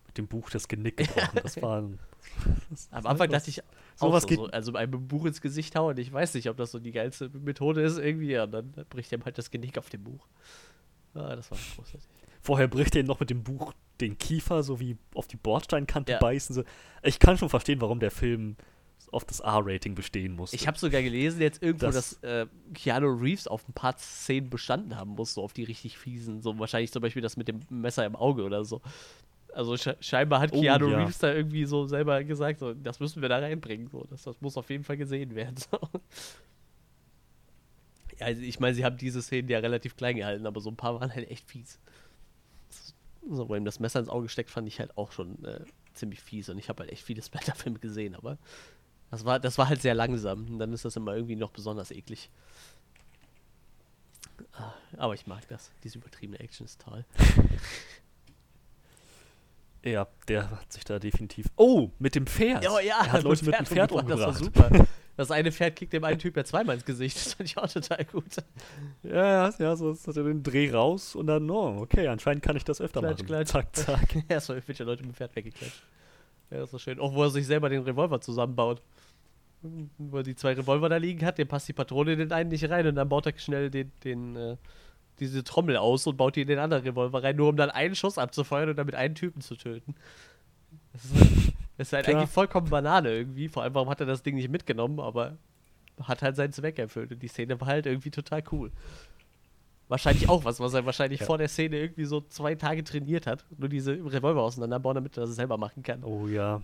[0.07, 1.41] mit dem Buch das Genick gebrochen.
[1.43, 1.99] Das war ein,
[2.71, 3.63] das Am Anfang dachte ich
[3.97, 5.99] Sowas auch geht- so, so, also einem Buch ins Gesicht hauen.
[5.99, 8.31] Ich weiß nicht, ob das so die geilste Methode ist irgendwie.
[8.31, 10.27] Ja, dann bricht ihm halt das Genick auf dem Buch.
[11.15, 12.09] Ah, das war großartig.
[12.41, 16.13] Vorher bricht er ihm noch mit dem Buch den Kiefer, so wie auf die Bordsteinkante
[16.13, 16.19] Ja.
[16.19, 16.55] beißen.
[16.55, 16.65] So.
[17.03, 18.57] Ich kann schon verstehen, warum der Film
[19.11, 20.55] auf das R-Rating bestehen musste.
[20.57, 24.51] Ich habe sogar gelesen jetzt irgendwo, Das- dass äh, Keanu Reeves auf ein paar Szenen
[24.51, 26.43] bestanden haben muss, so auf die richtig fiesen.
[26.43, 28.83] So wahrscheinlich zum Beispiel das mit dem Messer im Auge oder so.
[29.55, 30.99] Also sche scheinbar hat Oh, Keanu ja.
[30.99, 33.89] Reeves da irgendwie so selber gesagt, so, das müssen wir da reinbringen.
[33.89, 34.05] So.
[34.11, 35.55] Das, das muss auf jeden Fall gesehen werden.
[35.71, 35.79] So.
[38.19, 40.77] Ja, also ich meine, sie haben diese Szenen ja relativ klein gehalten, aber so ein
[40.77, 41.79] paar waren halt echt fies.
[43.31, 45.65] So, wo ihm das Messer ins Auge steckt, fand ich halt auch schon äh,
[45.95, 46.49] ziemlich fies.
[46.49, 48.39] Und ich habe halt echt viele Splatterfilme gesehen, aber
[49.11, 50.47] das war, das war halt sehr langsam.
[50.47, 52.31] Und dann ist das immer irgendwie noch besonders eklig.
[54.53, 55.71] Ah, Aber ich mag das.
[55.83, 57.05] Diese übertriebene Action ist toll.
[59.85, 61.47] ja, der hat sich da definitiv.
[61.57, 62.69] Oh, mit dem Pferd.
[62.69, 64.87] Oh ja, er hat Leute mit dem Pferd umgebracht, Das war super.
[65.19, 67.17] Das eine Pferd kickt dem einen Typ ja zweimal ins Gesicht.
[67.17, 68.37] Das fand ich auch total gut.
[69.03, 72.55] Ja, ja, ja, so ist er den Dreh raus und dann, oh, okay, anscheinend kann
[72.57, 73.27] ich das öfter Klatsch, machen.
[73.27, 73.49] klatsch.
[73.49, 74.25] Zack, zack.
[74.29, 75.83] Erstmal irgendwelche Leute mit dem Pferd weggeklatscht.
[76.51, 77.01] Ja, das war schön.
[77.01, 78.81] Auch wo er sich selber den Revolver zusammenbaut.
[79.61, 82.51] Wo er die zwei Revolver da liegen hat, dem passt die Patrone in den einen
[82.51, 84.57] nicht rein und dann baut er schnell den, den, äh,
[85.21, 87.95] diese Trommel aus und baut die in den anderen Revolver rein, nur um dann einen
[87.95, 89.95] Schuss abzufeuern und damit einen Typen zu töten.
[90.93, 93.49] Das ist halt, das ist halt eigentlich vollkommen Banane irgendwie.
[93.49, 95.37] Vor allem, warum hat er das Ding nicht mitgenommen, aber
[96.03, 98.71] hat halt seinen Zweck erfüllt und die Szene war halt irgendwie total cool.
[99.89, 101.27] Wahrscheinlich auch was, was er wahrscheinlich Ja.
[101.27, 103.45] vor der Szene irgendwie so zwei Tage trainiert hat.
[103.57, 106.05] Nur diese Revolver auseinanderbauen, damit er das selber machen kann.
[106.05, 106.61] Oh ja.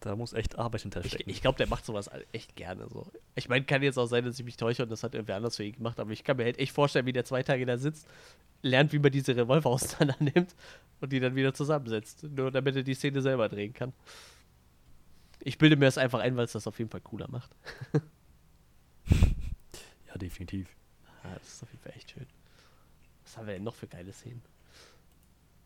[0.00, 1.30] Da muss echt Arbeit Ich, hinterstecken.
[1.30, 3.06] ich glaube, der macht sowas echt gerne so.
[3.34, 5.56] Ich meine, kann jetzt auch sein, dass ich mich täusche und das hat irgendwer anders
[5.56, 7.76] für ihn gemacht, aber ich kann mir halt echt vorstellen, wie der zwei Tage da
[7.76, 8.08] sitzt,
[8.62, 10.54] lernt, wie man diese Revolver auseinander nimmt
[11.00, 12.22] und die dann wieder zusammensetzt.
[12.24, 13.92] Nur damit er die Szene selber drehen kann.
[15.40, 17.50] Ich bilde mir das einfach ein, weil es das auf jeden Fall cooler macht.
[20.08, 20.68] ja, definitiv.
[21.22, 22.26] Ah, das ist auf jeden Fall echt schön.
[23.24, 24.42] Was haben wir denn noch für geile Szenen?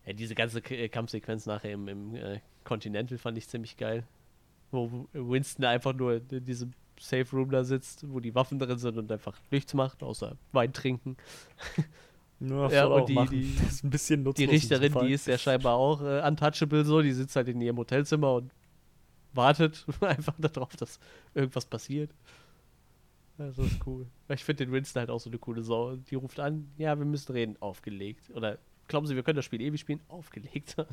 [0.06, 4.04] Ja, diese ganze äh, Kampfsequenz nachher im, im äh, Continental fand ich ziemlich geil.
[4.74, 8.98] Wo Winston einfach nur in diesem Safe Room da sitzt, wo die Waffen drin sind
[8.98, 11.16] und einfach nichts macht, außer Wein trinken.
[12.40, 14.32] Nur Ja, und die- die- das ist ein bisschen.
[14.34, 17.76] Die Richterin, die ist ja scheinbar auch äh, untouchable so, die sitzt halt in ihrem
[17.78, 18.52] Hotelzimmer und
[19.32, 20.98] wartet einfach darauf, dass
[21.34, 22.10] irgendwas passiert.
[23.36, 24.06] Das ist cool.
[24.28, 25.96] Ich finde den Winston halt auch so eine coole Sau.
[25.96, 28.30] Die ruft an, ja, wir müssen reden, aufgelegt.
[28.30, 29.98] Oder glauben Sie, wir können das Spiel ewig spielen?
[30.06, 30.76] Aufgelegt.
[30.78, 30.84] ja,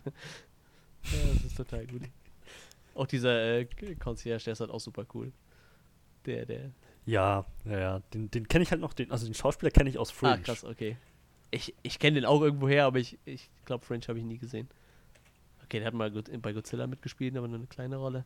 [1.03, 2.01] das ist total gut.
[2.93, 3.65] Auch dieser äh,
[3.95, 5.31] Concierge, der ist halt auch super cool.
[6.25, 6.71] Der, der.
[7.05, 7.99] Ja, ja, ja.
[8.13, 8.93] Den, den kenne ich halt noch.
[8.93, 10.33] Den, also den Schauspieler kenne ich aus Fringe.
[10.33, 10.97] Ah, krass, okay.
[11.49, 14.37] Ich, ich kenne den auch irgendwo her, aber ich, ich glaube, Fringe habe ich nie
[14.37, 14.69] gesehen.
[15.63, 18.25] Okay, der hat mal bei Godzilla mitgespielt, aber nur eine kleine Rolle.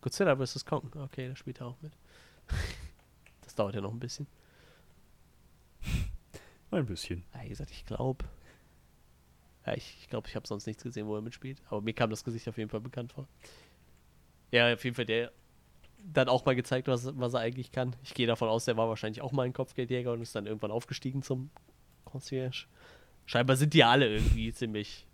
[0.00, 0.64] Godzilla vs.
[0.64, 1.92] Kong, okay, da spielt er auch mit.
[3.42, 4.28] Das dauert ja noch ein bisschen.
[6.70, 7.24] Ein bisschen.
[7.34, 8.24] Ja, wie gesagt, ich glaube.
[9.66, 11.60] Ja, ich glaube, ich, habe sonst nichts gesehen, wo er mitspielt.
[11.68, 13.28] Aber mir kam das Gesicht auf jeden Fall bekannt vor.
[14.50, 15.32] Ja, auf jeden Fall der
[16.02, 17.94] dann auch mal gezeigt, was, was er eigentlich kann.
[18.02, 20.70] Ich gehe davon aus, der war wahrscheinlich auch mal ein Kopfgeldjäger und ist dann irgendwann
[20.70, 21.50] aufgestiegen zum
[22.04, 22.66] Concierge.
[23.26, 25.06] Scheinbar sind die alle irgendwie ziemlich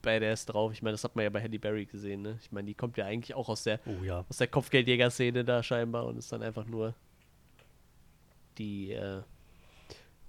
[0.00, 0.72] badass drauf.
[0.72, 2.38] Ich meine, das hat man ja bei Halle Berry gesehen, ne?
[2.42, 4.24] Ich meine, die kommt ja eigentlich auch aus der, Oh ja.
[4.28, 6.94] aus der Kopfgeldjäger-Szene da scheinbar und ist dann einfach nur
[8.58, 9.22] die, äh,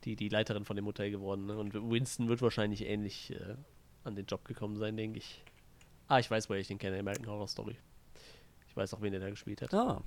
[0.03, 1.45] die, die Leiterin von dem Hotel geworden.
[1.45, 1.57] Ne?
[1.57, 3.55] Und Winston wird wahrscheinlich ähnlich äh,
[4.03, 5.43] an den Job gekommen sein, denke ich.
[6.07, 7.75] Ah, ich weiß, woher ich den kenne, American Horror Story.
[8.67, 9.73] Ich weiß auch, wen er da gespielt hat.
[9.73, 10.03] Ah,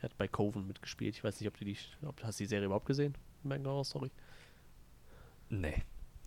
[0.00, 1.14] Er hat bei Coven mitgespielt.
[1.16, 3.14] Ich weiß nicht, ob du die, ob, hast die Serie überhaupt gesehen?
[3.44, 4.10] American Horror Story?
[5.48, 5.82] Nee.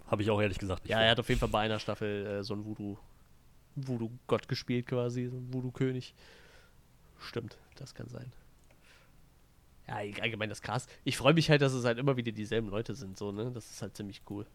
[0.08, 0.92] Habe ich auch ehrlich gesagt nicht.
[0.92, 2.98] Ja, er hat auf jeden Fall bei einer Staffel äh, so einen Voodoo,
[3.76, 6.14] Voodoo-Gott gespielt quasi, so ein Voodoo-König.
[7.20, 8.32] Stimmt, das kann sein.
[9.92, 10.88] Ja, allgemein das krass.
[11.04, 13.52] Ich freue mich halt, dass es halt immer wieder dieselben Leute sind, so, ne?
[13.52, 14.46] Das ist halt ziemlich cool.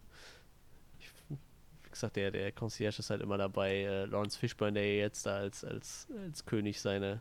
[0.98, 3.82] Ich, wie gesagt, der, der Concierge ist halt immer dabei.
[3.82, 7.20] Äh, Lawrence Fishburne, der jetzt da als, als, als König seine,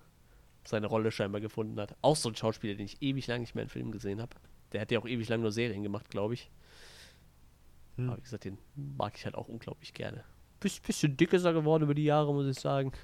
[0.64, 1.96] seine Rolle scheinbar gefunden hat.
[2.02, 4.36] Auch so ein Schauspieler, den ich ewig lang nicht mehr in Filmen gesehen habe.
[4.72, 6.50] Der hat ja auch ewig lang nur Serien gemacht, glaube ich.
[7.98, 8.10] Hm.
[8.10, 10.24] Aber wie gesagt, den mag ich halt auch unglaublich gerne.
[10.62, 12.94] Biss, bisschen dick ist er geworden über die Jahre, muss ich sagen.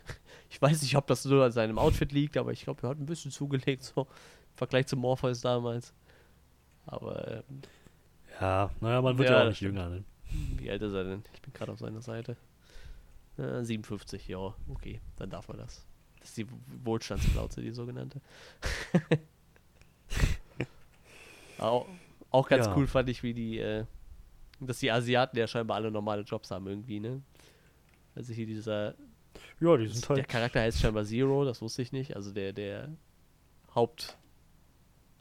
[0.50, 3.00] Ich weiß nicht, ob das nur an seinem Outfit liegt, aber ich glaube, er hat
[3.00, 4.06] ein bisschen zugelegt, so
[4.56, 5.94] Vergleich zu Morpheus damals.
[6.86, 7.62] Aber ähm,
[8.40, 9.90] Ja, naja, man wird Ja, ja, auch nicht jünger.
[9.90, 10.04] Ne?
[10.58, 11.24] wie alt ist er denn?
[11.34, 12.38] Ich bin gerade auf seiner Seite.
[13.38, 15.86] Äh, 57, ja, okay, dann darf man das.
[16.20, 16.48] Das ist die
[16.86, 18.22] Wohlstandsplauze, die sogenannte.
[21.58, 21.88] auch,
[22.30, 22.76] auch ganz Ja.
[22.76, 23.86] cool fand ich, wie die, äh,
[24.60, 27.22] dass die Asiaten ja scheinbar alle normale Jobs haben irgendwie, ne?
[28.16, 28.96] Also hier dieser,
[29.60, 30.28] Ja, die sind der halt.
[30.30, 32.16] Charakter heißt scheinbar Zero, das wusste ich nicht.
[32.16, 32.90] Also der, der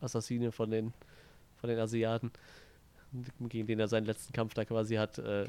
[0.01, 0.92] Hauptassassine von den,
[1.57, 2.30] von den Asiaten,
[3.40, 5.46] gegen den er seinen letzten Kampf da quasi hat, äh,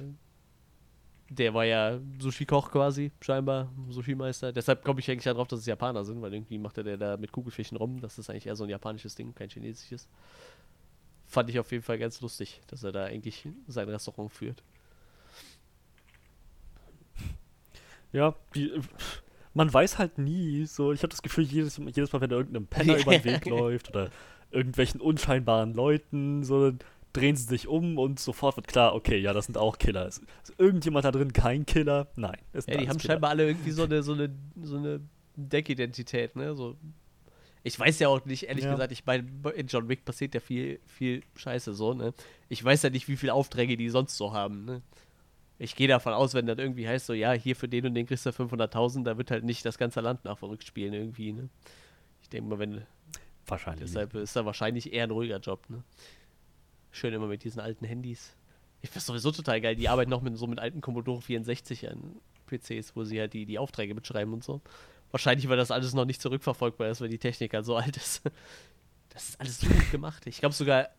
[1.30, 4.52] der war ja Sushi-Koch quasi, scheinbar, Sushi-Meister.
[4.52, 7.16] Deshalb komme ich eigentlich darauf, dass es Japaner sind, weil irgendwie macht er der da
[7.16, 8.02] mit Kugelfischen rum.
[8.02, 10.10] Das ist eigentlich eher so ein japanisches Ding, kein chinesisches.
[11.28, 14.62] Fand ich auf jeden Fall ganz lustig, dass er da eigentlich sein Restaurant führt.
[18.12, 18.74] Ja, die,
[19.54, 20.66] man weiß halt nie.
[20.66, 23.45] So, ich habe das Gefühl, jedes, jedes Mal, wenn da irgendein Penner über den Weg
[23.45, 24.10] läuft oder
[24.52, 26.72] irgendwelchen unscheinbaren Leuten, so
[27.14, 30.08] drehen sie sich um und sofort wird klar, okay, ja, das sind auch Killer.
[30.08, 32.08] Ist, ist irgendjemand da drin kein Killer?
[32.16, 32.38] Nein.
[32.54, 33.14] Ja, die haben Killer.
[33.14, 34.30] scheinbar alle irgendwie so eine, so eine,
[34.64, 35.02] so eine
[35.36, 36.56] Deckidentität, ne?
[36.56, 36.78] So.
[37.64, 38.72] Ich weiß ja auch nicht, ehrlich Ja.
[38.72, 42.14] gesagt, ich meine, in John Wick passiert ja viel, viel Scheiße so, ne?
[42.49, 44.82] Ich weiß ja nicht, wie viele Aufträge die sonst so haben, ne?
[45.60, 48.08] Ich gehe davon aus, wenn das irgendwie heißt, so, ja, hier für den und den
[48.08, 51.49] kriegst du 500.000, da wird halt nicht das ganze Land nach verrückt spielen irgendwie, ne?
[52.24, 52.82] Ich denke mal, wenn,
[53.48, 53.86] Wahrscheinlich.
[53.86, 55.84] deshalb ist da wahrscheinlich eher ein ruhiger Job, ne?
[56.92, 58.36] Schön immer mit diesen alten Handys.
[58.82, 62.20] Ich finde sowieso total geil, die arbeiten noch mit so mit alten Commodore 64 an
[62.48, 64.62] PCs, wo sie halt die, die Aufträge mitschreiben und so.
[65.12, 68.22] Wahrscheinlich, weil das alles noch nicht zurückverfolgbar ist, weil die Technik halt so alt ist.
[69.10, 70.26] Das ist alles so gut gemacht.
[70.26, 70.89] Ich glaube sogar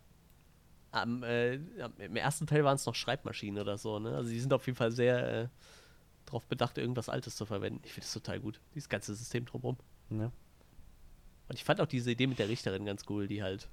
[0.90, 4.14] am, äh, im ersten Teil waren es noch Schreibmaschinen oder so, ne?
[4.14, 5.49] Also die sind auf jeden Fall sehr äh,
[6.26, 7.80] darauf bedacht, irgendwas Altes zu verwenden.
[7.84, 9.78] Ich finde das total gut, dieses ganze System drumherum.
[10.11, 10.30] Ja.
[11.53, 13.68] Und ich fand auch diese Idee mit der Richterin ganz cool, die halt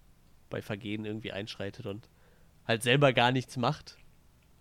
[0.50, 2.10] bei Vergehen irgendwie einschreitet und
[2.68, 3.96] halt selber gar nichts macht,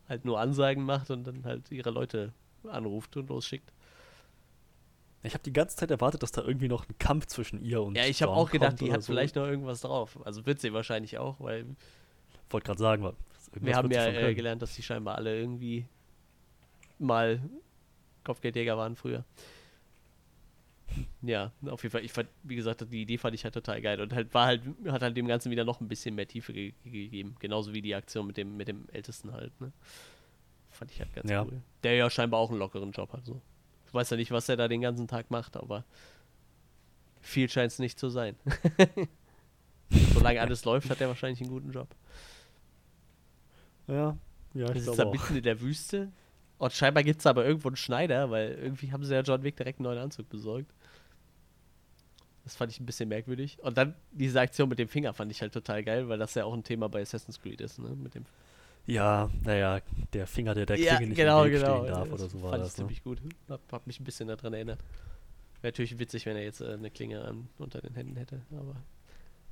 [0.08, 3.72] halt nur Ansagen macht und dann halt ihre Leute anruft und losschickt.
[5.24, 7.96] Ich habe die ganze Zeit erwartet, dass da irgendwie noch ein Kampf zwischen ihr und
[7.96, 9.12] Ja, ich habe auch gedacht, die hat so.
[9.12, 10.16] vielleicht noch irgendwas drauf.
[10.24, 11.66] Also wird sie wahrscheinlich auch, weil
[12.50, 13.12] Wollte gerade sagen,
[13.52, 15.86] wir haben ja äh, gelernt, dass die scheinbar alle irgendwie
[17.00, 17.42] mal
[18.22, 19.24] Kopfgeldjäger waren früher.
[21.22, 22.04] Ja, auf jeden Fall.
[22.04, 24.62] Ich fand, wie gesagt, die Idee fand ich halt total geil und halt war halt,
[24.88, 27.36] hat halt dem Ganzen wieder noch ein bisschen mehr Tiefe ge gegeben.
[27.38, 29.72] Genauso wie die Aktion mit dem, mit dem Ältesten halt, ne?
[30.70, 31.42] Fand ich halt ganz Ja.
[31.42, 31.60] cool.
[31.82, 33.40] Der ja scheinbar auch einen lockeren Job hat, so.
[33.86, 35.84] Ich weiß ja nicht, was er da den ganzen Tag macht, aber
[37.20, 38.36] viel scheint es nicht zu sein.
[40.14, 41.88] Solange alles läuft, hat er wahrscheinlich einen guten Job.
[43.86, 44.16] Ja,
[44.54, 45.12] ja, ich glaube da auch.
[45.12, 46.12] mitten in der Wüste.
[46.58, 49.56] Und scheinbar gibt es aber irgendwo einen Schneider, weil irgendwie haben sie ja John Wick
[49.56, 50.72] direkt einen neuen Anzug besorgt.
[52.48, 53.58] Das fand ich ein bisschen merkwürdig.
[53.62, 56.46] Und dann diese Aktion mit dem Finger fand ich halt total geil, weil das ja
[56.46, 57.90] auch ein Thema bei Assassin's Creed ist, ne?
[57.90, 58.24] Mit dem
[58.86, 59.82] Ja, naja,
[60.14, 61.76] der Finger, der der ja, Klinge nicht genau, im Weg genau.
[61.80, 62.68] stehen darf Das oder so war fand das.
[62.72, 62.84] ich Ne?
[62.84, 63.20] ziemlich gut.
[63.50, 64.78] Hab, hab mich ein bisschen daran erinnert.
[65.60, 68.76] Wäre natürlich witzig, wenn er jetzt äh, eine Klinge an, unter den Händen hätte, aber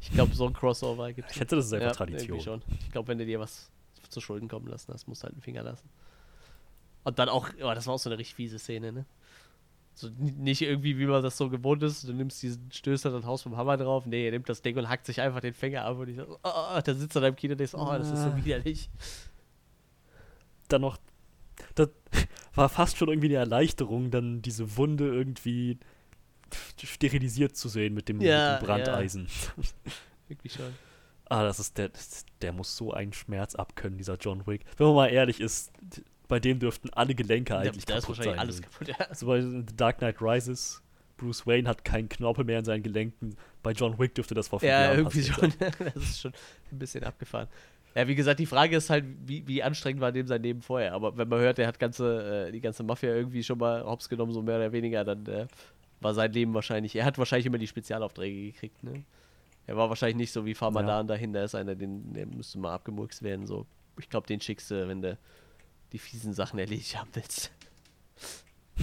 [0.01, 2.41] ich glaube, so ein Crossover gibt Ich schätze, das ist einfach Tradition.
[2.41, 2.63] Schon.
[2.81, 3.71] Ich glaube, wenn du dir was
[4.09, 5.89] zu Schulden kommen lassen hast, musst du halt einen Finger lassen.
[7.05, 9.05] Und dann auch, oh, das war auch so eine richtig fiese Szene, ne?
[9.99, 13.41] So nicht irgendwie, wie man das so gewohnt ist, du nimmst diesen Stößer dann Haus
[13.43, 14.05] vom Hammer drauf.
[14.05, 16.39] Nee, er nimmt das Ding und hackt sich einfach den Finger ab und ich so,
[16.43, 18.37] oh, da sitzt er da im Kino und denkst, oh, das ist so Ah.
[18.37, 18.91] widerlich.
[20.69, 20.99] Dann noch,
[21.75, 21.89] das
[22.55, 25.79] war fast schon irgendwie eine Erleichterung, dann diese Wunde irgendwie
[26.83, 29.29] sterilisiert zu sehen mit dem, Ja, mit dem Brandeisen.
[30.29, 30.75] Wirklich schon.
[31.29, 31.91] Ah, das ist der,
[32.43, 34.65] der muss so einen Schmerz abkönnen, dieser John Wick.
[34.77, 35.73] Wenn man mal ehrlich ist,
[36.29, 38.41] bei dem dürften alle Gelenke eigentlich da ist kaputt wahrscheinlich sein.
[38.41, 38.89] alles kaputt.
[38.89, 38.97] Ja.
[39.09, 40.83] Also bei The Dark Knight Rises,
[41.16, 43.37] Bruce Wayne hat keinen Knorpel mehr in seinen Gelenken.
[43.62, 45.53] Bei John Wick dürfte das vor fünf Ja, Jahren irgendwie schon.
[45.95, 46.33] das ist schon
[46.72, 47.49] ein bisschen abgefahren.
[47.95, 50.93] Ja, wie gesagt, die Frage ist halt, wie, wie anstrengend war dem sein Leben vorher.
[50.93, 54.09] Aber wenn man hört, er hat ganze, äh, die ganze Mafia irgendwie schon mal hops
[54.11, 55.47] genommen, so mehr oder weniger, dann äh,
[56.01, 56.95] war sein Leben wahrscheinlich.
[56.95, 59.03] Er hat wahrscheinlich immer die Spezialaufträge gekriegt, ne?
[59.66, 61.14] Er war wahrscheinlich nicht so wie Farmadan Ja.
[61.14, 63.47] dahin, da ist einer, den, der müsste mal abgemurkst werden.
[63.47, 63.66] So.
[63.99, 65.18] Ich glaube, den schickst du, wenn du
[65.93, 67.51] die fiesen Sachen erledigt haben willst.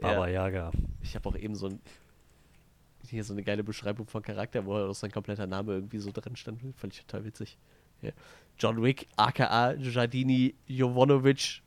[0.00, 0.72] Baba Yaga.
[1.02, 1.80] Ich habe auch eben so ein
[3.10, 6.36] hier so eine geile Beschreibung von Charakter, wo auch sein kompletter Name irgendwie so drin
[6.36, 6.60] stand.
[6.76, 7.56] Fand ich total witzig.
[8.02, 8.10] Ja.
[8.58, 11.62] John Wick, aka Jardini Jovanovic,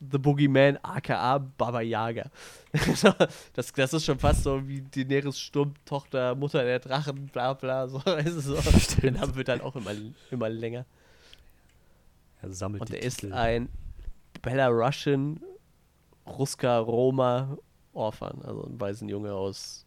[0.00, 2.30] The Boogeyman, aka Baba Yaga.
[3.54, 7.88] das, das ist schon fast so wie Daenerys Sturm, Tochter, Mutter der Drachen, bla bla.
[7.88, 8.56] So, du, so.
[9.02, 9.92] Der Name wird dann auch immer,
[10.30, 10.86] immer länger.
[12.42, 13.32] Er sammelt Und er ist Titel.
[13.34, 13.68] ein
[14.42, 15.40] Belarusian,
[16.26, 17.56] Ruska, Roma,
[17.92, 19.84] Orphan, also ein Waisenjunge aus,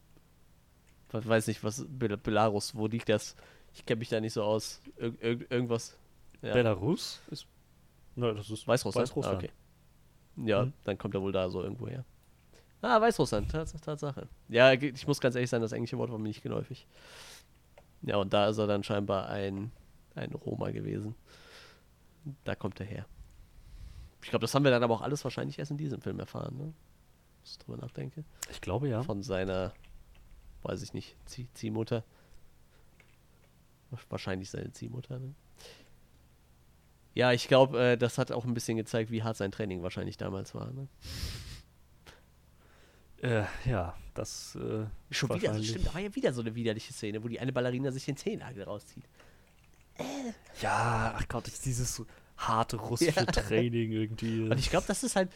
[1.14, 3.36] ich weiß nicht, was, Bel Belarus, wo liegt das?
[3.76, 4.82] Ich kenne mich da nicht so aus.
[4.98, 5.96] Ir ir irgendwas.
[6.42, 6.54] Ja.
[6.54, 7.46] Belarus ist.
[8.16, 9.08] Nein, das ist Weißrussland?
[9.10, 9.36] Weißrussland.
[9.36, 9.52] Ah, okay.
[10.48, 10.74] Ja, Mhm.
[10.84, 12.04] dann kommt er wohl da so irgendwo her.
[12.82, 14.28] Ah, Weißrussland, Tats Tatsache.
[14.50, 16.86] Ja, ich muss ganz ehrlich sein, das englische Wort war mir nicht geläufig.
[18.02, 19.72] Ja, und da ist er dann scheinbar ein,
[20.16, 21.16] ein Roma gewesen.
[22.44, 23.06] Da kommt er her.
[24.22, 26.56] Ich glaube, das haben wir dann aber auch alles wahrscheinlich erst in diesem Film erfahren,
[26.58, 26.64] ne?
[26.64, 26.74] Wenn
[27.46, 28.24] ich drüber nachdenke.
[28.52, 29.04] Ich glaube ja.
[29.04, 29.74] Von seiner,
[30.64, 32.04] weiß ich nicht, Zieh Ziehmutter.
[34.10, 35.36] Wahrscheinlich seine Ziehmutter, ne?
[37.16, 40.18] Ja, ich glaube, äh, das hat auch ein bisschen gezeigt, wie hart sein Training wahrscheinlich
[40.18, 40.72] damals war.
[40.72, 40.88] Ne?
[43.22, 44.56] Äh, ja, das.
[44.56, 44.60] Äh,
[45.12, 47.40] Schon wieder, also wahrscheinlich- stimmt, da war ja wieder so eine widerliche Szene, wo die
[47.40, 49.04] eine Ballerina sich den Zehennagel rauszieht.
[50.62, 52.04] Ja, ach Gott, dieses
[52.38, 53.26] harte russische Ja.
[53.26, 54.50] Training irgendwie.
[54.50, 55.30] Und ich glaube, das ist halt.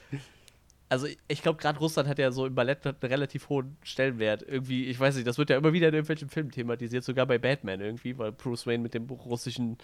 [0.90, 4.42] Also, ich glaube, gerade Russland hat ja so im Ballett einen relativ hohen Stellenwert.
[4.42, 7.38] Irgendwie, ich weiß nicht, das wird ja immer wieder in irgendwelchen Filmen thematisiert, sogar bei
[7.38, 9.78] Batman irgendwie, weil Bruce Wayne mit dem russischen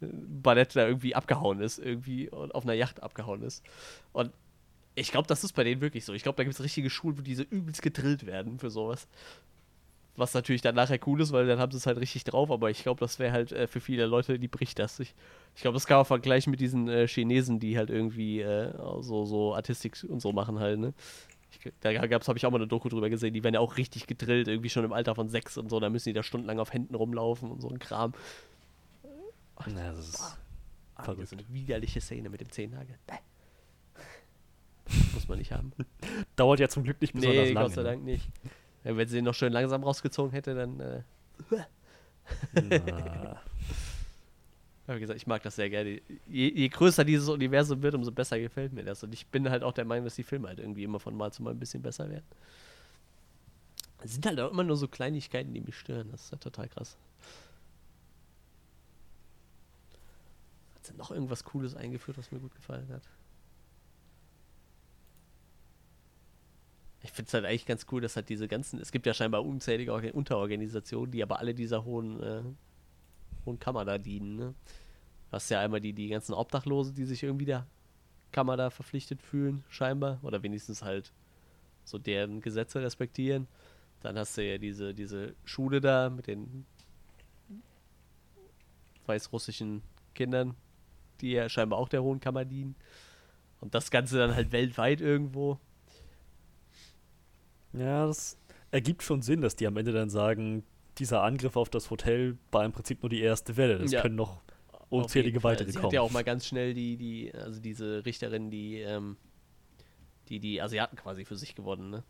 [0.00, 3.62] äh, Ballett da irgendwie abgehauen ist, irgendwie und auf einer Yacht abgehauen ist.
[4.12, 4.32] Und
[4.94, 6.14] ich glaube, das ist bei denen wirklich so.
[6.14, 9.06] Ich glaube, da gibt es richtige Schulen, wo diese übelst gedrillt werden für sowas.
[10.16, 12.70] Was natürlich dann nachher cool ist, weil dann haben sie es halt richtig drauf, aber
[12.70, 14.98] ich glaube, das wäre halt äh, für viele Leute, die bricht das.
[15.00, 15.14] Ich,
[15.54, 19.24] ich glaube, das kann man vergleichen mit diesen äh, Chinesen, die halt irgendwie äh, so,
[19.26, 20.94] so Artistik und so machen halt, ne?
[21.50, 23.76] Ich, da gab's, habe ich auch mal eine Doku drüber gesehen, die werden ja auch
[23.76, 26.58] richtig gedrillt, irgendwie schon im Alter von sechs und so, da müssen die da stundenlang
[26.58, 28.12] auf Händen rumlaufen und so ein Kram.
[29.66, 30.38] Ja, das ist
[30.96, 31.28] Ah, Verrückt.
[31.28, 32.96] so eine widerliche Szene mit dem Zehennagel.
[33.06, 33.14] Bäh.
[35.14, 35.72] Muss man nicht haben.
[36.36, 37.66] dauert ja zum Glück nicht besonders Nee, lange.
[37.66, 37.88] Gott sei ne?
[37.90, 38.28] Dank nicht.
[38.86, 40.78] Ja, wenn sie den noch schön langsam rausgezogen hätte, dann.
[40.78, 41.02] Äh,
[44.86, 46.00] Wie gesagt, ich mag das sehr gerne.
[46.28, 49.02] Je, je größer dieses Universum wird, umso besser gefällt mir das.
[49.02, 51.32] Und ich bin halt auch der Meinung, dass die Filme halt irgendwie immer von Mal
[51.32, 52.22] zu Mal ein bisschen besser werden.
[54.04, 56.08] Es sind halt auch immer nur so Kleinigkeiten, die mich stören.
[56.12, 56.96] Das ist halt total krass.
[60.76, 63.02] Hat sie noch irgendwas Cooles eingeführt, was mir gut gefallen hat?
[67.06, 69.44] Ich finde es halt eigentlich ganz cool, dass halt diese ganzen, es gibt ja scheinbar
[69.44, 72.42] unzählige Organ Unterorganisationen, die aber alle dieser hohen, äh,
[73.44, 74.36] hohen Kammer da dienen.
[74.36, 74.54] Ne?
[75.30, 77.66] Du hast ja einmal die, die ganzen Obdachlosen, die sich irgendwie der
[78.32, 80.18] Kammer da verpflichtet fühlen, scheinbar.
[80.22, 81.12] Oder wenigstens halt
[81.84, 83.46] so deren Gesetze respektieren.
[84.00, 86.66] Dann hast du ja diese, diese Schule da mit den
[89.06, 89.82] weißrussischen
[90.14, 90.54] Kindern,
[91.20, 92.74] die ja scheinbar auch der Hohen Kammer dienen.
[93.60, 95.58] Und das Ganze dann halt weltweit irgendwo.
[97.72, 98.38] Ja, das
[98.70, 100.64] ergibt schon Sinn, dass die am Ende dann sagen,
[100.98, 103.74] dieser Angriff auf das Hotel war im Prinzip nur die erste Welle.
[103.74, 104.02] Es Ja.
[104.02, 104.40] können noch
[104.88, 105.86] unzählige weitere Sie kommen.
[105.86, 109.16] hat ja auch mal ganz schnell die, die, also diese Richterin, die, ähm,
[110.28, 112.04] die, die Asiaten quasi für sich gewonnen, ne?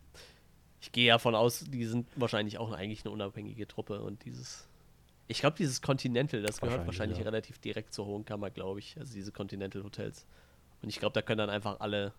[0.79, 4.69] Ich gehe ja von aus, die sind wahrscheinlich auch eigentlich eine unabhängige Truppe und dieses,
[5.27, 7.23] ich glaube, dieses Continental, das gehört Wahrscheinlich, wahrscheinlich ja.
[7.25, 10.27] relativ direkt zur Hohen Kammer, glaube ich, also diese Continental Hotels.
[10.83, 12.13] Und ich glaube, da können dann einfach alle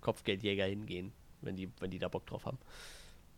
[0.00, 1.12] Kopfgeldjäger hingehen,
[1.42, 2.58] wenn die, wenn die da Bock drauf haben.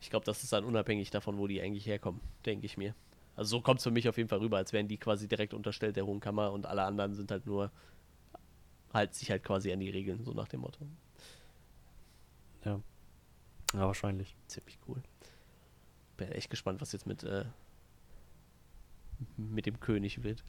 [0.00, 2.94] Ich glaube, das ist dann unabhängig davon, wo die eigentlich herkommen, denke ich mir.
[3.36, 5.54] Also so kommt es für mich auf jeden Fall rüber, als wären die quasi direkt
[5.54, 7.70] unterstellt der Hohen Kammer und alle anderen sind halt nur,
[8.92, 10.86] halt sich halt quasi an die Regeln, so nach dem Motto.
[12.64, 12.80] ja.
[13.72, 14.36] ja, wahrscheinlich.
[14.48, 15.02] Ziemlich cool.
[16.16, 17.44] Bin echt gespannt, was jetzt mit, äh,
[19.36, 20.44] mit dem König wird.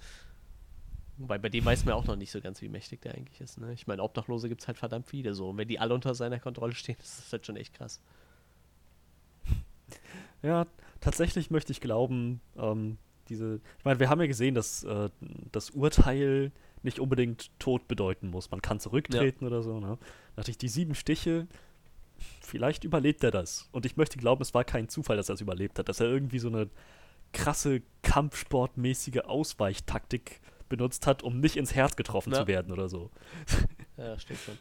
[1.17, 3.59] Wobei bei dem weiß man auch noch nicht so ganz, wie mächtig der eigentlich ist.
[3.59, 3.71] Ne?
[3.73, 5.49] Ich meine, Obdachlose gibt es halt verdammt viele so.
[5.49, 8.01] Und wenn die alle unter seiner Kontrolle stehen, ist das halt schon echt krass.
[10.41, 10.67] Ja,
[10.99, 12.97] tatsächlich möchte ich glauben, ähm,
[13.29, 13.61] diese.
[13.79, 15.09] Ich meine, wir haben ja gesehen, dass äh,
[15.53, 18.51] das Urteil nicht unbedingt Tod bedeuten muss.
[18.51, 19.79] Man kann zurücktreten oder so.
[19.79, 19.97] Ne?
[20.35, 21.47] Dachte ich, die sieben Stiche,
[22.41, 23.69] vielleicht überlebt er das.
[23.71, 26.07] Und ich möchte glauben, es war kein Zufall, dass er es überlebt hat, dass er
[26.07, 26.69] irgendwie so eine
[27.31, 30.41] krasse Kampfsportmäßige Ausweichtaktik
[30.75, 32.41] benutzt hat, um nicht ins Herz getroffen Ja.
[32.41, 33.09] zu werden oder so.
[33.97, 34.57] Ja, stimmt schon.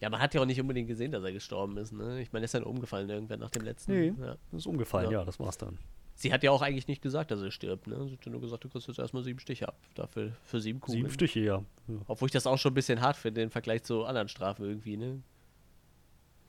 [0.00, 2.20] Ja, man hat ja auch nicht unbedingt gesehen, dass er gestorben ist, ne?
[2.22, 3.92] Ich meine, er ist dann umgefallen irgendwann nach dem letzten.
[3.92, 4.36] Nee, Ja.
[4.52, 5.18] ist umgefallen, Ja.
[5.18, 5.76] ja, das war's dann.
[6.14, 8.06] Sie hat ja auch eigentlich nicht gesagt, dass er stirbt, ne?
[8.06, 9.76] Sie hat ja nur gesagt, du kriegst jetzt erstmal sieben Stiche ab.
[9.94, 11.02] Dafür für sieben Kugeln.
[11.02, 11.62] Sieben Stiche, ja.
[11.88, 11.94] ja.
[12.06, 14.96] Obwohl ich das auch schon ein bisschen hart finde im Vergleich zu anderen Strafen irgendwie,
[14.96, 15.20] ne?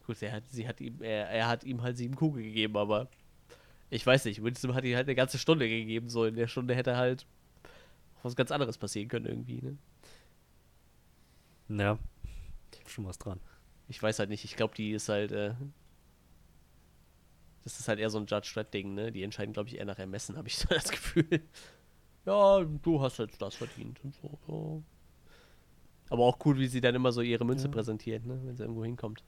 [0.08, 3.08] Gut, er hat, sie hat ihm, er, er hat ihm halt sieben Kugeln gegeben, aber
[3.90, 6.76] ich weiß nicht, Winston hat ihm halt eine ganze Stunde gegeben, so in der Stunde
[6.76, 7.26] hätte halt
[8.20, 9.78] auch was ganz anderes passieren können irgendwie, ne?
[11.70, 12.00] Ja,
[12.88, 13.40] schon was dran.
[13.88, 15.54] Ich weiß halt nicht, ich glaube, die ist halt, äh,
[17.64, 19.12] das ist halt eher so ein Judge Dredd-Ding, ne?
[19.12, 21.42] Die entscheiden, glaube ich, eher nach Ermessen, habe ich so das Gefühl.
[22.26, 24.40] Ja, du hast jetzt das verdient und so.
[24.48, 24.84] Ja.
[26.12, 27.72] Aber auch cool, wie sie dann immer so ihre Münze Ja.
[27.72, 28.40] präsentiert, ne?
[28.44, 29.24] Wenn sie irgendwo hinkommt.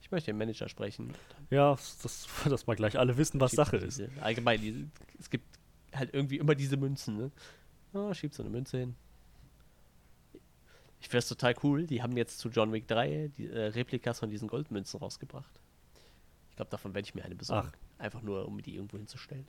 [0.00, 1.12] Ich möchte den Manager sprechen.
[1.50, 1.72] Ja,
[2.02, 4.02] das, dass mal gleich alle wissen, was Sache so ist.
[4.20, 5.46] Allgemein, es gibt
[5.92, 7.30] halt irgendwie immer diese Münzen, ne?
[7.94, 8.96] Ja, schiebt so eine Münze hin.
[11.00, 11.86] Ich finde es total cool.
[11.86, 15.60] Die haben jetzt zu John Wick 3 die äh, Replikas von diesen Goldmünzen rausgebracht.
[16.50, 17.72] Ich glaube, davon werde ich mir eine besorgen.
[17.98, 19.46] Einfach nur, um die irgendwo hinzustellen.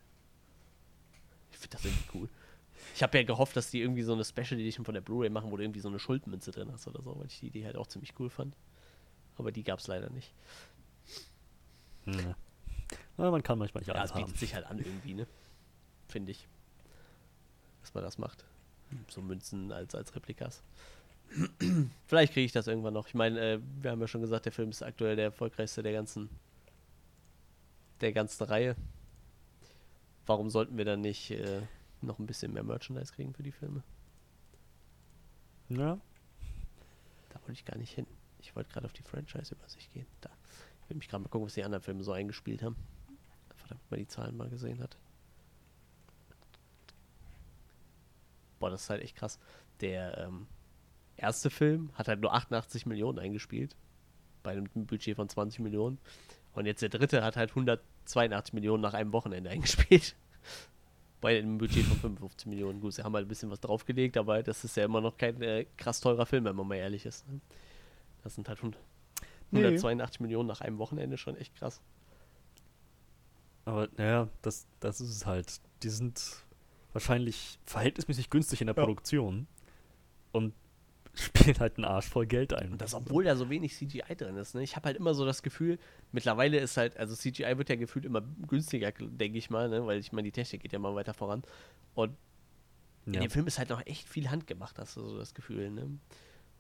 [1.52, 2.30] Ich finde das irgendwie cool.
[2.94, 5.50] Ich habe ja gehofft, dass die irgendwie so eine Special Edition von der Blu-ray machen,
[5.50, 7.78] wo du irgendwie so eine Schuldmünze drin hast oder so, weil ich die Idee halt
[7.78, 8.56] auch ziemlich cool fand.
[9.38, 10.34] Aber die gab es leider nicht.
[12.06, 12.36] Hm.
[13.18, 14.38] Ja, man kann manchmal nicht Ja, alles es bietet haben.
[14.40, 15.26] sich halt an irgendwie, ne?
[16.10, 16.48] Finde ich.
[17.86, 18.46] Dass man das macht.
[19.10, 20.64] So Münzen als, als Replikas.
[22.08, 23.08] Vielleicht kriege ich das irgendwann noch.
[23.08, 25.94] Ich meine, äh, wir haben ja schon gesagt, der Film ist aktuell der erfolgreichste der
[25.94, 26.30] ganzen
[28.02, 28.76] der ganzen Reihe.
[30.26, 31.62] Warum sollten wir dann nicht äh,
[32.02, 33.84] noch ein bisschen mehr Merchandise kriegen für die Filme?
[35.70, 36.00] Ja,
[37.30, 38.08] Da wollte ich gar nicht hin.
[38.40, 40.08] Ich wollte gerade auf die Franchise-Übersicht gehen.
[40.22, 40.32] Da.
[40.82, 42.76] Ich will mich gerade mal gucken, was die anderen Filme so eingespielt haben.
[43.52, 44.98] Einfach damit man die Zahlen mal gesehen hat.
[48.66, 49.38] Boah, das ist halt echt krass.
[49.80, 50.48] Der ähm,
[51.18, 53.76] erste Film hat halt nur 88 Millionen eingespielt.
[54.42, 56.00] Bei einem Budget von 20 Millionen.
[56.54, 60.16] Und jetzt der dritte hat halt 182 Millionen nach einem Wochenende eingespielt.
[61.22, 62.82] Bei einem Budget von 55 Millionen.
[62.82, 65.40] Gut, sie haben halt ein bisschen was draufgelegt, aber das ist ja immer noch kein
[65.44, 67.28] äh, krass teurer Film, wenn man mal ehrlich ist.
[67.30, 67.40] Ne?
[68.24, 68.82] Das sind halt 100,
[69.52, 69.60] Nee.
[69.60, 71.82] 182 Millionen nach einem Wochenende schon echt krass.
[73.66, 75.62] aber naja, das, das ist es halt.
[75.84, 76.44] Die sind
[76.96, 78.84] wahrscheinlich verhältnismäßig günstig in der Ja.
[78.84, 79.48] Produktion
[80.32, 80.54] und
[81.14, 82.72] spielen halt einen Arsch voll Geld ein.
[82.72, 84.56] Und das, obwohl da so wenig CGI drin ist.
[84.56, 84.64] Ne?
[84.64, 85.78] Ich habe halt immer so das Gefühl,
[86.12, 89.86] mittlerweile ist halt, also CGI wird ja gefühlt immer günstiger, denke ich mal, ne?
[89.86, 91.44] weil ich meine, die Technik geht ja mal weiter voran.
[91.94, 92.16] Und
[93.06, 93.22] in ja.
[93.22, 95.70] dem Film ist halt noch echt viel handgemacht, hast du so das Gefühl.
[95.70, 96.00] Ne?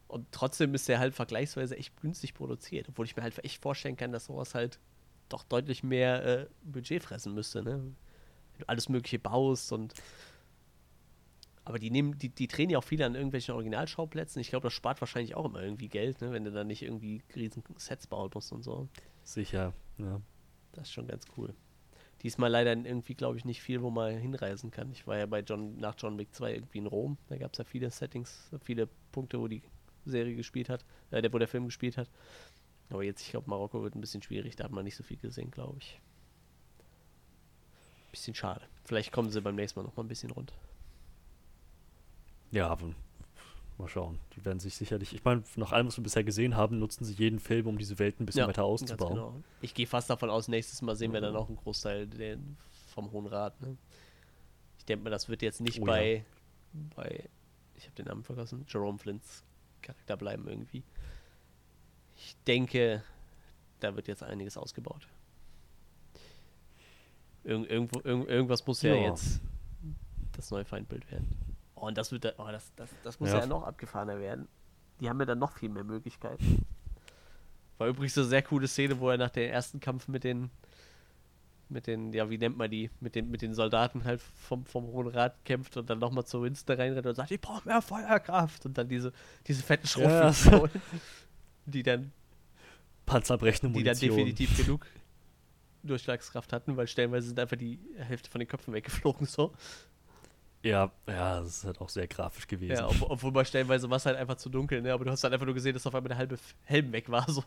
[0.08, 3.98] Und trotzdem ist der halt vergleichsweise echt günstig produziert, obwohl ich mir halt echt vorstellen
[3.98, 4.80] kann, dass sowas halt
[5.28, 7.64] doch deutlich mehr äh, Budget fressen müsste.
[7.64, 7.96] Ne?
[8.60, 9.94] Du alles Mögliche baust und.
[11.68, 14.40] Aber die nehmen, die, die drehen ja auch viele an irgendwelchen Originalschauplätzen.
[14.40, 16.32] Ich glaube, das spart wahrscheinlich auch immer irgendwie Geld, ne?
[16.32, 18.88] wenn du dann nicht irgendwie riesen Sets bauen musst und so.
[19.24, 20.22] Sicher, ja.
[20.74, 21.56] Das ist schon ganz cool.
[22.22, 24.92] Diesmal leider irgendwie, glaube ich, nicht viel, wo man hinreisen kann.
[24.92, 27.18] Ich war ja bei John, nach John Wick 2 irgendwie in Rom.
[27.28, 29.64] Da gab es ja viele Settings, viele Punkte, wo die
[30.06, 32.10] Serie gespielt hat, äh, der, wo der Film gespielt hat.
[32.90, 34.56] Aber jetzt, ich glaube, Marokko wird ein bisschen schwierig.
[34.56, 36.00] Da hat man nicht so viel gesehen, glaube ich.
[38.16, 38.62] Bisschen schade.
[38.86, 40.54] Vielleicht kommen sie beim nächsten Mal noch mal ein bisschen rund.
[42.52, 42.78] Ja,
[43.78, 44.20] mal schauen.
[44.38, 47.14] Die werden sich sicherlich, ich meine, nach allem, was wir bisher gesehen haben, nutzen sie
[47.14, 49.14] jeden Film, um diese Welt ein bisschen Ja, weiter auszubauen.
[49.16, 49.44] genau.
[49.62, 52.38] Ich gehe fast davon aus, nächstes Mal sehen wir dann auch einen Großteil der,
[52.94, 53.60] vom Hohen Rat.
[53.60, 53.76] Ne?
[54.78, 55.92] Ich denke mal, das wird jetzt nicht Oh ja.
[55.92, 56.26] bei,
[56.96, 57.30] bei,
[57.76, 59.44] ich habe den Namen vergessen, Jerome Flints
[59.82, 60.84] Charakter bleiben irgendwie.
[62.16, 63.04] Ich denke,
[63.82, 65.06] da wird jetzt einiges ausgebaut.
[67.46, 68.94] Irgend, irgendwo, irgend, irgendwas muss ja.
[68.96, 69.10] Ja.
[69.10, 69.40] jetzt
[70.34, 71.28] das neue Feindbild werden.
[71.76, 73.40] Oh, und das wird, da, oh, das, das, das muss Ja.
[73.40, 73.46] ja.
[73.46, 74.48] noch abgefahrener werden.
[75.00, 76.66] Die haben ja dann noch viel mehr Möglichkeiten.
[77.78, 80.50] War übrigens eine sehr coole Szene, wo er nach dem ersten Kampf mit den,
[81.70, 84.86] mit den, ja, wie nennt man die, mit den, mit den Soldaten halt vom, vom
[84.88, 88.66] Hohen Rat kämpft und dann nochmal zu Winston reinrennt und sagt, ich brauche mehr Feuerkraft
[88.66, 89.12] und dann diese,
[89.48, 90.34] diese fetten Ja.
[90.34, 90.82] Schrotflinten,
[91.66, 92.12] die dann,
[93.06, 94.18] Panzerbrechende die dann Munition.
[94.18, 94.88] definitiv genug
[95.88, 99.54] Durchschlagskraft hatten, weil stellenweise sind einfach die Hälfte von den Köpfen weggeflogen so.
[100.64, 102.74] Ja, ja, das ist halt auch sehr grafisch gewesen.
[102.74, 104.94] Ja, ob, obwohl bei stellenweise war es halt einfach zu dunkel, ne?
[104.94, 107.30] Aber du hast halt einfach nur gesehen, dass auf einmal der halbe Helm weg war,
[107.30, 107.44] so.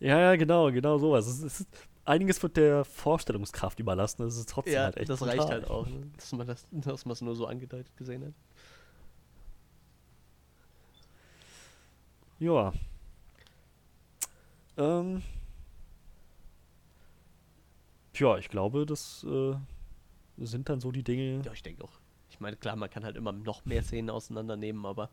[0.00, 1.26] Ja, ja, genau, genau sowas.
[1.26, 1.66] Es ist,
[2.06, 4.22] einiges wird der Vorstellungskraft überlassen.
[4.22, 5.38] Das ist trotzdem Ja, halt echt das brutal.
[5.38, 6.06] reicht halt auch, ne?
[6.16, 8.32] dass man das, dass man es nur so angedeutet gesehen hat.
[12.38, 12.72] Ja.
[14.76, 15.22] Ähm.
[18.18, 19.54] Tja, ich glaube, das äh,
[20.38, 21.40] sind dann so die Dinge.
[21.44, 22.00] Ja, ich denke auch.
[22.30, 25.08] Ich meine, klar, man kann halt immer noch mehr Szenen auseinandernehmen, aber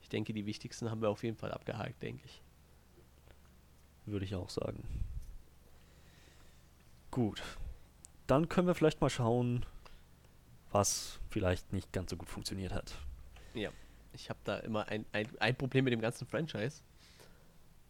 [0.00, 2.42] ich denke, die wichtigsten haben wir auf jeden Fall abgehakt, denke ich.
[4.06, 4.82] würde ich auch sagen.
[7.10, 7.42] Gut.
[8.26, 9.66] Dann können wir vielleicht mal schauen,
[10.72, 12.94] was vielleicht nicht ganz so gut funktioniert hat.
[13.52, 13.68] Ja,
[14.14, 16.80] ich habe da immer ein, ein, ein Problem mit dem ganzen Franchise.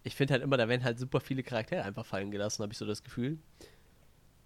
[0.03, 2.79] Ich finde halt immer, da werden halt super viele Charaktere einfach fallen gelassen, habe ich
[2.79, 3.39] so das Gefühl.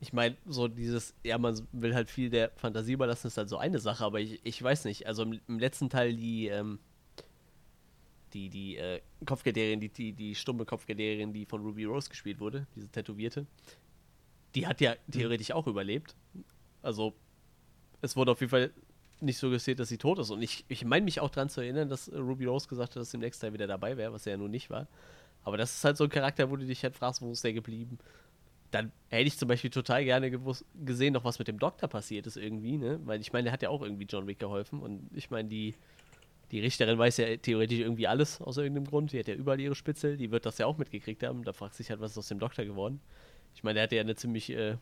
[0.00, 3.58] Ich meine, so dieses, ja, man will halt viel der Fantasie überlassen, ist halt so
[3.58, 5.06] eine Sache, aber ich, ich weiß nicht.
[5.06, 6.78] Also im, im letzten Teil die, ähm,
[8.32, 12.66] die, die äh, Kopfgelderin, die, die, die stumme Kopfgelderin, die von Ruby Rose gespielt wurde,
[12.74, 13.46] diese Tätowierte,
[14.54, 16.14] die hat ja theoretisch auch überlebt.
[16.82, 17.14] Also,
[18.00, 18.70] es wurde auf jeden Fall
[19.20, 20.30] nicht so gesehen, dass sie tot ist.
[20.30, 23.10] Und ich, ich meine mich auch daran zu erinnern, dass Ruby Rose gesagt hat, dass
[23.10, 24.86] sie im nächsten Teil wieder dabei wäre, was er ja nun nicht war.
[25.42, 27.52] Aber das ist halt so ein Charakter, wo du dich halt fragst, wo ist der
[27.52, 27.98] geblieben?
[28.70, 32.26] Dann hätte ich zum Beispiel total gerne gewusst, gesehen, noch was mit dem Doktor passiert
[32.26, 33.00] ist irgendwie, ne?
[33.04, 34.80] Weil ich meine, der hat ja auch irgendwie John Wick geholfen.
[34.80, 35.74] Und ich meine, die,
[36.52, 39.12] die Richterin weiß ja theoretisch irgendwie alles aus irgendeinem Grund.
[39.12, 41.42] Die hat ja überall ihre Spitzel, die wird das ja auch mitgekriegt haben.
[41.42, 43.00] Da fragt sich halt, was ist aus dem Doktor geworden?
[43.54, 44.76] Ich meine, der hatte ja eine ziemlich äh,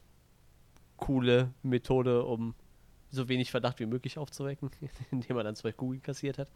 [0.99, 2.55] coole Methode, um
[3.11, 4.71] so wenig Verdacht wie möglich aufzuwecken,
[5.11, 6.49] indem man dann zwei Kugeln kassiert hat.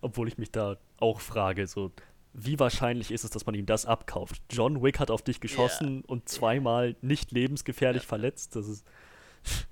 [0.00, 1.92] Obwohl ich mich da auch frage, so,
[2.38, 4.42] wie wahrscheinlich ist es, dass man ihm das abkauft?
[4.50, 6.04] John Wick hat auf dich geschossen yeah.
[6.06, 8.08] und zweimal nicht lebensgefährlich ja.
[8.08, 8.54] verletzt.
[8.56, 8.86] Das ist.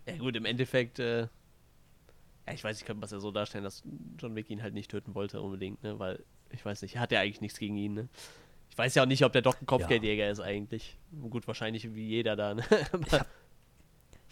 [0.07, 1.23] Ja, gut, im Endeffekt, äh,
[2.47, 3.83] ja, ich weiß, ich könnte es ja so darstellen, dass
[4.19, 5.99] John Wick ihn halt nicht töten wollte, unbedingt, ne?
[5.99, 8.09] Weil, ich weiß nicht, er hat ja eigentlich nichts gegen ihn, ne?
[8.71, 10.31] Ich weiß ja auch nicht, ob der Doc ein Kopfgeldjäger ja.
[10.31, 10.97] ist eigentlich.
[11.29, 12.55] Gut, wahrscheinlich wie jeder da.
[12.55, 12.65] Ne?
[12.71, 13.27] ich habe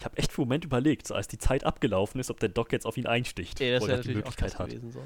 [0.03, 2.71] hab echt für einen Moment überlegt, so als die Zeit abgelaufen ist, ob der Doc
[2.71, 3.59] jetzt auf ihn einsticht.
[3.59, 4.91] Ja, das wäre natürlich die Möglichkeit auch gewesen.
[4.91, 5.01] So.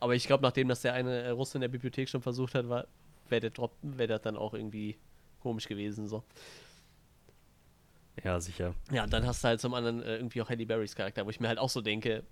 [0.00, 3.50] Aber ich glaube, nachdem das der eine Russe in der Bibliothek schon versucht hat, wäre
[3.50, 3.52] der,
[3.82, 4.96] wär der dann auch irgendwie
[5.40, 6.06] komisch gewesen.
[6.08, 6.24] So.
[8.22, 8.74] Ja, sicher.
[8.92, 11.30] Ja, und dann hast du halt zum anderen äh, irgendwie auch Halle Berrys Charakter, wo
[11.30, 12.24] ich mir halt auch so denke,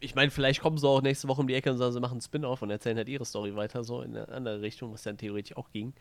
[0.00, 2.12] ich meine, vielleicht kommen sie auch nächste Woche um die Ecke und sagen, sie machen
[2.12, 5.18] einen Spin-off und erzählen halt ihre Story weiter, so in eine andere Richtung, was dann
[5.18, 5.92] theoretisch auch ging.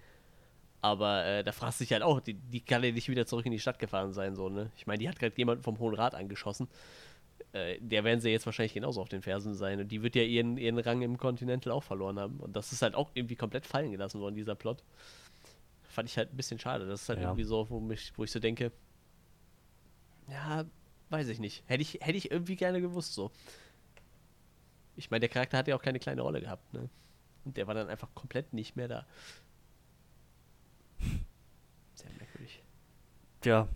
[0.80, 3.46] Aber äh, da fragst du dich halt auch, die, die kann ja nicht wieder zurück
[3.46, 4.72] in die Stadt gefahren sein, so, ne?
[4.78, 6.70] Ich meine, die hat gerade jemanden vom Hohen Rat angeschossen.
[7.58, 9.80] Äh, der werden sie jetzt wahrscheinlich genauso auf den Fersen sein.
[9.80, 12.40] Und die wird ja ihren, ihren Rang im Continental auch verloren haben.
[12.40, 14.84] Und das ist halt auch irgendwie komplett fallen gelassen worden, dieser Plot.
[15.90, 16.86] Fand ich halt ein bisschen schade.
[16.86, 17.26] Das ist halt ja.
[17.26, 18.72] irgendwie so, wo, mich, wo ich so denke,
[20.30, 20.66] ja,
[21.10, 21.64] weiß ich nicht.
[21.68, 23.32] Hätte ich, hätte ich irgendwie gerne gewusst so.
[24.96, 26.90] Ich meine, der Charakter hat ja auch keine kleine Rolle gehabt, ne?
[27.46, 29.06] Und der war dann einfach komplett nicht mehr da.
[31.94, 32.62] Sehr merkwürdig.
[33.46, 33.68] Ja,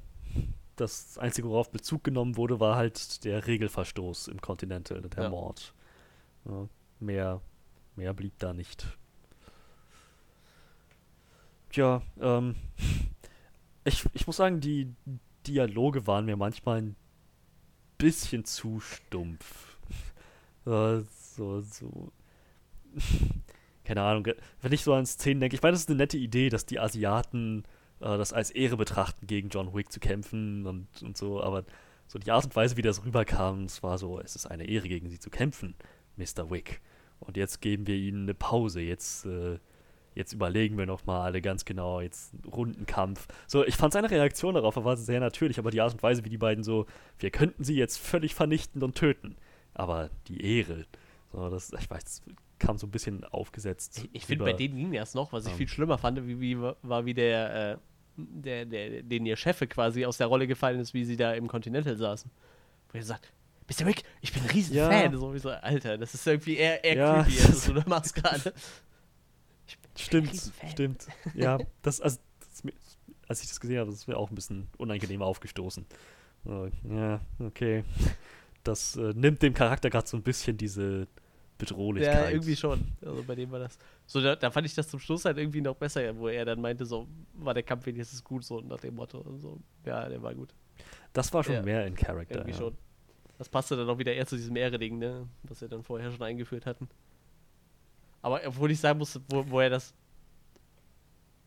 [0.81, 5.29] das Einzige, worauf Bezug genommen wurde, war halt der Regelverstoß im Continental, der ja.
[5.29, 5.73] Mord.
[6.45, 6.67] Ja,
[6.99, 7.41] mehr,
[7.95, 8.97] mehr blieb da nicht.
[11.69, 12.55] Tja, ähm,
[13.85, 14.93] ich, ich muss sagen, die
[15.47, 16.95] Dialoge waren mir manchmal ein
[17.97, 19.77] bisschen zu stumpf.
[20.65, 22.11] so, so, so.
[23.83, 24.27] Keine Ahnung,
[24.61, 26.79] wenn ich so an Szenen denke, ich meine, das ist eine nette Idee, dass die
[26.79, 27.63] Asiaten
[28.01, 31.63] äh, das als Ehre betrachten, gegen John Wick zu kämpfen und, und so, aber
[32.07, 34.89] so die Art und Weise, wie das rüberkam, es war so, es ist eine Ehre,
[34.89, 35.75] gegen sie zu kämpfen,
[36.17, 36.49] Mr.
[36.49, 36.81] Wick.
[37.19, 39.59] Und jetzt geben wir ihnen eine Pause, jetzt, äh,
[40.13, 43.27] jetzt überlegen wir nochmal alle ganz genau, jetzt Rundenkampf.
[43.47, 46.29] So, ich fand seine Reaktion darauf war sehr natürlich, aber die Art und Weise, wie
[46.29, 46.85] die beiden so,
[47.19, 49.37] wir könnten sie jetzt völlig vernichten und töten.
[49.73, 50.85] Aber die Ehre,
[51.31, 52.23] so, das, ich weiß, das
[52.59, 53.99] kam so ein bisschen aufgesetzt.
[53.99, 56.41] Ich, ich finde, bei denen ging das noch, was ich ähm, viel schlimmer fand, wie,
[56.41, 57.77] wie, war wie der, äh,
[58.15, 61.47] der, der, den ihr Chef quasi aus der Rolle gefallen ist, wie sie da im
[61.47, 62.29] Continental saßen.
[62.91, 63.31] Wo er sagt,
[63.67, 63.85] Mr.
[63.85, 64.89] Wick, ich bin ein riesen ja.
[64.89, 65.15] Fan.
[65.17, 67.23] So, so, Alter, das ist irgendwie eher, eher ja.
[67.23, 68.53] creepy, als du machst gerade.
[69.97, 71.07] Stimmt, stimmt.
[71.35, 72.63] Ja, das, also, das,
[73.27, 75.85] als ich das gesehen habe, das ist mir auch ein bisschen unangenehm aufgestoßen.
[76.45, 77.83] Ja, okay.
[78.63, 81.07] Das äh, nimmt dem Charakter gerade so ein bisschen diese
[81.61, 82.25] Bedrohlichkeit.
[82.25, 82.83] Ja, irgendwie schon.
[83.05, 83.77] Also bei dem war das.
[84.07, 86.59] So, da, da, fand ich das zum Schluss halt irgendwie noch besser, wo er dann
[86.59, 89.19] meinte, so war der Kampf wenigstens gut, so nach dem Motto.
[89.19, 89.59] Und so.
[89.85, 90.49] Ja, der war gut.
[91.13, 92.35] Das war schon ja, mehr in Character.
[92.35, 92.57] Irgendwie ja.
[92.57, 92.77] schon.
[93.37, 95.27] Das passte dann auch wieder eher zu diesem Ehre-Ding, ne?
[95.43, 96.87] Was wir dann vorher schon eingeführt hatten.
[98.23, 99.93] Aber obwohl ich sagen musste, wo, wo er das.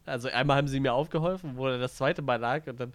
[0.07, 2.93] Also einmal haben sie mir aufgeholfen, wo er das zweite Mal lag und dann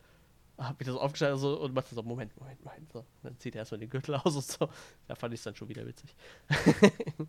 [0.60, 2.92] habe ich das aufgeschaltet so, und machte so, Moment, Moment, Moment.
[2.92, 3.00] So.
[3.00, 4.70] Und dann zieht er erstmal den Gürtel aus und so.
[5.08, 6.14] Da fand ich es dann schon wieder witzig.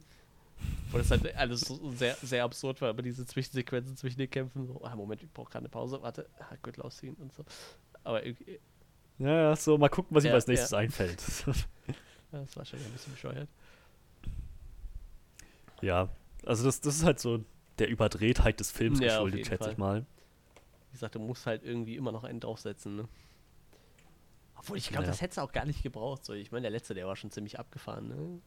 [0.90, 4.66] Wo das halt alles so sehr, sehr absurd war, aber diese Zwischensequenzen zwischen den Kämpfen,
[4.66, 7.44] so, ah, Moment, ich brauche gerade eine Pause, warte, ah, Gürtel ausziehen und so.
[8.04, 8.58] Aber irgendwie.
[9.18, 10.78] Ja, ja, so, mal gucken, was ja, ihm als nächstes ja.
[10.78, 11.22] einfällt.
[11.46, 13.48] ja, das war schon ein bisschen bescheuert.
[15.82, 16.08] Ja,
[16.44, 17.44] also das, das ist halt so
[17.78, 20.04] der Überdrehtheit des Films ja, geschuldet, schätze ich mal.
[20.90, 23.08] Wie gesagt, du musst halt irgendwie immer noch einen draufsetzen, ne?
[24.56, 25.10] Obwohl, ich glaube, ja.
[25.10, 26.24] das hätte es auch gar nicht gebraucht.
[26.24, 26.34] So.
[26.34, 28.40] Ich meine, der letzte, der war schon ziemlich abgefahren, ne?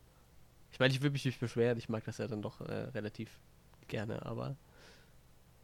[0.71, 3.39] Ich meine, ich will mich nicht beschweren, ich mag das ja dann doch äh, relativ
[3.87, 4.55] gerne, aber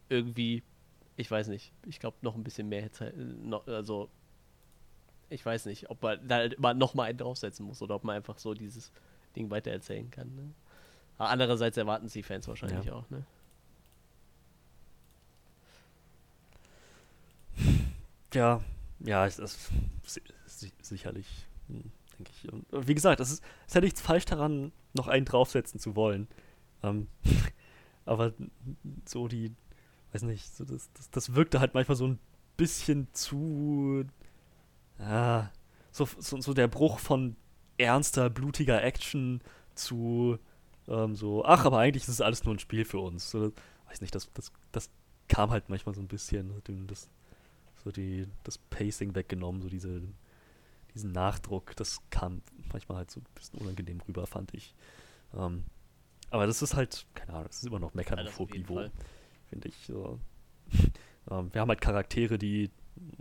[0.08, 0.64] irgendwie,
[1.18, 4.10] ich weiß nicht, ich glaube noch ein bisschen mehr hätte, noch, also
[5.30, 8.04] ich weiß nicht, ob man da halt immer noch mal einen draufsetzen muss oder ob
[8.04, 8.92] man einfach so dieses
[9.36, 10.36] Ding weitererzählen kann.
[10.36, 10.54] Ne?
[11.18, 12.94] Aber andererseits erwarten sie Fans wahrscheinlich Ja.
[12.94, 13.26] auch, ne?
[18.34, 18.62] Ja,
[19.00, 19.72] ja, es ist
[20.04, 22.52] si si sicherlich, hm, denke ich.
[22.52, 26.28] Und wie gesagt, es ist, es ist nichts falsch daran, noch einen draufsetzen zu wollen.
[26.84, 27.08] Ähm,
[28.06, 28.34] aber
[29.06, 29.54] so die,
[30.14, 32.20] weiß nicht, so das, das, das wirkte halt manchmal so ein
[32.58, 34.06] bisschen zu,
[35.00, 35.52] ja,
[35.92, 37.36] so, so, so der Bruch von
[37.78, 39.42] ernster, blutiger Action
[39.76, 40.40] zu
[40.90, 43.30] ähm, so, ach, aber eigentlich ist es alles nur ein Spiel für uns.
[43.30, 43.54] So,
[43.88, 44.90] weiß nicht, das, das, das
[45.28, 47.10] kam halt manchmal so ein bisschen, ihm das,
[47.84, 50.02] so die, das Pacing weggenommen, so diese,
[50.94, 52.42] diesen Nachdruck, das kam
[52.72, 54.74] manchmal halt so ein bisschen unangenehm rüber, fand ich.
[55.36, 55.64] Ähm,
[56.32, 58.48] aber das ist halt, keine Ahnung, das ist immer noch meckern Ja, das auf auf
[58.48, 58.92] hohem jeden Niveau, Fall.
[59.50, 59.76] finde ich.
[59.88, 60.20] So.
[61.32, 62.70] ähm, wir haben halt Charaktere, die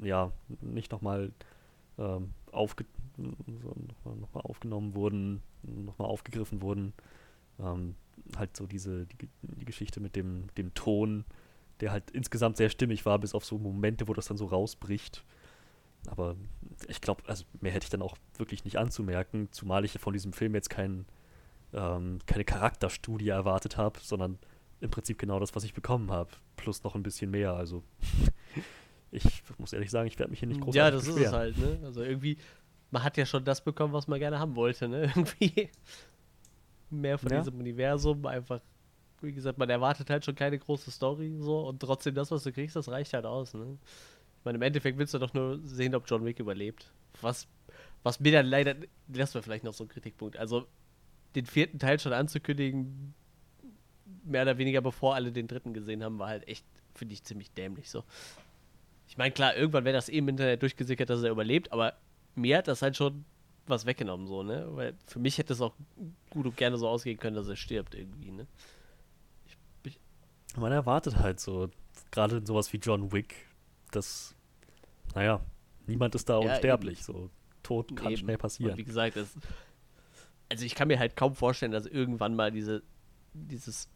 [0.02, 1.32] ja nicht nochmal
[1.98, 2.85] ähm, aufge
[3.16, 6.93] so nochmal noch mal aufgenommen wurden, nochmal aufgegriffen wurden.
[7.59, 7.97] Ähm,
[8.36, 11.24] halt so diese, die, die Geschichte mit dem, dem Ton,
[11.80, 15.24] der halt insgesamt sehr stimmig war, bis auf so Momente, wo das dann so rausbricht.
[16.06, 16.36] Aber
[16.88, 20.32] ich glaube, also mehr hätte ich dann auch wirklich nicht anzumerken, zumal ich von diesem
[20.32, 21.06] Film jetzt kein,
[21.72, 24.38] ähm, keine Charakterstudie erwartet habe, sondern
[24.80, 27.52] im Prinzip genau das, was ich bekommen habe, plus noch ein bisschen mehr.
[27.55, 27.82] Also
[29.10, 29.24] ich
[29.59, 31.26] muss ehrlich sagen, ich werde mich hier nicht großartig Ja, das ist beschweren.
[31.34, 31.80] es halt, ne?
[31.84, 32.38] Also irgendwie,
[32.90, 35.02] man hat ja schon das bekommen, was man gerne haben wollte, ne?
[35.16, 35.70] Irgendwie
[36.90, 37.40] mehr von Ja.
[37.40, 38.60] diesem Universum, einfach,
[39.20, 42.53] wie gesagt, man erwartet halt schon keine große Story, so, und trotzdem das, was du
[42.53, 43.78] kriegst, das reicht halt aus, ne?
[44.39, 46.93] Ich meine, im Endeffekt willst du doch nur sehen, ob John Wick überlebt.
[47.20, 47.49] Was,
[48.03, 48.77] was mir dann leider,
[49.09, 50.66] das wäre vielleicht noch so ein Kritikpunkt, also
[51.35, 53.15] den vierten Teil schon anzukündigen,
[54.24, 56.65] mehr oder weniger bevor alle den dritten gesehen haben, war halt echt,
[56.95, 58.05] finde ich, ziemlich dämlich so.
[59.09, 61.95] Ich meine, klar, irgendwann wäre das eh im Internet durchgesickert, dass er überlebt, aber
[62.35, 63.24] mir hat das halt schon
[63.66, 64.66] was weggenommen, so, ne?
[64.70, 65.74] Weil für mich hätte es auch
[66.31, 68.47] gut und gerne so ausgehen können, dass er stirbt irgendwie, ne?
[70.57, 71.70] Man erwartet halt so,
[72.11, 73.35] gerade sowas wie John Wick,
[73.91, 74.35] dass,
[75.15, 75.41] naja,
[75.87, 77.05] niemand ist da Ja, unsterblich.
[77.05, 77.31] So,
[77.62, 78.16] Tod kann Eben.
[78.19, 78.77] schnell Und passieren.
[78.77, 79.35] wie gesagt, das,
[80.49, 82.83] also ich kann mir halt kaum vorstellen, dass irgendwann mal diese,
[83.35, 83.89] dieses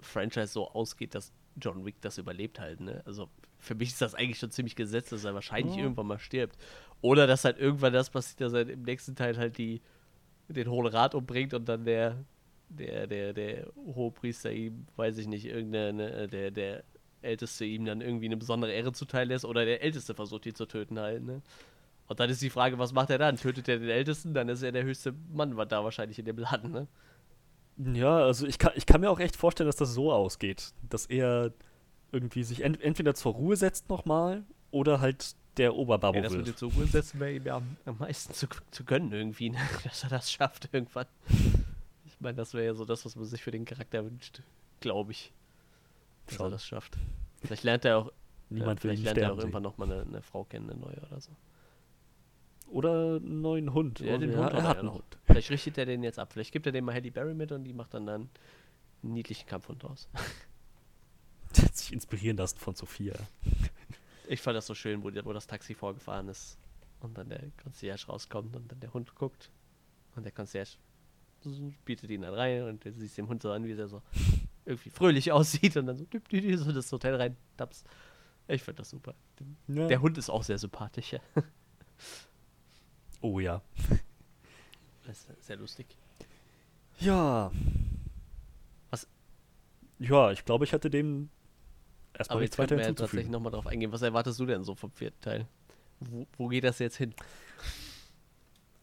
[0.00, 3.02] Franchise so ausgeht, dass John Wick das überlebt halt, ne?
[3.04, 3.28] Also
[3.58, 5.82] für mich ist das eigentlich schon ziemlich gesetzt, dass er wahrscheinlich Ja.
[5.82, 6.56] irgendwann mal stirbt.
[7.02, 9.82] Oder dass halt irgendwann das passiert, dass er im nächsten Teil halt die,
[10.48, 12.24] den Hohen Rat umbringt und dann der,
[12.78, 16.84] der, der, der Hohepriester ihm, weiß ich nicht, irgendeine, der, der
[17.22, 20.66] Älteste ihm dann irgendwie eine besondere Ehre zuteil lässt oder der Älteste versucht, ihn zu
[20.66, 21.42] töten halt, ne?
[22.08, 23.36] Und dann ist die Frage, was macht er dann?
[23.36, 24.34] Tötet er den Ältesten?
[24.34, 26.86] Dann ist er der höchste Mann war da wahrscheinlich in dem Laden, ne?
[27.78, 31.06] Ja, also ich kann, ich kann mir auch echt vorstellen, dass das so ausgeht, dass
[31.06, 31.52] er
[32.10, 36.46] irgendwie sich ent entweder zur Ruhe setzt nochmal oder halt der Oberbabo Ja, das wird.
[36.48, 39.58] dem zur Ruhe setzen wäre ihm ja am, am meisten zu, zu gönnen irgendwie, ne?
[39.84, 41.06] dass er das schafft irgendwann.
[42.22, 44.42] Ich meine, das wäre ja so das, was man sich für den Charakter wünscht,
[44.78, 45.32] glaube ich,
[46.26, 46.50] dass er Schon.
[46.52, 46.96] das schafft.
[47.42, 48.12] Vielleicht lernt er auch,
[48.48, 51.20] Niemand will vielleicht lernt er auch irgendwann nochmal eine, eine Frau kennen, eine neue oder
[51.20, 51.32] so.
[52.68, 53.98] Oder einen neuen Hund.
[53.98, 54.92] Ja, Oder den er, Hund hat er er hat einen.
[54.92, 55.18] Hund.
[55.24, 56.32] Vielleicht richtet er den jetzt ab.
[56.32, 58.30] Vielleicht gibt er dem mal Halle Berry mit und die macht dann einen
[59.02, 63.16] niedlichen Kampfhund hat sich inspirieren lassen von Sophia.
[64.28, 66.56] Ich fand das so schön, wo, wo das Taxi vorgefahren ist
[67.00, 69.50] und dann der Concierge rauskommt und dann der Hund guckt
[70.14, 70.76] und der Concierge
[71.84, 74.02] bietet ihn dann rein und du siehst dem Hund so an, wie er so
[74.64, 77.84] irgendwie fröhlich aussieht und dann so, düp, düp, so das Hotel rein taps.
[78.48, 79.14] Ich finde das super.
[79.68, 79.86] Ja.
[79.88, 81.12] Der Hund ist auch sehr sympathisch.
[81.12, 81.20] Ja.
[83.20, 83.62] Oh ja.
[85.06, 85.86] Das ist sehr lustig.
[87.00, 87.50] Ja.
[88.90, 89.08] Was-
[89.98, 91.28] Ja, ich glaube, ich hatte dem
[92.14, 93.32] erstmal Aber nichts jetzt weiter wir ja tatsächlich hinzuzufügen.
[93.32, 93.90] nochmal drauf eingehen.
[93.92, 95.46] Was erwartest du denn so vom vierten Teil?
[96.00, 97.14] Wo, wo geht das jetzt hin?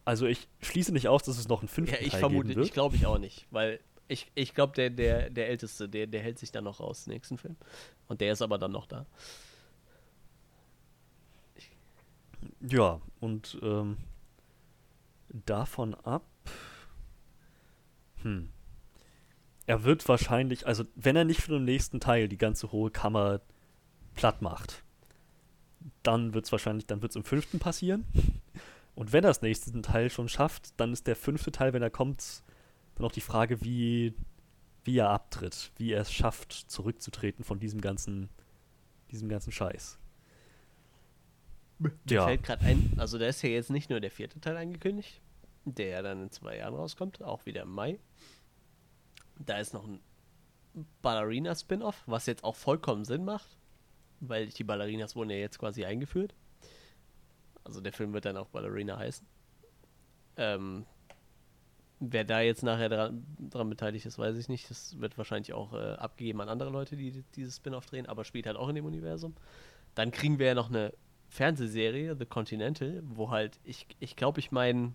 [0.10, 2.56] Also ich schließe nicht aus, dass es noch einen fünften Ja, ich Teil vermute, geben
[2.58, 2.66] wird.
[2.66, 6.20] ich glaube ich auch nicht, weil ich, ich glaube, der, der, der Älteste, der, der
[6.20, 7.56] hält sich dann noch raus, nächsten Film.
[8.08, 9.06] Und der ist aber dann noch da.
[12.60, 13.98] Ja, und ähm,
[15.46, 16.26] davon ab.
[18.24, 18.50] Hm.
[19.68, 23.42] Er wird wahrscheinlich, also wenn er nicht für den nächsten Teil die ganze hohe Kammer
[24.16, 24.82] platt macht,
[26.02, 28.06] dann wird es wahrscheinlich, dann wird es im fünften passieren.
[29.00, 31.90] Und wenn er das nächste Teil schon schafft, dann ist der fünfte Teil, wenn er
[31.90, 32.44] kommt,
[32.96, 34.14] dann auch die Frage, wie,
[34.84, 38.28] wie er abtritt, wie er es schafft, zurückzutreten von diesem ganzen,
[39.10, 39.98] diesem ganzen Scheiß.
[41.78, 42.26] Mir Ja.
[42.26, 45.22] fällt gerade ein, also da ist ja jetzt nicht nur der vierte Teil angekündigt,
[45.64, 48.00] der ja dann in zwei Jahren rauskommt, auch wieder im Mai.
[49.38, 50.02] Da ist noch ein
[51.02, 53.58] Ballerina-Spin-Off, was jetzt auch vollkommen Sinn macht,
[54.20, 56.36] weil die Ballerinas wurden ja jetzt quasi eingeführt.
[57.64, 59.26] Also der Film wird dann auch Ballerina heißen.
[60.38, 60.86] Ähm,
[62.00, 64.70] wer da jetzt nachher dran, dran, beteiligt ist, weiß ich nicht.
[64.70, 68.48] Das wird wahrscheinlich auch äh, abgegeben an andere Leute, die dieses Spin-off drehen, aber spielt
[68.48, 69.36] halt auch in dem Universum.
[69.96, 70.94] Dann kriegen wir ja noch eine
[71.28, 74.94] Fernsehserie, The Continental, wo halt, ich glaube, ich, glaub, ich meine,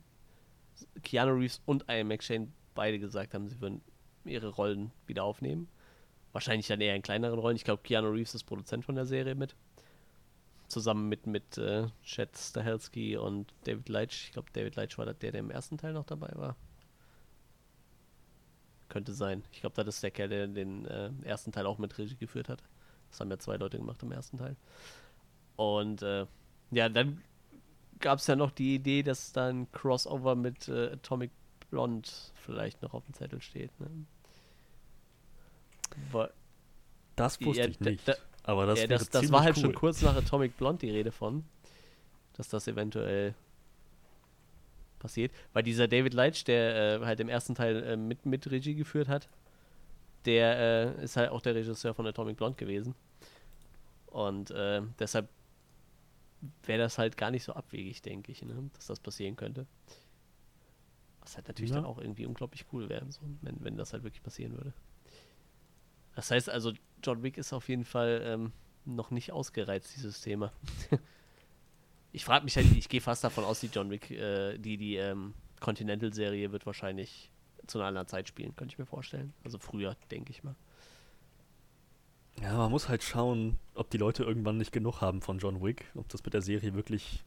[1.02, 3.82] Keanu Reeves und Ian McShane beide gesagt haben, sie würden
[4.24, 5.68] ihre Rollen wieder aufnehmen.
[6.32, 7.56] Wahrscheinlich dann eher in kleineren Rollen.
[7.56, 9.54] Ich glaube, Keanu Reeves ist Produzent von der Serie mit
[10.68, 14.26] zusammen mit, mit äh, Chad Stahelski und David Leitch.
[14.26, 16.56] Ich glaube, David Leitch war der, der im ersten Teil noch dabei war.
[18.88, 19.42] Könnte sein.
[19.52, 22.48] Ich glaube, das ist der Kerl, der den äh, ersten Teil auch mit Regie geführt
[22.48, 22.62] hat.
[23.10, 24.56] Das haben ja zwei Leute gemacht im ersten Teil.
[25.56, 26.26] Und äh,
[26.70, 27.22] ja, dann
[28.00, 31.30] gab es ja noch die Idee, dass dann Crossover mit äh, Atomic
[31.70, 33.70] Blonde vielleicht noch auf dem Zettel steht.
[33.80, 33.88] Ne?
[37.16, 38.06] Das wusste ja, ich nicht.
[38.08, 39.62] Da, aber das, ja, das, das war halt cool.
[39.62, 41.44] schon kurz nach Atomic Blonde die Rede von,
[42.34, 43.34] dass das eventuell
[44.98, 45.32] passiert.
[45.52, 49.08] Weil dieser David Leitch, der äh, halt im ersten Teil äh, mit, mit Regie geführt
[49.08, 49.28] hat,
[50.26, 52.94] der äh, ist halt auch der Regisseur von Atomic Blonde gewesen.
[54.06, 55.28] Und äh, deshalb
[56.64, 58.70] wäre das halt gar nicht so abwegig, denke ich, ne?
[58.74, 59.66] dass das passieren könnte.
[61.20, 61.76] Was halt natürlich ja.
[61.76, 64.74] dann auch irgendwie unglaublich cool wäre, so, wenn, wenn das halt wirklich passieren würde.
[66.14, 66.72] Das heißt also,
[67.04, 68.52] John Wick ist auf jeden Fall ähm,
[68.84, 70.52] noch nicht ausgereizt, dieses Thema.
[72.12, 74.96] ich frage mich halt, ich gehe fast davon aus, die John Wick, äh, die, die
[74.96, 77.30] ähm, Continental-Serie wird wahrscheinlich
[77.66, 79.32] zu einer anderen Zeit spielen, könnte ich mir vorstellen.
[79.44, 80.54] Also früher, denke ich mal.
[82.40, 85.86] Ja, man muss halt schauen, ob die Leute irgendwann nicht genug haben von John Wick,
[85.94, 87.24] ob das mit der Serie wirklich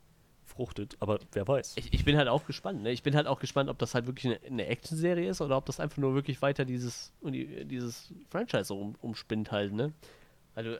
[0.47, 1.75] fruchtet, aber wer weiß.
[1.77, 2.81] Ich, ich bin halt auch gespannt.
[2.81, 2.91] Ne?
[2.91, 5.65] Ich bin halt auch gespannt, ob das halt wirklich eine, eine Action-Serie ist oder ob
[5.65, 9.73] das einfach nur wirklich weiter dieses, dieses Franchise um, umspinnt halt.
[9.73, 9.93] Ne?
[10.55, 10.77] Also,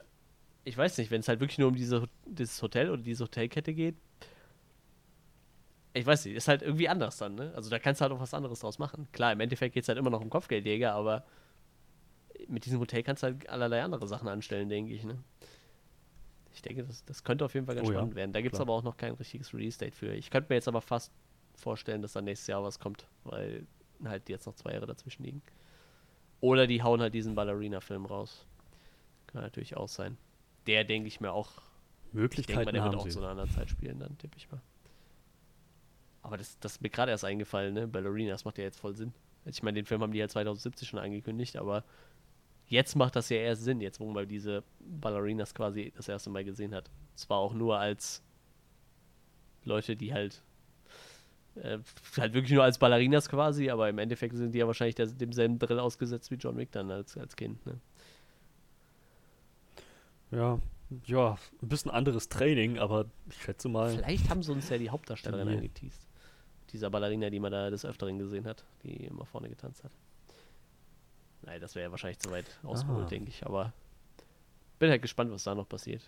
[0.63, 3.73] ich weiß nicht, wenn es halt wirklich nur um diese, dieses Hotel oder diese Hotelkette
[3.73, 3.95] geht,
[5.93, 7.51] ich weiß nicht, ist halt irgendwie anders dann, ne?
[7.55, 9.07] Also da kannst du halt auch was anderes draus machen.
[9.13, 11.25] Klar, im Endeffekt geht es halt immer noch um Kopfgeldjäger, aber
[12.47, 15.17] mit diesem Hotel kannst du halt allerlei andere Sachen anstellen, denke ich, ne?
[16.57, 18.17] Ich denke, das, das könnte auf jeden Fall ganz oh, spannend ja.
[18.17, 18.33] werden.
[18.33, 20.11] Da gibt es aber auch noch kein richtiges Release-Date für.
[20.15, 21.11] Ich könnte mir jetzt aber fast
[21.53, 23.67] vorstellen, dass da nächstes Jahr was kommt, weil
[24.03, 25.43] halt jetzt noch zwei Jahre dazwischen liegen.
[26.41, 28.47] Oder die hauen halt diesen Ballerina-Film raus.
[29.27, 30.17] Kann natürlich auch sein.
[30.65, 31.51] Der denke ich mir auch.
[32.11, 34.37] Möglichkeiten ich denk mal, der wird auch so in einer anderen Zeit spielen, dann tippe
[34.37, 34.61] ich mal.
[36.23, 37.87] Aber das, das ist mir gerade erst eingefallen, ne?
[37.87, 39.13] Ballerina, das macht ja jetzt voll Sinn.
[39.45, 41.83] Ich meine, den Film haben die ja 2017 schon angekündigt, aber
[42.67, 46.43] jetzt macht das ja erst Sinn, jetzt wo man diese Ballerinas quasi das erste Mal
[46.43, 46.89] gesehen hat.
[47.15, 48.21] Zwar auch nur als
[49.63, 50.43] Leute, die halt
[51.55, 51.79] äh,
[52.17, 55.59] halt wirklich nur als Ballerinas quasi, aber im Endeffekt sind die ja wahrscheinlich der, demselben
[55.59, 57.65] Drill ausgesetzt wie John Wick dann als, als Kind.
[57.65, 57.79] Ne?
[60.31, 60.59] Ja,
[61.05, 63.89] ja, ein bisschen anderes Training, aber ich schätze mal.
[63.91, 66.07] Vielleicht haben sie uns ja die Hauptdarstellerin angeteased.
[66.71, 69.91] Dieser Ballerina, die man da des Öfteren gesehen hat, die immer vorne getanzt hat.
[71.47, 73.45] Nein, das wäre ja wahrscheinlich zu weit ausgeholt, denke ich.
[73.45, 73.71] Aber
[74.79, 76.01] bin halt gespannt, was da noch passiert.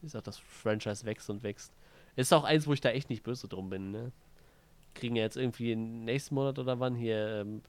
[0.00, 1.74] Wie gesagt, das Franchise wächst und wächst.
[2.16, 3.90] Ist auch eins, wo ich da echt nicht böse drum bin.
[3.90, 4.12] Ne?
[4.94, 7.60] Kriegen ja jetzt irgendwie nächsten Monat oder wann hier ähm,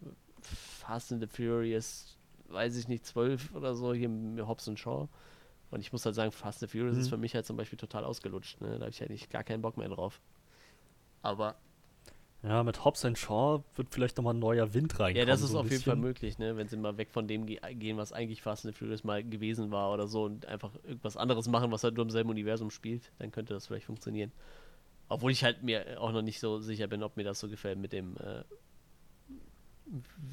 [0.42, 2.18] Fast and the Furious,
[2.48, 5.10] weiß ich nicht, 12 oder so, hier mit Hobbs und Shaw.
[5.72, 7.02] Und ich muss halt sagen, Fast and the Furious mhm.
[7.02, 8.62] ist für mich halt zum Beispiel total ausgelutscht.
[8.62, 8.76] Ne?
[8.76, 10.22] Da habe ich halt nicht gar keinen Bock mehr drauf.
[11.22, 11.58] Aber
[12.42, 15.18] ja, mit Hobbs Shaw wird vielleicht nochmal ein neuer Wind reinkommen.
[15.18, 16.56] Ja, das ist so auf jeden Fall möglich, ne?
[16.56, 19.92] wenn sie mal weg von dem gehen, was eigentlich Fast and Furious mal gewesen war
[19.92, 23.32] oder so und einfach irgendwas anderes machen, was halt nur im selben Universum spielt, dann
[23.32, 24.32] könnte das vielleicht funktionieren.
[25.10, 27.78] Obwohl ich halt mir auch noch nicht so sicher bin, ob mir das so gefällt
[27.78, 28.44] mit dem, äh,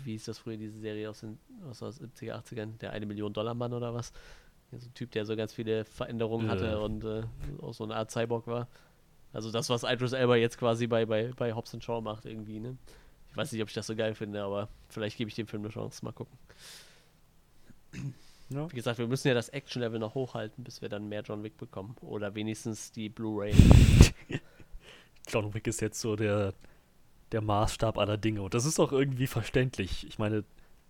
[0.05, 1.39] wie ist das früher, diese Serie aus den,
[1.69, 4.13] aus den 70er, 80ern, der eine Million Dollar Mann oder was?
[4.71, 6.77] Ja, so ein Typ, der so ganz viele Veränderungen hatte äh.
[6.77, 7.23] und äh,
[7.63, 8.69] auch so eine Art Cyborg war.
[9.37, 12.79] Also das, was Idris Elba jetzt quasi bei, bei, bei Hobbs Shaw macht irgendwie, ne?
[13.29, 15.63] Ich weiß nicht, ob ich das so geil finde, aber vielleicht gebe ich dem Film
[15.63, 16.03] eine Chance.
[16.07, 16.39] Mal gucken.
[18.49, 18.71] Ja.
[18.73, 21.59] Wie gesagt, wir müssen ja das Action-Level noch hochhalten, bis wir dann mehr John Wick
[21.59, 21.97] bekommen.
[22.01, 23.53] Oder wenigstens die Blu-ray.
[25.29, 26.55] John Wick ist jetzt so der,
[27.31, 28.41] der Maßstab aller Dinge.
[28.41, 30.07] Und das ist auch irgendwie verständlich.
[30.07, 30.45] Ich meine,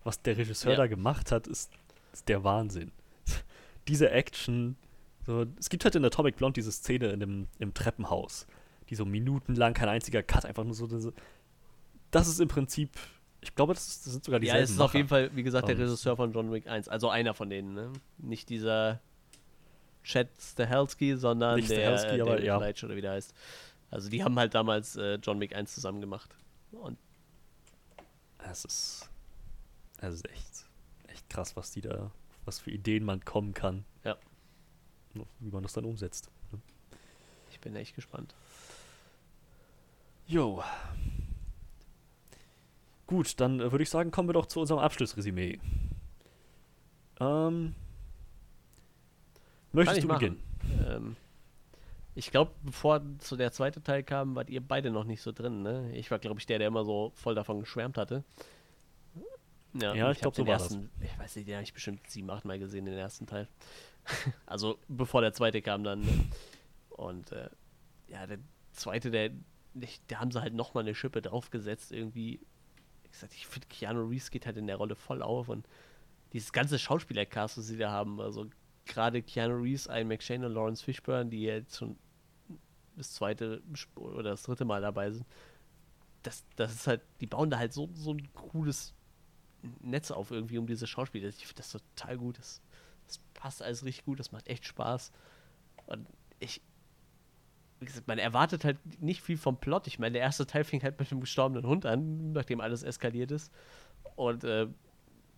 [0.05, 0.77] was der Regisseur ja.
[0.77, 1.73] da gemacht hat, ist,
[2.13, 2.93] ist der Wahnsinn.
[3.89, 4.77] Diese Action,
[5.27, 8.47] so, es gibt halt in Atomic Blonde diese Szene in dem, im Treppenhaus,
[8.89, 10.87] die so minutenlang kein einziger Cut, einfach nur so.
[10.87, 11.11] so
[12.11, 12.91] das ist im Prinzip,
[13.41, 14.85] ich glaube, das, ist, das sind sogar dieselben Ja, es ist Macher.
[14.85, 17.49] auf jeden Fall, wie gesagt, der um, Regisseur von John Wick 1, also einer von
[17.49, 17.91] denen, ne?
[18.17, 19.01] Nicht dieser
[20.01, 22.57] Chad Stahelski, sondern der Stahelski, aber, ja.
[22.57, 23.33] Leitch oder wie der heißt.
[23.91, 26.37] Also die haben halt damals äh, John Wick 1 zusammen gemacht.
[26.71, 26.97] Und
[28.49, 29.09] es ist,
[29.99, 30.69] es ist echt,
[31.09, 32.11] echt krass, was die da,
[32.45, 33.83] was für Ideen man kommen kann.
[34.05, 34.15] Ja.
[35.39, 36.29] Wie man das dann umsetzt.
[36.51, 36.59] Ne?
[37.51, 38.35] Ich bin echt gespannt.
[40.27, 40.63] Jo.
[43.07, 45.59] Gut, dann äh, würde ich sagen, kommen wir doch zu unserem Abschlussresümee.
[47.19, 47.73] Ähm,
[49.71, 50.43] möchtest du beginnen?
[50.85, 51.15] Ähm,
[52.15, 55.61] ich glaube, bevor so der zweite Teil kam, wart ihr beide noch nicht so drin,
[55.61, 55.91] ne?
[55.93, 58.23] Ich war, glaube ich, der, der immer so voll davon geschwärmt hatte.
[59.73, 61.09] Ja, ja ich, ich glaube, so war ersten, das.
[61.09, 63.47] Ich weiß nicht, den habe ich bestimmt sieben, acht Mal gesehen, den ersten Teil.
[64.45, 66.01] also, bevor der zweite kam dann.
[66.01, 66.25] Ne?
[66.89, 67.49] Und äh,
[68.07, 68.39] ja, der
[68.71, 69.31] zweite, der,
[70.07, 72.39] da haben sie halt nochmal eine Schippe draufgesetzt, irgendwie
[73.11, 75.67] gesagt, ich finde, Keanu Reeves geht halt in der Rolle voll auf und
[76.33, 78.47] dieses ganze Schauspielercast, was sie da haben, also
[78.85, 81.97] gerade Keanu Reeves, Ian McShane und Lawrence Fishburne, die jetzt schon
[82.95, 83.61] das zweite
[83.95, 85.25] oder das dritte Mal dabei sind,
[86.23, 88.93] das, das ist halt, die bauen da halt so, so ein cooles
[89.81, 91.29] Netz auf irgendwie um diese Schauspieler.
[91.29, 92.37] Ich finde das total gut.
[92.37, 92.61] Das,
[93.07, 95.11] das passt alles richtig gut, das macht echt Spaß.
[95.87, 96.07] Und
[96.39, 96.61] ich,
[97.79, 99.87] wie gesagt, man erwartet halt nicht viel vom Plot.
[99.87, 103.31] Ich meine, der erste Teil fing halt mit dem gestorbenen Hund an, nachdem alles eskaliert
[103.31, 103.51] ist.
[104.15, 104.67] Und äh,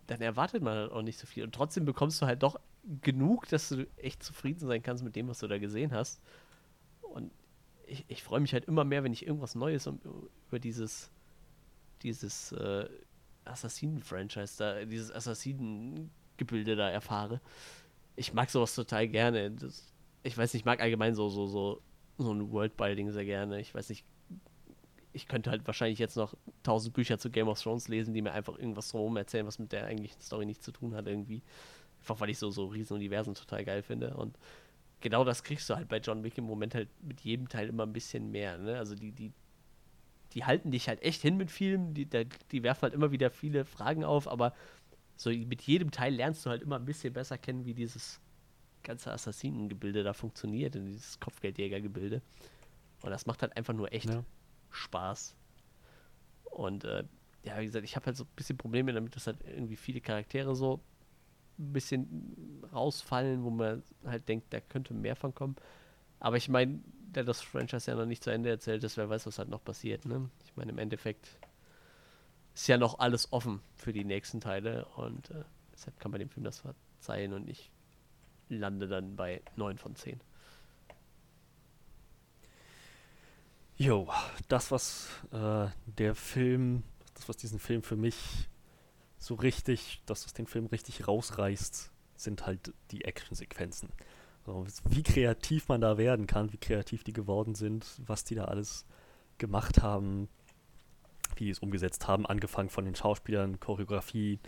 [0.08, 1.44] dann erwartet man halt auch nicht so viel.
[1.44, 2.60] Und trotzdem bekommst du halt doch
[3.02, 6.22] genug, dass du echt zufrieden sein kannst mit dem, was du da gesehen hast.
[7.02, 7.32] Und
[7.86, 10.00] ich, ich freue mich halt immer mehr, wenn ich irgendwas Neues um,
[10.48, 11.12] über dieses,
[12.02, 12.88] dieses äh,
[13.46, 15.12] Assassinen-Franchise da, dieses
[16.48, 17.41] Da erfahre.
[18.16, 19.52] Ich mag sowas total gerne.
[19.52, 19.94] Das,
[20.24, 21.82] ich weiß nicht, ich mag allgemein so, so, so
[22.20, 23.60] so ein Worldbuilding sehr gerne.
[23.60, 24.06] Ich weiß nicht,
[25.14, 28.34] ich könnte halt wahrscheinlich jetzt noch tausend Bücher zu Game of Thrones lesen, die mir
[28.34, 31.41] einfach irgendwas drumherum erzählen, was mit der eigentlichen Story nichts zu tun hat irgendwie.
[32.02, 34.16] Einfach weil ich so, so Riesenuniversen total geil finde.
[34.16, 34.38] Und
[35.02, 37.86] genau das kriegst du halt bei John Wick im Moment halt mit jedem Teil immer
[37.86, 38.57] ein bisschen mehr.
[38.57, 38.78] Ne?
[38.78, 39.32] Also die, die,
[40.34, 42.07] die halten dich halt echt hin mit Filmen, die,
[42.52, 44.53] die werfen halt immer wieder viele Fragen auf, aber
[45.20, 48.22] so mit jedem Teil lernst du halt immer ein bisschen besser kennen, wie dieses
[48.84, 52.22] ganze Assassinengebilde da funktioniert, in dieses Kopfgeldjägergebilde.
[53.02, 54.24] Und das macht halt einfach nur echt ja.
[54.70, 55.36] Spaß.
[56.46, 57.04] Und äh,
[57.44, 60.00] ja, wie gesagt, ich habe halt so ein bisschen Probleme damit, dass halt irgendwie viele
[60.00, 60.80] Charaktere so
[61.58, 65.58] ein bisschen rausfallen, wo man halt denkt, da könnte mehr von kommen.
[66.22, 66.80] Aber ich meine,
[67.14, 69.66] der das Franchise ja noch nicht zu Ende erzählt ist, wer weiß, was halt noch
[69.66, 70.06] passiert.
[70.06, 70.30] Ne?
[70.46, 71.38] Ich meine, im Endeffekt
[72.60, 76.30] ist ja noch alles offen für die nächsten Teile und äh, deshalb kann man dem
[76.30, 77.72] Film das verzeihen und ich
[78.49, 80.19] lande dann bei 9 von 10.
[83.77, 84.10] Jo,
[84.49, 86.84] das, was äh, der Film,
[87.14, 88.49] das, was diesen Film für mich
[89.18, 93.88] so richtig, das, was den Film richtig rausreißt, sind halt die Actionsequenzen.
[94.45, 98.45] So, wie kreativ man da werden kann, wie kreativ die geworden sind, was die da
[98.45, 98.86] alles
[99.38, 100.27] gemacht haben,
[101.35, 104.39] wie die es umgesetzt haben, angefangen von den Schauspielern, Choreografie,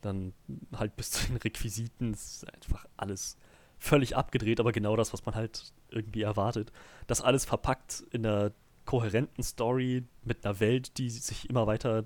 [0.00, 0.32] dann
[0.74, 3.36] halt bis zu den Requisiten, es ist einfach alles
[3.78, 6.72] völlig abgedreht, aber genau das, was man halt irgendwie erwartet.
[7.06, 8.52] Das alles verpackt in einer
[8.84, 12.04] kohärenten Story mit einer Welt, die sich immer weiter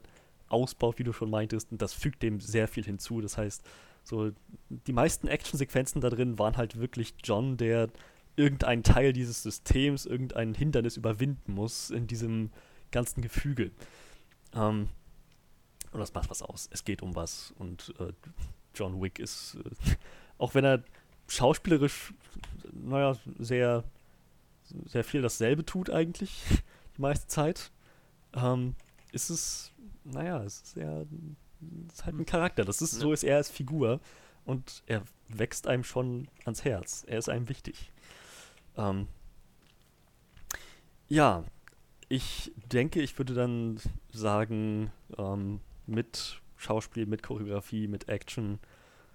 [0.49, 3.21] ausbaut, wie du schon meintest, und das fügt dem sehr viel hinzu.
[3.21, 3.65] Das heißt,
[4.05, 4.31] so
[4.69, 7.89] die meisten Actionsequenzen da drin waren halt wirklich John, der
[8.37, 12.51] irgendeinen Teil dieses Systems, irgendein Hindernis überwinden muss in diesem
[12.91, 13.73] ganzen Gefüge.
[14.55, 14.89] Ähm,
[15.93, 16.69] und das macht was aus.
[16.73, 17.53] Es geht um was.
[17.59, 18.13] Und äh,
[18.75, 19.97] John Wick ist, äh,
[20.39, 20.83] auch wenn er
[21.29, 22.15] schauspielerisch,
[22.73, 23.85] naja, sehr,
[24.87, 26.43] sehr viel dasselbe tut eigentlich,
[26.97, 27.71] die meiste Zeit,
[28.35, 28.75] ähm,
[29.13, 29.73] ist es,
[30.05, 32.65] naja, es ist es ist halt ein Charakter.
[32.65, 34.01] Das ist, so ist er als Figur
[34.45, 37.05] und er wächst einem schon ans Herz.
[37.07, 37.93] Er ist einem wichtig.
[38.77, 39.09] Ähm,
[41.09, 41.45] ja,
[42.09, 43.79] ich denke, ich würde dann
[44.13, 48.59] sagen, ähm, mit Schauspiel, mit Choreografie, mit Action,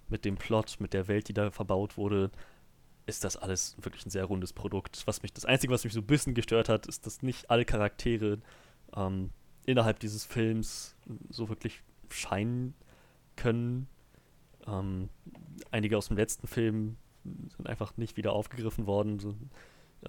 [0.10, 2.32] mit dem Plot, mit der Welt, die da verbaut wurde,
[3.06, 5.04] ist das alles wirklich ein sehr rundes Produkt.
[5.06, 7.66] Was mich, das Einzige, was mich so ein bisschen gestört hat, ist, dass nicht alle
[7.66, 8.40] Charaktere
[8.96, 9.32] ähm,
[9.66, 10.96] innerhalb dieses Films
[11.30, 12.76] so wirklich scheinen
[13.36, 13.88] können.
[14.68, 15.10] Ähm,
[15.72, 19.20] einige aus dem letzten Film sind einfach nicht wieder aufgegriffen worden.
[19.20, 19.36] So,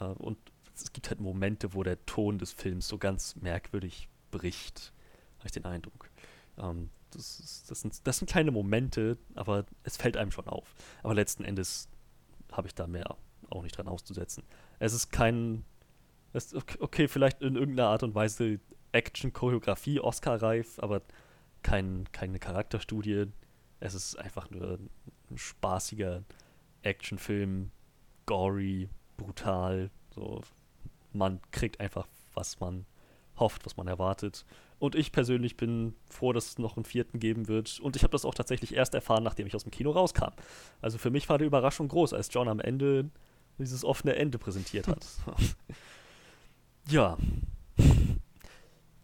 [0.00, 0.38] äh, und
[0.74, 4.92] es gibt halt Momente, wo der Ton des Films so ganz merkwürdig bricht,
[5.38, 6.10] habe ich den Eindruck.
[6.58, 10.74] Ähm, das, das, sind, das sind kleine Momente, aber es fällt einem schon auf.
[11.02, 11.88] Aber letzten Endes
[12.50, 13.16] habe ich da mehr
[13.50, 14.42] auch nicht dran auszusetzen.
[14.78, 15.64] Es ist kein,
[16.32, 18.58] es, okay, vielleicht in irgendeiner Art und Weise
[18.92, 21.02] Action, Choreografie, Oscar-reif, aber
[21.62, 23.26] kein, keine Charakterstudie.
[23.80, 24.78] Es ist einfach nur
[25.30, 26.22] ein spaßiger
[26.82, 27.70] Actionfilm,
[28.26, 29.90] gory, brutal.
[30.14, 30.42] So,
[31.14, 32.86] man kriegt einfach, was man
[33.38, 34.44] hofft, was man erwartet.
[34.78, 37.80] Und ich persönlich bin froh, dass es noch einen vierten geben wird.
[37.80, 40.32] Und ich habe das auch tatsächlich erst erfahren, nachdem ich aus dem Kino rauskam.
[40.80, 43.10] Also für mich war die Überraschung groß, als John am Ende
[43.58, 45.06] dieses offene Ende präsentiert hat.
[46.88, 47.16] ja.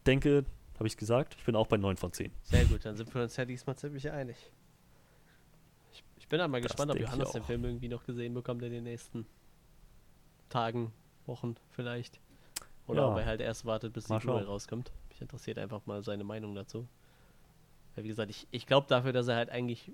[0.07, 2.33] Denke, habe ich es gesagt, ich bin auch bei 9 von 10.
[2.43, 4.37] Sehr gut, dann sind wir uns ja diesmal ziemlich einig.
[5.93, 7.43] Ich, ich bin einmal gespannt, ob Johannes den.
[7.43, 9.27] Film irgendwie noch gesehen bekommt in den nächsten
[10.49, 10.93] Tagen,
[11.27, 12.21] Wochen vielleicht.
[12.87, 13.09] Oder Ja.
[13.13, 14.91] ob er halt erst wartet, bis die Blu-ray rauskommt.
[15.11, 16.89] Mich interessiert einfach mal seine Meinung dazu.
[17.95, 19.91] Weil wie gesagt, ich, ich glaube dafür, dass er halt eigentlich.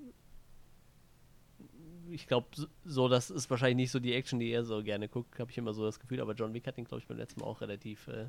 [2.11, 5.09] Ich glaube, so, so, das ist wahrscheinlich nicht so die Action, die er so gerne
[5.09, 6.21] guckt, habe ich immer so das Gefühl.
[6.21, 8.29] Aber John Wick hat ihn, glaube ich, beim letzten Mal auch relativ äh,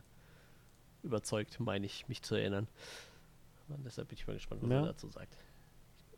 [1.04, 2.68] überzeugt, meine ich, mich zu erinnern.
[3.70, 4.80] Und deshalb bin ich mal gespannt, was Ja.
[4.80, 5.38] er dazu sagt.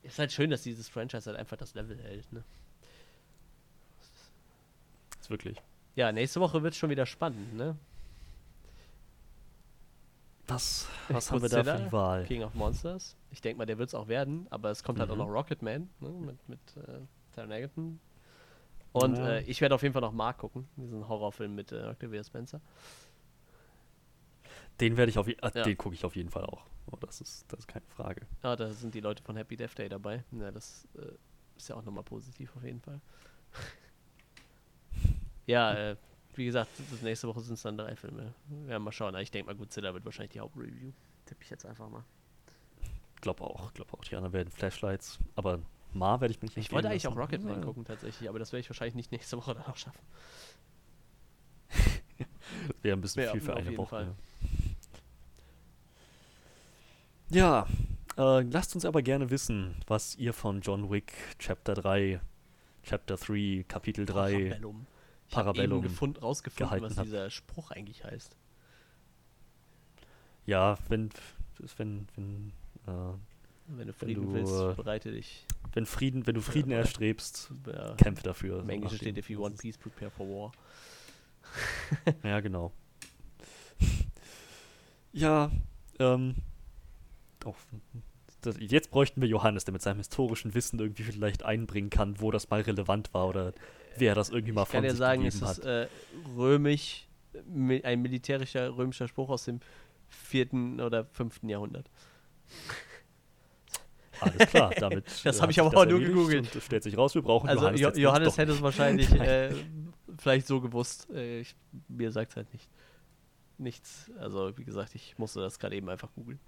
[0.03, 2.31] Ist halt schön, dass dieses Franchise halt einfach das Level hält.
[2.31, 2.43] Ne?
[5.19, 5.61] Ist wirklich.
[6.00, 7.54] Ja, nächste Woche wird es schon wieder spannend.
[7.56, 7.76] Ne?
[10.48, 12.24] Was, was haben wir da für die Wahl?
[12.24, 13.18] King of Monsters.
[13.32, 15.20] Ich denke mal, der wird es auch werden, aber es kommt halt auch Mhm.
[15.24, 16.10] noch Rocketman ne?
[16.10, 17.02] mit, mit äh,
[17.36, 18.00] Taron Egerton.
[18.94, 19.28] Und Ja.
[19.28, 22.62] äh, ich werde auf jeden Fall noch Mark gucken, diesen Horrorfilm mit äh, Octavia Spencer.
[24.80, 25.64] Den werde ich auf jeden Ja.
[25.64, 26.66] Den gucke ich auf jeden Fall auch.
[26.90, 28.22] Oh, das, ist, das ist keine Frage.
[28.42, 30.24] Ah, da sind die Leute von Happy Death Day dabei.
[30.32, 31.12] Ja, das äh,
[31.58, 33.02] ist ja auch nochmal positiv auf jeden Fall.
[35.50, 35.96] ja, äh,
[36.36, 38.34] wie gesagt, das nächste Woche sind es dann drei Filme.
[38.48, 39.16] Wir werden mal schauen.
[39.16, 40.92] Ich denke mal, Godzilla wird wahrscheinlich die Hauptreview.
[41.26, 42.04] Tippe ich jetzt einfach mal.
[43.22, 44.04] Glaub auch, glaub auch.
[44.04, 45.20] Die anderen werden Flashlights.
[45.36, 45.60] Aber
[45.94, 47.20] Ma werde ich mich nicht Ich wollte eigentlich auch lassen.
[47.22, 47.66] Rocketman Ja.
[47.66, 50.00] gucken tatsächlich, aber das werde ich wahrscheinlich nicht nächste Woche dann auch schaffen.
[52.82, 53.90] Wäre ein bisschen Ja, viel für eine Woche.
[53.90, 54.16] Fall.
[57.32, 57.68] Ja,
[58.18, 62.22] ja äh, lasst uns aber gerne wissen, was ihr von John Wick Chapter 3,
[62.84, 64.32] Chapter 3, Kapitel 3.
[64.32, 64.86] Parabellum.
[65.30, 67.06] Ich Parabellum gefund, rausgefunden, gehalten was hat.
[67.06, 68.35] dieser Spruch eigentlich heißt.
[70.47, 71.10] Ja, wenn,
[71.77, 72.53] wenn, wenn,
[72.88, 73.14] äh,
[73.68, 75.45] Wenn du Frieden du, willst, äh, bereite dich.
[75.73, 76.77] wenn Frieden, wenn du Frieden Ja.
[76.77, 78.61] erstrebst, Ja, kämpfe dafür.
[78.61, 80.51] Im Englischen steht, if you want peace, prepare for war.
[82.23, 82.73] Ja, genau.
[85.14, 85.51] ja,
[85.99, 86.35] ähm,
[87.45, 87.56] auch,
[88.41, 92.32] das, jetzt bräuchten wir Johannes, der mit seinem historischen Wissen irgendwie vielleicht einbringen kann, wo
[92.32, 93.53] das mal relevant war oder
[93.98, 95.66] wer das irgendwie mal Ich kann von sich sagen, es gegeben ist hat.
[95.66, 95.88] äh,
[96.38, 97.07] römisch,
[97.48, 99.60] mi- ein militärischer römischer Spruch aus dem
[100.10, 101.90] vierten oder fünften Jahrhundert.
[104.22, 105.06] Alles klar, damit.
[105.24, 106.48] Das äh, hab hat ich aber auch nur gegoogelt.
[106.48, 107.82] Und es stellt sich raus, wir brauchen Also Johannes.
[107.82, 109.53] Jo Johannes hätte es wahrscheinlich äh,
[110.18, 111.10] vielleicht so gewusst.
[111.11, 111.56] Äh, ich,
[111.88, 112.68] mir sagt es halt nicht.
[113.57, 114.10] Nichts.
[114.20, 116.40] Also wie gesagt, ich musste das gerade eben einfach googeln,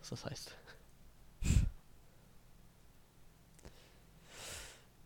[0.00, 0.56] was das heißt.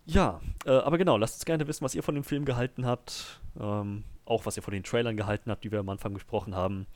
[0.06, 3.40] Ja, äh, aber genau, lasst uns gerne wissen, was ihr von dem Film gehalten habt.
[3.58, 6.86] Ähm, auch was ihr von den Trailern gehalten habt, die wir am Anfang besprochen haben.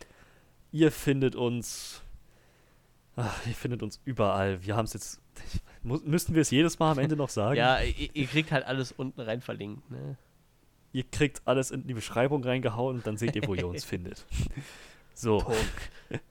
[0.73, 2.03] Ihr findet uns.
[3.17, 4.65] Ach, ihr findet uns überall.
[4.65, 5.21] Wir haben es jetzt.
[5.83, 7.57] Mu müssten wir es jedes Mal am Ende noch sagen?
[7.57, 9.91] Ja, ihr, ihr kriegt halt alles unten rein verlinkt.
[9.91, 10.17] Ne?
[10.93, 14.27] Ihr kriegt alles in die Beschreibung reingehauen und dann seht ihr, wo ihr uns findet.
[15.15, 15.39] So.
[15.39, 16.23] Punkt.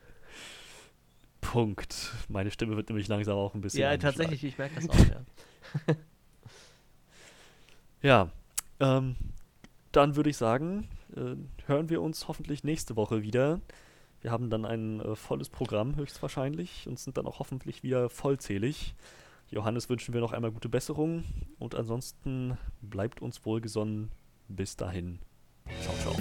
[1.52, 2.12] Punkt.
[2.28, 3.82] Meine Stimme wird nämlich langsam auch ein bisschen.
[3.82, 5.96] Ja, tatsächlich, ich merke das auch, ja.
[8.04, 8.30] Ja,
[8.80, 9.16] ähm,
[9.92, 13.60] dann würde ich sagen, äh, hören wir uns hoffentlich nächste Woche wieder.
[14.22, 18.94] Wir haben dann ein äh, volles Programm höchstwahrscheinlich und sind dann auch hoffentlich wieder vollzählig.
[19.50, 21.24] Johannes wünschen wir noch einmal gute Besserung
[21.60, 24.12] und ansonsten bleibt uns wohlgesonnen.
[24.50, 25.20] Bis dahin.
[25.82, 26.16] Ciao, ciao.